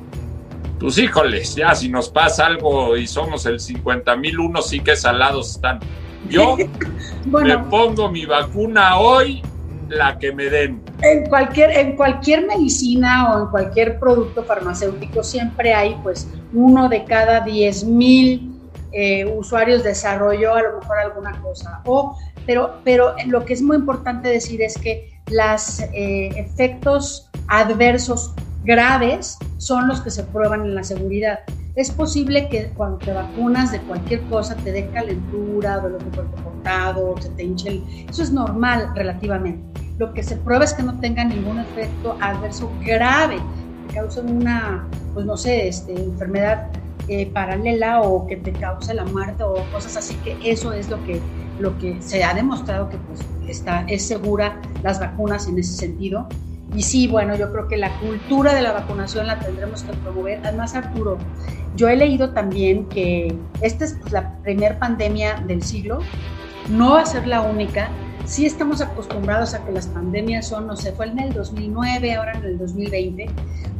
pues 0.79 0.99
híjoles, 0.99 1.55
ya 1.57 1.74
si 1.74 1.89
nos 1.89 2.09
pasa 2.09 2.47
algo 2.47 2.97
y 2.97 3.07
somos 3.07 3.47
el 3.47 3.61
50 3.61 4.16
mil, 4.16 4.39
uno 4.39 4.62
sí 4.62 4.81
que 4.81 4.95
salados 4.95 5.53
están. 5.53 5.81
Yo 6.29 6.57
me 7.26 7.59
pongo 7.59 8.11
mi 8.11 8.26
vacuna 8.26 8.99
hoy, 8.99 9.43
la 9.89 10.18
que 10.18 10.33
me 10.33 10.45
den. 10.45 10.83
En 11.03 11.26
cualquier, 11.29 11.70
en 11.70 11.97
cualquier 11.97 12.47
medicina 12.47 13.33
o 13.33 13.45
en 13.45 13.51
cualquier 13.51 13.99
producto 13.99 14.43
farmacéutico 14.43 15.22
siempre 15.22 15.72
hay 15.72 15.97
pues 16.03 16.29
uno 16.53 16.89
de 16.89 17.05
cada 17.05 17.41
10 17.41 17.85
mil 17.85 18.57
eh, 18.93 19.24
usuarios 19.24 19.84
desarrolló 19.84 20.55
a 20.55 20.62
lo 20.62 20.80
mejor 20.80 20.99
alguna 20.99 21.41
cosa. 21.43 21.82
O, 21.84 22.16
pero, 22.47 22.80
pero 22.84 23.14
lo 23.26 23.45
que 23.45 23.53
es 23.53 23.62
muy 23.62 23.76
importante 23.76 24.28
decir 24.28 24.62
es 24.62 24.76
que 24.78 25.20
los 25.30 25.80
eh, 25.80 26.28
efectos 26.36 27.30
adversos 27.49 28.34
graves 28.64 29.39
son 29.59 29.89
los 29.89 30.01
que 30.01 30.11
se 30.11 30.24
prueban 30.24 30.62
en 30.62 30.74
la 30.74 30.84
seguridad. 30.84 31.41
Es 31.74 31.91
posible 31.91 32.49
que 32.49 32.70
cuando 32.70 32.99
te 32.99 33.12
vacunas 33.12 33.70
de 33.70 33.80
cualquier 33.82 34.22
cosa 34.22 34.57
te 34.57 34.72
dé 34.72 34.89
calentura, 34.89 35.78
dolor 35.78 36.03
de 36.05 36.11
cuerpo 36.11 36.43
cortado, 36.43 37.14
se 37.20 37.28
te 37.30 37.45
hinche 37.45 37.68
el... 37.68 37.84
Eso 38.09 38.22
es 38.22 38.32
normal 38.32 38.91
relativamente. 38.95 39.80
Lo 39.99 40.12
que 40.12 40.22
se 40.22 40.36
prueba 40.36 40.64
es 40.64 40.74
que 40.74 40.82
no 40.82 40.99
tenga 40.99 41.24
ningún 41.24 41.61
efecto 41.61 42.16
adverso 42.20 42.70
grave, 42.84 43.39
que 43.86 43.95
cause 43.95 44.20
una, 44.20 44.89
pues 45.14 45.24
no 45.24 45.36
sé, 45.36 45.68
este, 45.68 45.93
enfermedad 45.93 46.68
eh, 47.09 47.26
paralela 47.26 48.02
o 48.02 48.26
que 48.26 48.36
te 48.36 48.52
cause 48.52 48.94
la 48.94 49.04
muerte 49.04 49.42
o 49.42 49.54
cosas 49.70 49.96
así, 49.96 50.14
que 50.16 50.38
eso 50.42 50.72
es 50.72 50.88
lo 50.90 51.02
que, 51.04 51.20
lo 51.59 51.78
que 51.78 52.00
se 52.02 52.22
ha 52.22 52.34
demostrado 52.34 52.88
que 52.88 52.98
pues, 52.98 53.20
está, 53.48 53.84
es 53.88 54.06
segura 54.06 54.61
las 54.82 55.00
vacunas 55.00 55.48
en 55.48 55.59
ese 55.59 55.74
sentido. 55.74 56.28
Y 56.74 56.82
sí, 56.82 57.09
bueno, 57.09 57.34
yo 57.34 57.50
creo 57.50 57.66
que 57.66 57.78
la 57.78 57.98
cultura 57.98 58.54
de 58.54 58.61
la 58.61 58.72
vacunación 58.72 59.26
la 59.26 59.38
tendremos 59.38 59.82
que 59.82 59.92
promover. 59.94 60.40
Además, 60.44 60.74
Arturo, 60.74 61.16
yo 61.74 61.88
he 61.88 61.96
leído 61.96 62.34
también 62.34 62.86
que 62.88 63.34
esta 63.62 63.86
es 63.86 63.96
pues, 64.00 64.12
la 64.12 64.38
primera 64.42 64.78
pandemia 64.78 65.42
del 65.46 65.62
siglo, 65.62 66.00
no 66.68 66.92
va 66.92 67.02
a 67.02 67.06
ser 67.06 67.26
la 67.26 67.40
única. 67.40 67.90
Sí 68.29 68.45
estamos 68.45 68.83
acostumbrados 68.83 69.55
a 69.55 69.64
que 69.64 69.72
las 69.72 69.87
pandemias 69.87 70.49
son, 70.49 70.66
no 70.66 70.76
sé, 70.76 70.93
fue 70.93 71.07
en 71.07 71.18
el 71.18 71.33
2009, 71.33 72.14
ahora 72.14 72.33
en 72.35 72.45
el 72.45 72.59
2020, 72.59 73.26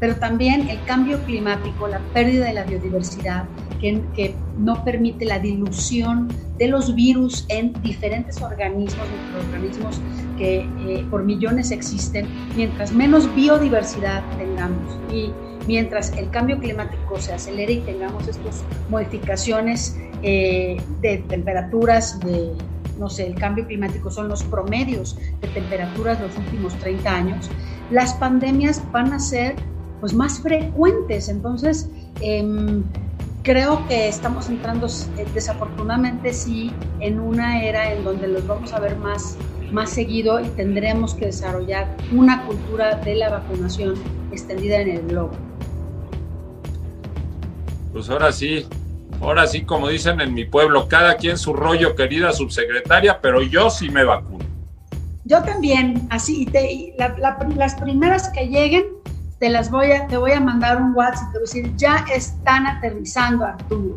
pero 0.01 0.17
también 0.17 0.71
el 0.71 0.83
cambio 0.85 1.23
climático, 1.25 1.87
la 1.87 1.99
pérdida 2.15 2.47
de 2.47 2.55
la 2.55 2.65
biodiversidad, 2.65 3.45
que, 3.79 4.01
que 4.17 4.35
no 4.57 4.83
permite 4.85 5.27
la 5.27 5.39
dilución 5.39 6.29
de 6.57 6.67
los 6.67 6.95
virus 6.95 7.45
en 7.51 7.75
diferentes 7.83 8.41
organismos, 8.41 9.07
microorganismos 9.27 10.01
que 10.39 10.61
eh, 10.61 11.07
por 11.11 11.25
millones 11.25 11.71
existen, 11.71 12.27
mientras 12.57 12.91
menos 12.91 13.33
biodiversidad 13.35 14.23
tengamos 14.39 14.99
y 15.13 15.31
mientras 15.67 16.11
el 16.17 16.31
cambio 16.31 16.59
climático 16.59 17.21
se 17.21 17.35
acelere 17.35 17.75
y 17.75 17.81
tengamos 17.81 18.27
estas 18.27 18.65
modificaciones 18.89 19.95
eh, 20.23 20.81
de 21.03 21.19
temperaturas, 21.19 22.19
de, 22.21 22.55
no 22.99 23.09
sé, 23.09 23.27
el 23.27 23.35
cambio 23.35 23.67
climático 23.67 24.11
son 24.11 24.29
los 24.29 24.43
promedios 24.45 25.17
de 25.41 25.49
temperaturas 25.49 26.19
de 26.21 26.27
los 26.27 26.37
últimos 26.37 26.75
30 26.79 27.15
años, 27.15 27.51
las 27.91 28.15
pandemias 28.15 28.83
van 28.93 29.13
a 29.13 29.19
ser 29.19 29.57
pues 30.01 30.15
más 30.15 30.41
frecuentes. 30.41 31.29
Entonces, 31.29 31.89
eh, 32.21 32.83
creo 33.49 33.87
que 33.89 34.09
estamos 34.09 34.49
entrando 34.49 34.87
eh, 34.87 35.27
desafortunadamente 35.33 36.33
sí 36.33 36.71
en 37.01 37.19
una 37.19 37.63
era 37.63 37.93
en 37.93 38.05
donde 38.05 38.29
los 38.29 38.47
vamos 38.47 38.73
a 38.73 38.79
ver 38.79 38.97
más, 38.97 39.39
más 39.73 39.91
seguido 39.91 40.41
y 40.41 40.49
tendremos 40.49 41.15
que 41.15 41.27
desarrollar 41.27 41.97
una 42.13 42.45
cultura 42.45 42.97
de 42.97 43.15
la 43.15 43.31
vacunación 43.31 43.95
extendida 44.33 44.81
en 44.81 44.91
el 44.91 45.07
globo. 45.07 45.31
Pues 47.93 48.11
ahora 48.11 48.31
sí, 48.33 48.67
ahora 49.21 49.47
sí, 49.47 49.63
como 49.63 49.89
dicen 49.89 50.21
en 50.21 50.35
mi 50.35 50.45
pueblo, 50.45 50.89
cada 50.89 51.17
quien 51.17 51.39
su 51.39 51.53
rollo, 51.53 51.95
querida 51.95 52.33
subsecretaria, 52.33 53.21
pero 53.21 53.43
yo 53.43 53.71
sí 53.71 53.91
me 53.91 54.05
vacuno. 54.05 54.45
Yo 55.25 55.43
también, 55.43 56.07
así, 56.11 56.47
te, 56.47 56.95
las 57.59 57.75
primeras 57.75 58.31
que 58.31 58.49
lleguen, 58.49 58.85
te 59.39 59.51
las 59.51 59.71
voy 59.71 59.93
a, 59.93 60.07
te 60.07 60.17
voy 60.17 60.33
a 60.33 60.41
mandar 60.41 60.81
un 60.81 60.95
WhatsApp 60.95 61.29
y 61.29 61.33
te 61.33 61.39
voy 61.39 61.49
a 61.49 61.53
decir, 61.53 61.77
ya 61.77 62.05
están 62.13 62.67
aterrizando, 62.67 63.45
Arturo. 63.45 63.95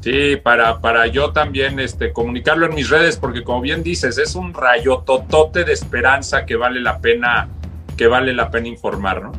Sí, 0.00 0.36
para, 0.36 0.80
para 0.80 1.06
yo 1.06 1.32
también 1.32 1.80
este, 1.80 2.12
comunicarlo 2.12 2.66
en 2.66 2.74
mis 2.74 2.90
redes, 2.90 3.16
porque 3.16 3.42
como 3.42 3.60
bien 3.60 3.82
dices, 3.82 4.18
es 4.18 4.34
un 4.34 4.54
rayo 4.54 4.98
totote 4.98 5.64
de 5.64 5.72
esperanza 5.72 6.46
que 6.46 6.56
vale 6.56 6.80
la 6.80 6.98
pena, 6.98 7.48
que 7.96 8.06
vale 8.06 8.32
la 8.32 8.50
pena 8.50 8.68
informar, 8.68 9.22
¿no? 9.22 9.32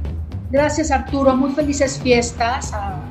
Gracias, 0.50 0.92
Arturo. 0.92 1.36
Muy 1.36 1.52
felices 1.52 2.00
fiestas 2.02 2.74
a 2.74 3.02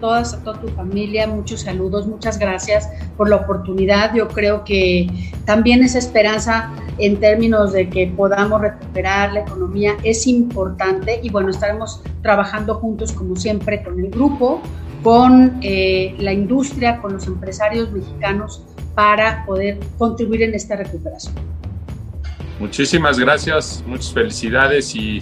todas, 0.00 0.34
a 0.34 0.42
toda 0.42 0.60
tu 0.60 0.68
familia. 0.68 1.26
Muchos 1.26 1.62
saludos, 1.62 2.06
muchas 2.06 2.38
gracias 2.38 2.88
por 3.16 3.28
la 3.28 3.36
oportunidad. 3.36 4.14
Yo 4.14 4.28
creo 4.28 4.64
que 4.64 5.08
también 5.44 5.82
esa 5.82 5.98
esperanza 5.98 6.72
en 6.98 7.18
términos 7.20 7.72
de 7.72 7.88
que 7.88 8.06
podamos 8.06 8.60
recuperar 8.60 9.32
la 9.32 9.40
economía 9.40 9.96
es 10.02 10.26
importante 10.26 11.20
y 11.22 11.30
bueno, 11.30 11.50
estaremos 11.50 12.02
trabajando 12.22 12.74
juntos 12.76 13.12
como 13.12 13.36
siempre 13.36 13.82
con 13.82 13.98
el 14.00 14.10
grupo, 14.10 14.62
con 15.02 15.58
eh, 15.62 16.14
la 16.18 16.32
industria, 16.32 17.00
con 17.00 17.14
los 17.14 17.26
empresarios 17.26 17.92
mexicanos 17.92 18.62
para 18.94 19.44
poder 19.44 19.78
contribuir 19.98 20.42
en 20.42 20.54
esta 20.54 20.76
recuperación. 20.76 21.34
Muchísimas 22.58 23.18
gracias, 23.18 23.84
muchas 23.86 24.12
felicidades 24.12 24.94
y 24.96 25.20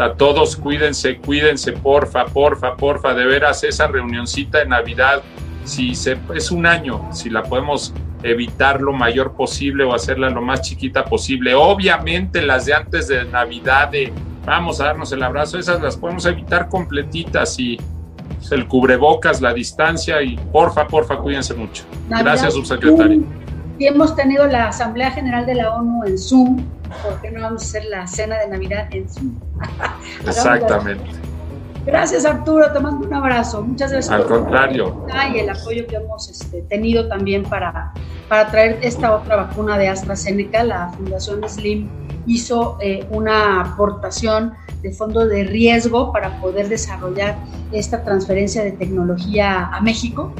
a 0.00 0.14
todos 0.14 0.56
cuídense, 0.56 1.18
cuídense, 1.18 1.72
porfa, 1.72 2.26
porfa, 2.26 2.76
porfa, 2.76 3.14
de 3.14 3.26
veras 3.26 3.64
esa 3.64 3.86
reunioncita 3.86 4.58
de 4.58 4.66
Navidad, 4.66 5.22
si 5.64 5.94
se, 5.94 6.18
es 6.34 6.50
un 6.50 6.66
año, 6.66 7.08
si 7.12 7.30
la 7.30 7.42
podemos 7.42 7.94
evitar 8.22 8.80
lo 8.80 8.92
mayor 8.92 9.34
posible 9.34 9.84
o 9.84 9.94
hacerla 9.94 10.30
lo 10.30 10.42
más 10.42 10.62
chiquita 10.62 11.04
posible. 11.04 11.54
Obviamente 11.54 12.42
las 12.42 12.66
de 12.66 12.74
antes 12.74 13.08
de 13.08 13.24
Navidad, 13.24 13.90
de 13.90 14.12
vamos 14.44 14.80
a 14.80 14.86
darnos 14.86 15.12
el 15.12 15.22
abrazo, 15.22 15.58
esas 15.58 15.80
las 15.80 15.96
podemos 15.96 16.26
evitar 16.26 16.68
completitas 16.68 17.58
y 17.58 17.78
pues, 18.38 18.52
el 18.52 18.66
cubrebocas, 18.66 19.40
la 19.40 19.52
distancia 19.52 20.22
y 20.22 20.36
porfa, 20.36 20.86
porfa, 20.88 21.18
cuídense 21.18 21.54
mucho. 21.54 21.84
Gracias, 22.08 22.54
subsecretario. 22.54 23.22
Y 23.78 23.86
hemos 23.86 24.14
tenido 24.14 24.46
la 24.46 24.68
Asamblea 24.68 25.10
General 25.10 25.46
de 25.46 25.56
la 25.56 25.74
ONU 25.74 26.04
en 26.04 26.18
Zoom, 26.18 26.64
¿por 27.02 27.20
qué 27.20 27.30
no 27.30 27.42
vamos 27.42 27.62
a 27.62 27.66
hacer 27.66 27.84
la 27.86 28.06
cena 28.06 28.38
de 28.38 28.48
Navidad 28.48 28.86
en 28.92 29.08
Zoom? 29.08 29.34
Exactamente. 30.26 31.10
Gracias 31.84 32.24
Arturo, 32.24 32.72
te 32.72 32.80
mando 32.80 33.06
un 33.06 33.12
abrazo. 33.12 33.62
Muchas 33.62 33.92
gracias. 33.92 34.14
Al 34.14 34.24
contrario. 34.26 35.04
Y 35.34 35.38
el 35.38 35.50
apoyo 35.50 35.86
que 35.86 35.96
hemos 35.96 36.30
este, 36.30 36.62
tenido 36.62 37.08
también 37.08 37.42
para, 37.42 37.92
para 38.28 38.50
traer 38.50 38.78
esta 38.80 39.14
otra 39.14 39.36
vacuna 39.36 39.76
de 39.76 39.88
AstraZeneca. 39.88 40.64
La 40.64 40.88
Fundación 40.90 41.46
Slim 41.46 41.90
hizo 42.26 42.78
eh, 42.80 43.06
una 43.10 43.60
aportación 43.60 44.54
de 44.80 44.92
fondo 44.92 45.26
de 45.26 45.44
riesgo 45.44 46.10
para 46.10 46.40
poder 46.40 46.68
desarrollar 46.68 47.36
esta 47.72 48.02
transferencia 48.02 48.62
de 48.64 48.72
tecnología 48.72 49.66
a 49.66 49.80
México 49.82 50.32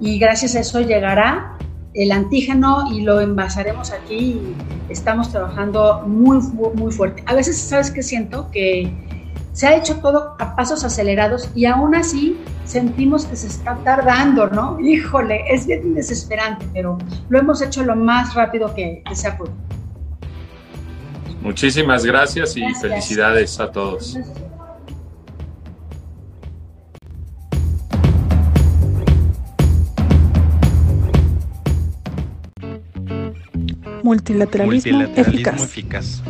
y 0.00 0.18
gracias 0.18 0.54
a 0.54 0.60
eso 0.60 0.80
llegará 0.80 1.56
el 1.94 2.12
antígeno 2.12 2.92
y 2.92 3.02
lo 3.02 3.20
envasaremos 3.20 3.90
aquí 3.90 4.14
y 4.14 4.56
estamos 4.88 5.30
trabajando 5.30 6.02
muy, 6.06 6.38
muy 6.74 6.92
fuerte. 6.92 7.22
A 7.26 7.34
veces, 7.34 7.58
¿sabes 7.58 7.90
qué 7.90 8.02
siento? 8.02 8.50
Que 8.50 8.92
se 9.52 9.66
ha 9.66 9.76
hecho 9.76 9.96
todo 9.96 10.36
a 10.38 10.54
pasos 10.54 10.84
acelerados 10.84 11.50
y 11.54 11.64
aún 11.64 11.94
así 11.94 12.36
sentimos 12.64 13.26
que 13.26 13.36
se 13.36 13.48
está 13.48 13.76
tardando, 13.84 14.46
¿no? 14.48 14.78
Híjole, 14.84 15.42
es 15.50 15.66
bien 15.66 15.94
desesperante, 15.94 16.66
pero 16.72 16.98
lo 17.28 17.38
hemos 17.38 17.60
hecho 17.62 17.82
lo 17.82 17.96
más 17.96 18.34
rápido 18.34 18.74
que, 18.74 19.02
se 19.12 19.28
ha 19.28 19.36
podido. 19.36 19.56
Muchísimas 21.42 22.04
gracias 22.04 22.56
y 22.56 22.62
felicidades 22.74 23.58
a 23.58 23.70
todos. 23.70 24.18
Multilateralismo, 34.10 35.02
eficaz. 35.14 36.20